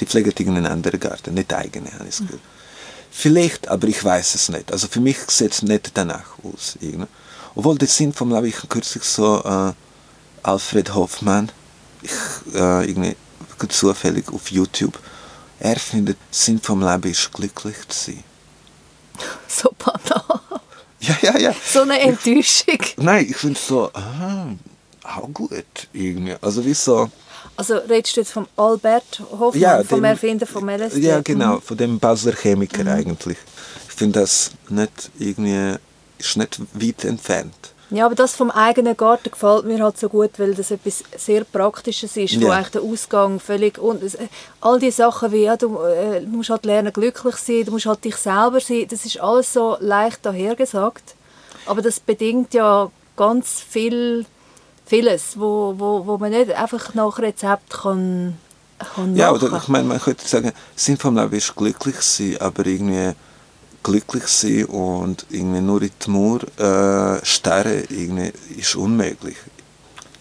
Die 0.00 0.06
pflegen 0.06 0.32
irgendeinen 0.36 0.66
anderen 0.66 0.98
Garten, 0.98 1.34
nicht 1.34 1.52
eigene, 1.52 1.92
habe 1.92 2.08
ich 2.08 2.18
Gefühl. 2.18 2.40
Vielleicht, 3.10 3.68
aber 3.68 3.88
ich 3.88 4.02
weiß 4.02 4.34
es 4.34 4.48
nicht. 4.48 4.72
Also 4.72 4.88
für 4.88 5.00
mich 5.00 5.18
sieht 5.28 5.52
es 5.52 5.62
nicht 5.62 5.90
danach 5.94 6.38
aus. 6.42 6.76
Irgendwie. 6.80 7.08
Obwohl 7.54 7.76
der 7.76 7.88
Sinn 7.88 8.12
vom 8.12 8.32
Leben, 8.32 8.46
ich 8.46 8.68
kürzlich 8.68 9.02
so 9.02 9.42
äh, 9.44 9.72
Alfred 10.42 10.94
Hoffmann, 10.94 11.50
ich, 12.02 12.12
äh, 12.54 12.88
irgendwie 12.88 13.16
zufällig 13.68 14.28
auf 14.32 14.50
YouTube, 14.50 14.98
er 15.58 15.76
findet, 15.76 16.16
Sinn 16.30 16.60
vom 16.60 16.80
Leben 16.80 17.10
ist 17.10 17.32
glücklich 17.32 17.76
zu 17.88 18.12
sein. 18.12 18.24
So 19.48 19.74
banal. 19.76 20.40
Ja, 21.00 21.16
ja, 21.22 21.38
ja. 21.38 21.54
So 21.64 21.82
eine 21.82 21.98
Enttäuschung. 22.00 22.78
Nein, 22.98 23.26
ich 23.30 23.36
finde 23.36 23.58
so, 23.58 23.90
ah, 23.94 24.46
auch 25.02 25.28
gut 25.32 25.88
irgendwie. 25.92 26.34
Also 26.40 26.64
wie 26.64 26.74
so, 26.74 27.10
Also 27.56 27.76
redest 27.76 28.16
du 28.16 28.20
jetzt 28.20 28.32
vom 28.32 28.46
Albert 28.56 29.22
Hoffmann, 29.30 29.60
Ja, 29.60 29.82
vom 29.82 29.98
dem- 30.00 30.04
Erfinder 30.04 30.46
vom 30.46 30.68
LSD? 30.68 31.00
ja 31.00 31.20
genau, 31.20 31.60
von 31.60 31.76
dem 31.76 31.98
Basler 31.98 32.32
Chemiker 32.34 32.84
Mhm. 32.84 32.88
eigentlich. 32.90 33.38
Ich 33.88 33.94
finde 33.94 34.20
das 34.20 34.50
nicht 34.68 35.10
irgendwie, 35.18 35.76
ist 36.18 36.36
nicht 36.36 36.60
weit 36.74 37.04
entfernt. 37.04 37.54
Ja, 37.90 38.06
aber 38.06 38.14
das 38.14 38.36
vom 38.36 38.50
eigenen 38.50 38.96
Garten 38.96 39.30
gefällt 39.30 39.64
mir 39.64 39.82
halt 39.82 39.98
so 39.98 40.08
gut, 40.08 40.38
weil 40.38 40.54
das 40.54 40.70
etwas 40.70 41.02
sehr 41.16 41.44
Praktisches 41.44 42.16
ist, 42.16 42.34
ja. 42.34 42.42
wo 42.42 42.50
eigentlich 42.50 42.70
der 42.70 42.82
Ausgang 42.82 43.40
völlig 43.40 43.78
und 43.78 44.02
all 44.60 44.78
die 44.78 44.92
Sachen 44.92 45.32
wie 45.32 45.42
ja, 45.42 45.56
du, 45.56 45.78
äh, 45.78 46.20
musst 46.20 46.50
halt 46.50 46.64
lernen 46.64 46.92
glücklich 46.92 47.36
sein, 47.36 47.64
du 47.64 47.72
musst 47.72 47.86
halt 47.86 48.04
dich 48.04 48.16
selber 48.16 48.60
sein, 48.60 48.86
das 48.88 49.04
ist 49.04 49.20
alles 49.20 49.52
so 49.52 49.76
leicht 49.80 50.24
dahergesagt, 50.24 51.16
aber 51.66 51.82
das 51.82 51.98
bedingt 51.98 52.54
ja 52.54 52.90
ganz 53.16 53.60
viel 53.60 54.24
vieles, 54.86 55.38
wo, 55.38 55.74
wo, 55.76 56.06
wo 56.06 56.18
man 56.18 56.30
nicht 56.30 56.52
einfach 56.52 56.94
nach 56.94 57.18
Rezept 57.18 57.70
kann, 57.70 58.36
kann 58.94 59.16
Ja, 59.16 59.32
oder 59.32 59.56
ich 59.56 59.68
meine, 59.68 59.86
man 59.86 60.00
könnte 60.00 60.26
sagen, 60.26 60.52
Sinn 60.74 60.96
vom 60.96 61.16
Leben 61.16 61.36
ist 61.36 61.54
glücklich 61.54 62.00
sein, 62.00 62.36
aber 62.40 62.66
irgendwie 62.66 63.14
glücklich 63.82 64.26
sein 64.26 64.64
und 64.66 65.26
irgendwie 65.30 65.60
nur 65.60 65.82
in 65.82 65.90
die 66.04 66.10
Mauer 66.10 66.40
äh, 66.58 67.24
starren 67.24 67.84
irgendwie 67.88 68.32
ist 68.58 68.74
unmöglich. 68.74 69.36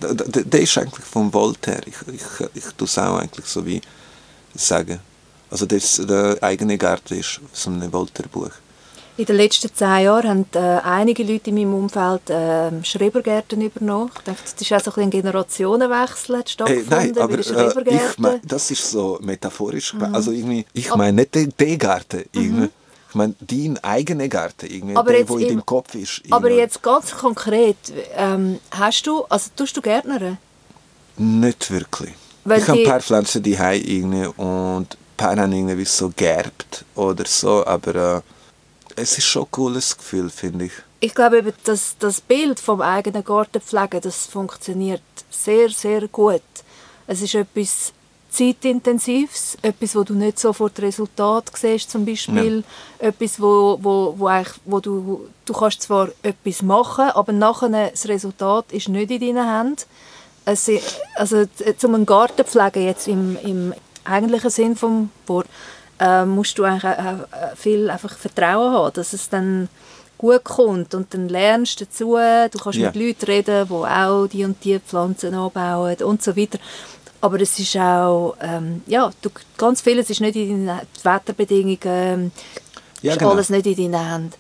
Der, 0.02 0.14
der, 0.14 0.44
der 0.44 0.62
ist 0.62 0.78
eigentlich 0.78 1.06
vom 1.06 1.34
Voltaire. 1.34 1.82
Ich, 1.86 1.96
ich, 2.14 2.48
ich 2.54 2.74
tue 2.78 2.88
es 2.88 2.98
auch 2.98 3.18
eigentlich 3.18 3.46
so 3.46 3.66
wie 3.66 3.82
sagen. 4.56 5.00
Also 5.52 5.66
das, 5.66 6.02
der 6.08 6.38
eigene 6.42 6.78
Garten 6.78 7.16
ist 7.16 7.42
so 7.54 7.70
ein 7.70 7.92
Voltaire-Buch. 7.92 8.52
In 9.18 9.26
den 9.26 9.36
letzten 9.36 9.74
zehn 9.74 10.04
Jahren 10.04 10.30
haben 10.30 10.46
äh, 10.54 10.82
einige 10.82 11.24
Leute 11.24 11.50
in 11.50 11.56
meinem 11.56 11.74
Umfeld 11.74 12.30
äh, 12.30 12.72
Schrebergärten 12.86 13.60
übernommen. 13.62 14.12
Ich 14.16 14.22
denke, 14.22 14.42
das 14.44 14.62
ist 14.62 14.72
auch 14.72 14.94
so 14.94 15.02
ein 15.02 15.10
Generationenwechsel 15.10 16.42
stattgefunden 16.48 16.98
hey, 16.98 17.12
nein, 17.12 17.22
aber, 17.22 17.34
äh, 17.34 17.96
ich 17.96 18.18
mein, 18.18 18.40
das 18.46 18.72
ist 18.72 18.90
so 18.90 19.20
metaphorisch. 19.22 19.94
Mhm. 19.94 20.16
Also 20.16 20.32
irgendwie, 20.32 20.66
ich 20.72 20.96
meine 20.96 21.18
nicht 21.18 21.36
den, 21.36 21.54
den 21.60 21.78
Garten. 21.78 22.24
Mhm. 22.34 22.70
Ich 23.10 23.16
meine, 23.16 23.34
dein 23.42 23.84
eigener 23.84 24.28
Garten, 24.28 24.68
irgendwie, 24.68 24.96
aber 24.96 25.12
der, 25.12 25.24
der 25.24 25.38
in 25.38 25.48
deinem 25.48 25.66
Kopf 25.66 25.96
ist. 25.96 26.20
Irgendwie. 26.20 26.34
Aber 26.34 26.52
jetzt 26.52 26.84
ganz 26.84 27.12
konkret, 27.12 27.78
ähm, 28.16 28.60
hast 28.72 29.08
du, 29.08 29.26
also 29.26 29.50
tust 29.56 29.76
du 29.76 29.82
Gärtner? 29.82 30.38
Nicht 31.18 31.72
wirklich. 31.72 32.14
Weil 32.46 32.62
ich 32.62 32.68
habe 32.68 32.80
ein 32.80 32.86
paar 32.86 33.02
Pflanzen 33.02 33.44
die 33.44 33.54
irgendwie 33.54 34.28
und 34.38 34.94
ein 34.94 35.18
paar 35.18 35.38
haben 35.38 35.52
irgendwie 35.52 35.86
so 35.86 36.12
gerbt 36.16 36.86
oder 36.96 37.26
so, 37.26 37.66
aber 37.66 37.96
äh, 37.96 38.22
es 38.96 39.18
ist 39.18 39.26
schon 39.26 39.44
ein 39.44 39.52
cooles 39.52 39.98
Gefühl, 39.98 40.30
finde 40.30 40.66
ich. 40.66 40.72
Ich 41.00 41.16
glaube 41.16 41.40
eben, 41.40 41.54
dass 41.64 41.96
das 41.98 42.22
Bild 42.22 42.60
vom 42.60 42.82
eigenen 42.82 43.24
Gartenpflegen, 43.24 44.02
das 44.02 44.26
funktioniert 44.26 45.02
sehr, 45.30 45.70
sehr 45.70 46.08
gut. 46.08 46.42
Es 47.08 47.22
ist 47.22 47.36
etwas 47.36 47.94
zeitintensives, 48.30 49.58
etwas, 49.62 49.96
wo 49.96 50.04
du 50.04 50.14
nicht 50.14 50.40
sofort 50.40 50.80
Resultat 50.80 51.52
siehst 51.56 51.90
zum 51.90 52.06
Beispiel, 52.06 52.64
ja. 53.00 53.08
etwas, 53.08 53.42
wo, 53.42 53.78
wo, 53.82 54.14
wo, 54.18 54.28
eigentlich, 54.28 54.56
wo 54.66 54.80
du, 54.80 55.28
du 55.46 55.54
kannst 55.54 55.82
zwar 55.82 56.10
etwas 56.22 56.62
machen, 56.62 57.10
aber 57.10 57.34
nachher 57.34 57.90
das 57.90 58.08
Resultat 58.08 58.72
ist 58.72 58.90
nicht 58.90 59.12
in 59.12 59.36
deinen 59.36 59.58
Händen. 59.58 59.84
Es, 60.46 60.70
also 61.16 61.44
zum 61.78 61.96
einen 61.96 62.06
Garten 62.06 62.46
pflegen 62.46 62.86
jetzt 62.86 63.08
im, 63.08 63.38
im 63.44 63.74
eigentlichen 64.04 64.50
Sinn 64.50 64.76
vom 64.76 65.10
Wort, 65.28 65.48
äh, 66.00 66.26
musst 66.26 66.58
du 66.58 66.64
eigentlich 66.64 66.84
äh, 66.84 66.96
äh, 66.96 67.56
viel 67.56 67.90
einfach 67.90 68.18
Vertrauen 68.18 68.74
haben, 68.74 68.94
dass 68.94 69.14
es 69.14 69.30
dann 69.30 69.70
gut 70.18 70.44
kommt 70.44 70.94
und 70.96 71.14
dann 71.14 71.30
lernst 71.30 71.80
du 71.80 71.86
dazu, 71.86 72.16
du 72.16 72.60
kannst 72.62 72.78
ja. 72.78 72.88
mit 72.88 72.96
Leuten 72.96 73.26
reden, 73.26 73.68
die 73.68 73.74
auch 73.74 74.28
die 74.28 74.44
und 74.44 74.64
die 74.64 74.80
Pflanzen 74.80 75.34
anbauen 75.34 75.96
und 76.04 76.22
so 76.22 76.36
weiter. 76.36 76.60
Aber 77.22 77.42
es 77.42 77.60
ist 77.60 77.76
auch, 77.76 78.36
ähm, 78.42 78.82
ja, 78.88 79.12
du, 79.22 79.30
ganz 79.58 79.82
vieles 79.82 80.10
ist 80.10 80.22
nicht 80.22 80.36
in 80.36 80.66
den 80.66 80.80
Wetterbedingungen, 81.04 82.32
ja, 83.02 83.14
ist 83.14 83.20
genau. 83.20 83.32
alles 83.32 83.50
nicht 83.50 83.66
in 83.66 83.92
deinen 83.92 84.10
Händen. 84.10 84.34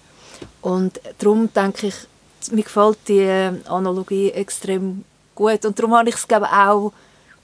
Und 0.61 0.99
darum 1.18 1.51
denke 1.53 1.88
ich, 1.88 1.95
mir 2.51 2.64
gefällt 2.64 2.97
die 3.07 3.51
Analogie 3.68 4.31
extrem 4.31 5.03
gut. 5.35 5.65
Und 5.65 5.77
darum 5.77 5.95
habe 5.95 6.10
ich 6.10 6.15
es 6.15 6.27
glaube 6.27 6.47
auch, 6.47 6.93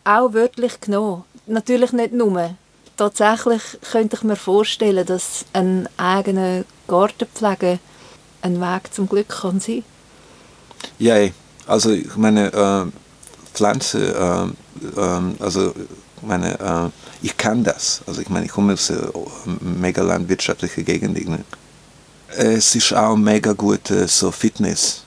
auch 0.03 0.33
wörtlich 0.33 0.79
genommen. 0.79 1.23
Natürlich 1.47 1.91
nicht 1.91 2.13
nur. 2.13 2.55
Tatsächlich 2.97 3.61
könnte 3.91 4.15
ich 4.15 4.23
mir 4.23 4.37
vorstellen, 4.37 5.05
dass 5.05 5.45
ein 5.51 5.89
eigener 5.97 6.63
Gartenpflege 6.87 7.79
ein 8.41 8.61
Weg 8.61 8.93
zum 8.93 9.09
Glück 9.09 9.27
kann 9.27 9.59
sein. 9.59 9.83
Ja, 10.97 11.15
also 11.67 11.91
ich 11.91 12.15
meine, 12.15 12.53
äh, 12.53 12.85
Pflanzen 13.53 14.01
äh, 14.01 14.47
ähm, 14.97 15.35
also 15.39 15.73
meine, 16.21 16.59
äh, 16.59 16.89
ich 17.21 17.37
kann 17.37 17.63
das. 17.63 18.01
Also 18.07 18.21
ich 18.21 18.29
meine, 18.29 18.45
ich 18.45 18.51
komme 18.51 18.73
aus 18.73 18.91
einer 18.91 19.11
mega 19.61 20.01
landwirtschaftlichen 20.01 20.85
Gegend. 20.85 21.19
Es 22.29 22.75
ist 22.75 22.93
auch 22.93 23.15
mega 23.15 23.53
gut 23.53 23.91
so 24.07 24.31
Fitness. 24.31 25.03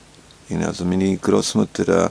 Also 0.65 0.85
meine 0.85 1.15
Großmutter, 1.17 2.05
äh, 2.05 2.09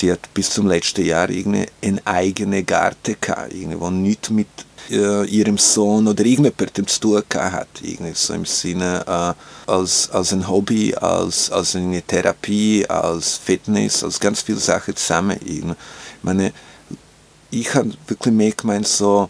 die 0.00 0.12
hat 0.12 0.32
bis 0.34 0.50
zum 0.50 0.66
letzten 0.66 1.04
Jahr 1.04 1.28
einen 1.28 2.00
eigenen 2.04 2.64
Garten 2.64 3.16
gehabt, 3.20 3.52
wo 3.78 3.90
nichts 3.90 4.30
mit 4.30 4.48
äh, 4.90 5.24
ihrem 5.26 5.58
Sohn 5.58 6.06
oder 6.06 6.24
irgendjemandem 6.24 6.86
zu 6.86 7.00
tun 7.00 7.22
hat. 7.34 7.68
So 8.14 8.34
im 8.34 8.44
Sinne 8.44 9.04
äh, 9.06 9.70
als, 9.70 10.10
als 10.10 10.32
ein 10.32 10.48
Hobby, 10.48 10.94
als, 10.94 11.50
als 11.50 11.76
eine 11.76 12.02
Therapie, 12.02 12.86
als 12.88 13.36
Fitness, 13.36 14.04
als 14.04 14.20
ganz 14.20 14.42
viele 14.42 14.58
Sachen 14.58 14.96
zusammen. 14.96 15.38
Ich 15.44 15.64
meine, 16.22 16.52
ich 17.50 17.74
habe 17.74 17.92
wirklich 18.06 18.34
mehr 18.34 18.52
gemeint, 18.52 18.86
so 18.86 19.28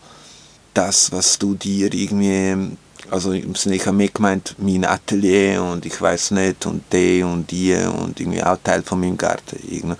das, 0.74 1.10
was 1.12 1.38
du 1.38 1.54
dir 1.54 1.92
irgendwie, 1.92 2.76
also 3.10 3.32
im 3.32 3.54
Sinne, 3.54 3.76
ich 3.76 3.86
habe 3.86 3.96
mehr 3.96 4.08
gemeint, 4.08 4.54
mein 4.58 4.84
Atelier 4.84 5.62
und 5.62 5.86
ich 5.86 6.00
weiß 6.00 6.32
nicht 6.32 6.66
und 6.66 6.82
die 6.92 7.22
und 7.22 7.50
die 7.50 7.74
und 7.74 8.20
irgendwie 8.20 8.42
auch 8.42 8.58
Teil 8.62 8.82
von 8.82 9.00
meinem 9.00 9.16
Garten. 9.16 9.58
Irgendwie. 9.68 9.96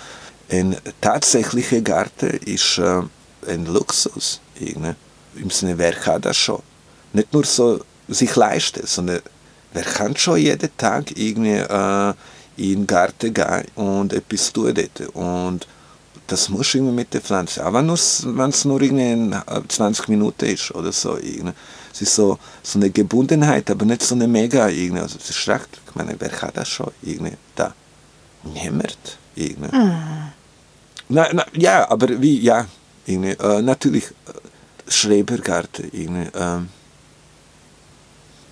Ein 0.49 0.77
tatsächlicher 1.01 1.81
Garten 1.81 2.31
ist 2.45 2.79
äh, 2.79 3.03
ein 3.49 3.67
Luxus. 3.67 4.41
Irgendwie. 4.59 4.95
Im 5.37 5.51
Sinne, 5.51 5.77
wer 5.79 5.93
kann 5.93 6.23
das 6.23 6.37
schon? 6.37 6.63
Nicht 7.13 7.33
nur 7.33 7.45
so 7.45 7.81
sich 8.09 8.35
leisten, 8.37 8.87
sondern 8.87 9.21
wer 9.73 9.83
kann 9.83 10.17
schon 10.17 10.39
jeden 10.39 10.71
Tag 10.77 11.17
irgendwie 11.17 11.57
äh, 11.57 12.15
in 12.57 12.81
den 12.81 12.87
Garten 12.87 13.35
gehen 13.35 13.65
und 13.75 14.13
etwas 14.13 14.53
tun 14.53 14.75
dort. 14.75 15.15
Und 15.15 15.67
das 16.27 16.49
muss 16.49 16.75
irgendwie 16.75 16.95
mit 16.95 17.15
der 17.15 17.21
Pflanze. 17.21 17.65
Aber 17.65 17.87
wenn 17.87 18.51
es 18.51 18.65
nur 18.65 18.81
irgendwie 18.81 19.37
20 19.69 20.09
Minuten 20.09 20.45
ist 20.47 20.75
oder 20.75 20.93
so. 20.93 21.17
Irgendwie. 21.17 21.53
Es 21.93 22.03
ist 22.03 22.15
so, 22.15 22.39
so 22.63 22.79
eine 22.79 22.91
Gebundenheit, 22.91 23.71
aber 23.71 23.85
nicht 23.85 24.03
so 24.03 24.15
eine 24.15 24.27
mega. 24.27 24.69
Irgendwie. 24.69 25.03
Also 25.03 25.19
es 25.19 25.31
ist. 25.31 25.39
Ich 25.39 25.95
meine, 25.95 26.17
wer 26.19 26.29
kann 26.29 26.51
das 26.55 26.69
schon? 26.69 26.91
Irgendwie. 27.03 27.37
Da. 27.55 27.75
Niemand. 28.43 29.19
Irgendwie. 29.35 29.77
Mm. 29.77 30.33
Na, 31.09 31.29
na, 31.33 31.47
ja, 31.55 31.89
aber 31.89 32.21
wie, 32.21 32.41
ja. 32.41 32.67
Irgendwie. 33.07 33.31
Äh, 33.31 33.63
natürlich, 33.63 34.05
äh, 34.05 34.91
Schrebergarten. 34.91 35.91
Irgendwie. 35.93 36.31
Ähm, 36.35 36.69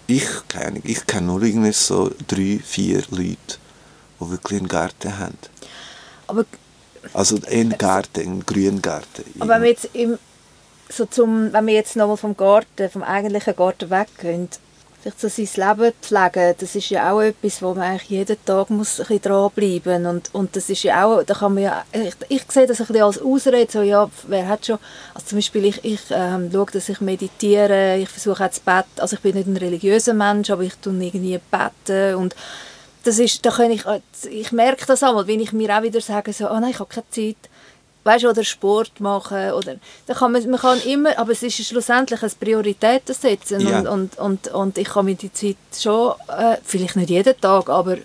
ich, 0.06 0.26
keine 0.48 0.80
ich 0.84 1.06
kenne 1.06 1.28
nur 1.28 1.42
irgendwie 1.42 1.72
so 1.72 2.10
drei, 2.28 2.60
vier 2.62 3.02
Leute, 3.10 3.58
die 4.20 4.30
wirklich 4.30 4.60
einen 4.60 4.68
Garten 4.68 5.18
haben. 5.18 5.38
Aber 6.26 6.44
also 7.12 7.38
ein 7.50 7.70
Garten, 7.76 8.20
ein 8.20 8.46
Grüngarten. 8.46 9.24
Aber 9.38 9.54
wenn 9.54 9.62
wir 9.62 9.70
jetzt, 9.70 9.88
im, 9.92 10.18
so 10.88 11.06
zum, 11.06 11.52
wenn 11.52 11.66
wir 11.66 11.74
jetzt 11.74 11.96
nochmal 11.96 12.16
vom 12.16 12.36
Garten, 12.36 12.90
vom 12.90 13.02
eigentlichen 13.02 13.56
Garten 13.56 13.90
weggehen, 13.90 14.48
vielleicht 15.04 15.20
so 15.20 15.28
sein 15.28 15.76
Leben 15.76 15.92
pflegen, 16.00 16.54
das 16.58 16.74
ist 16.74 16.88
ja 16.88 17.12
auch 17.12 17.20
etwas, 17.20 17.60
wo 17.60 17.74
man 17.74 17.82
eigentlich 17.82 18.08
jeden 18.08 18.42
Tag 18.46 18.70
muss 18.70 19.00
ein 19.00 19.06
bisschen 19.06 19.22
dranbleiben 19.22 20.06
und, 20.06 20.34
und 20.34 20.56
das 20.56 20.70
ist 20.70 20.82
ja 20.82 21.04
auch, 21.04 21.22
da 21.22 21.34
kann 21.34 21.54
man 21.54 21.62
ja, 21.62 21.84
ich, 21.92 22.14
ich 22.28 22.42
sehe 22.50 22.66
das 22.66 22.80
ein 22.80 22.86
bisschen 22.86 23.02
als 23.02 23.20
Ausrede, 23.20 23.70
so 23.70 23.82
ja, 23.82 24.08
wer 24.28 24.48
hat 24.48 24.64
schon, 24.64 24.78
also 25.12 25.26
zum 25.26 25.38
Beispiel 25.38 25.66
ich, 25.66 25.84
ich 25.84 26.00
ähm, 26.10 26.50
schaue, 26.50 26.70
dass 26.72 26.88
ich 26.88 27.02
meditiere, 27.02 27.98
ich 27.98 28.08
versuche 28.08 28.46
auch 28.46 28.50
zu 28.50 28.62
beten, 28.62 29.00
also 29.00 29.16
ich 29.16 29.22
bin 29.22 29.34
nicht 29.34 29.46
ein 29.46 29.58
religiöser 29.58 30.14
Mensch, 30.14 30.48
aber 30.50 30.62
ich 30.62 30.74
tue 30.76 30.94
irgendwie 30.94 31.38
beten 31.50 32.14
und 32.14 32.34
das 33.04 33.18
ist, 33.18 33.44
da 33.44 33.50
kann 33.50 33.70
ich, 33.70 33.84
ich 34.30 34.52
merke 34.52 34.86
das 34.86 35.02
einmal, 35.02 35.26
wenn 35.26 35.40
ich 35.40 35.52
mir 35.52 35.76
auch 35.76 35.82
wieder 35.82 36.00
sage, 36.00 36.32
so, 36.32 36.50
oh 36.50 36.58
nein, 36.58 36.70
ich 36.70 36.80
habe 36.80 36.92
keine 36.92 37.08
Zeit, 37.10 37.36
weißt, 38.02 38.24
oder 38.24 38.44
Sport 38.44 39.00
machen, 39.00 39.52
oder, 39.52 39.76
da 40.06 40.14
kann 40.14 40.32
man, 40.32 40.50
man 40.50 40.60
kann 40.60 40.80
immer, 40.82 41.16
aber 41.18 41.32
es 41.32 41.42
ist 41.42 41.64
schlussendlich 41.66 42.22
ein 42.22 42.32
Prioritäten 42.40 43.14
setzen 43.14 43.60
ja. 43.60 43.78
und, 43.78 43.86
und, 43.86 44.18
und, 44.18 44.48
und 44.48 44.78
ich 44.78 44.88
kann 44.88 45.04
mir 45.04 45.14
die 45.14 45.32
Zeit 45.32 45.56
schon, 45.78 46.14
äh, 46.28 46.56
vielleicht 46.64 46.96
nicht 46.96 47.10
jeden 47.10 47.40
Tag, 47.40 47.68
aber 47.68 47.98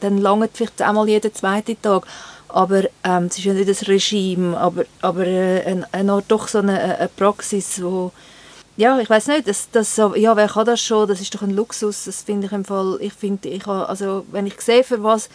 dann 0.00 0.18
lange 0.18 0.48
vielleicht 0.52 0.80
einmal 0.82 1.08
jeden 1.08 1.34
zweiten 1.34 1.80
Tag, 1.80 2.06
aber 2.48 2.84
ähm, 3.04 3.26
es 3.26 3.38
ist 3.38 3.44
ja 3.44 3.54
nicht 3.54 3.68
das 3.68 3.86
Regime, 3.88 4.58
aber, 4.58 4.84
aber 5.00 5.26
äh, 5.26 5.62
eine, 5.64 5.86
eine, 5.92 6.22
doch 6.26 6.48
so 6.48 6.58
eine, 6.58 6.98
eine 6.98 7.08
Praxis, 7.08 7.82
wo 7.82 8.12
ja, 8.76 8.98
ich 8.98 9.10
weiß 9.10 9.26
nicht, 9.28 9.48
das, 9.48 9.68
das 9.70 9.94
so, 9.94 10.14
ja, 10.14 10.34
wer 10.34 10.48
kann 10.48 10.64
das 10.64 10.80
schon, 10.80 11.06
das 11.06 11.20
ist 11.20 11.34
doch 11.34 11.42
ein 11.42 11.50
Luxus, 11.50 12.04
das 12.04 12.22
finde 12.22 12.46
ich 12.46 12.52
im 12.52 12.64
Fall, 12.64 12.98
ich 13.00 13.12
finde, 13.12 13.48
ich 13.48 13.66
habe, 13.66 13.88
also 13.88 14.24
wenn 14.32 14.46
ich 14.46 14.58
sehe, 14.60 14.82
für 14.82 15.02
was, 15.02 15.28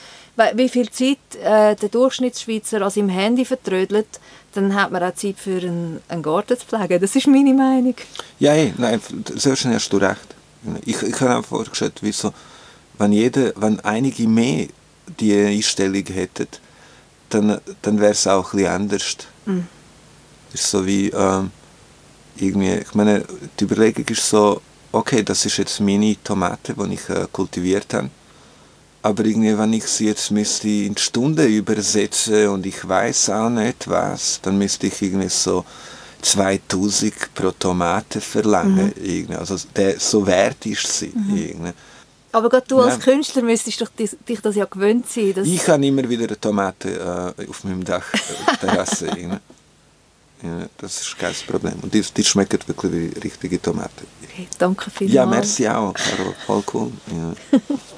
wie 0.55 0.69
viel 0.69 0.89
Zeit 0.89 1.18
äh, 1.43 1.76
der 1.76 1.89
Durchschnittsschweizer 1.89 2.81
an 2.81 2.89
seinem 2.89 3.09
Handy 3.09 3.45
vertrödelt, 3.45 4.07
dann 4.53 4.73
hat 4.73 4.91
man 4.91 5.03
auch 5.03 5.14
Zeit 5.14 5.38
für 5.38 5.59
einen, 5.59 6.01
einen 6.07 6.23
Garten 6.23 6.57
zu 6.57 6.65
pflegen, 6.65 6.99
das 6.99 7.15
ist 7.15 7.27
meine 7.27 7.53
Meinung. 7.53 7.95
Ja, 8.39 8.53
hey, 8.53 8.73
nein, 8.77 8.99
sehr 9.35 9.55
schnell 9.55 9.76
hast 9.76 9.93
du 9.93 9.97
recht. 9.97 10.35
Ich, 10.85 11.01
ich 11.03 11.22
habe 11.22 11.38
auch 11.38 11.45
vorgestellt, 11.45 12.01
wie 12.01 12.11
so, 12.11 12.34
wenn, 12.97 13.11
jeder, 13.11 13.53
wenn 13.55 13.80
einige 13.81 14.27
mehr 14.27 14.68
die 15.19 15.35
Einstellung 15.35 16.05
hätten, 16.05 16.47
dann, 17.30 17.61
dann 17.84 17.99
wäre 17.99 18.14
es 18.14 18.26
auch 18.26 18.53
ein 18.53 18.57
bisschen 18.57 18.73
anders. 18.73 19.18
Mhm. 19.45 19.68
Das 20.51 20.61
ist 20.61 20.72
so 20.72 20.85
wie, 20.85 21.09
ähm, 21.09 21.51
irgendwie, 22.39 22.76
ich 22.76 22.93
meine, 22.93 23.23
die 23.59 23.64
Überlegung 23.64 24.05
ist 24.09 24.30
so, 24.30 24.61
okay, 24.91 25.23
das 25.23 25.45
ist 25.45 25.57
jetzt 25.57 25.80
meine 25.80 26.15
Tomate, 26.23 26.73
die 26.73 26.93
ich 26.93 27.09
äh, 27.09 27.27
kultiviert 27.31 27.93
habe. 27.93 28.09
Aber 29.01 29.26
irgendwie, 29.26 29.57
wenn 29.57 29.73
ich 29.73 29.85
sie 29.85 30.07
jetzt 30.07 30.31
müsste 30.31 30.68
in 30.68 30.97
Stunden 30.97 31.47
übersetzen 31.47 32.49
und 32.49 32.65
ich 32.65 32.88
weiß 32.88 33.30
auch 33.30 33.49
nicht 33.49 33.88
was, 33.88 34.39
dann 34.41 34.57
müsste 34.57 34.88
ich 34.88 35.01
irgendwie 35.01 35.30
so 35.30 35.64
2000 36.22 37.34
pro 37.34 37.51
Tomate 37.51 38.19
verlangen. 38.19 38.91
Mhm. 38.99 39.35
Also 39.38 39.55
der, 39.76 39.99
so 39.99 40.26
wert 40.26 40.65
ist 40.65 40.99
sie. 40.99 41.14
Mhm. 41.14 41.73
Aber 42.31 42.49
gerade 42.49 42.65
du 42.68 42.80
ja. 42.80 42.85
als 42.85 42.99
Künstler 42.99 43.43
müsstest 43.43 43.81
doch 43.81 43.89
dich, 43.89 44.11
dich 44.27 44.41
das 44.41 44.55
ja 44.55 44.65
gewöhnt 44.65 45.07
sein. 45.09 45.34
ich 45.43 45.68
habe 45.68 45.85
immer 45.85 46.07
wieder 46.09 46.26
eine 46.26 46.39
Tomate 46.39 47.34
äh, 47.38 47.47
auf 47.47 47.64
meinem 47.64 47.84
Dach, 47.84 48.14
äh, 48.14 48.57
Terrasse. 48.57 49.39
Ja, 50.43 50.68
das 50.77 51.01
ist 51.01 51.18
kein 51.18 51.34
Problem. 51.47 51.76
Und 51.81 51.93
die, 51.93 52.01
die 52.01 52.23
schmecken 52.23 52.59
wirklich 52.68 52.91
wie 52.91 53.19
richtige 53.19 53.61
Tomate. 53.61 54.03
Okay, 54.23 54.47
danke 54.57 54.91
vielmals. 54.91 55.14
Ja, 55.15 55.26
merci 55.26 55.68
auch, 55.68 55.93
Caro. 55.93 56.34
Voll 56.45 56.64
cool. 56.73 56.91
Ja. 57.11 57.59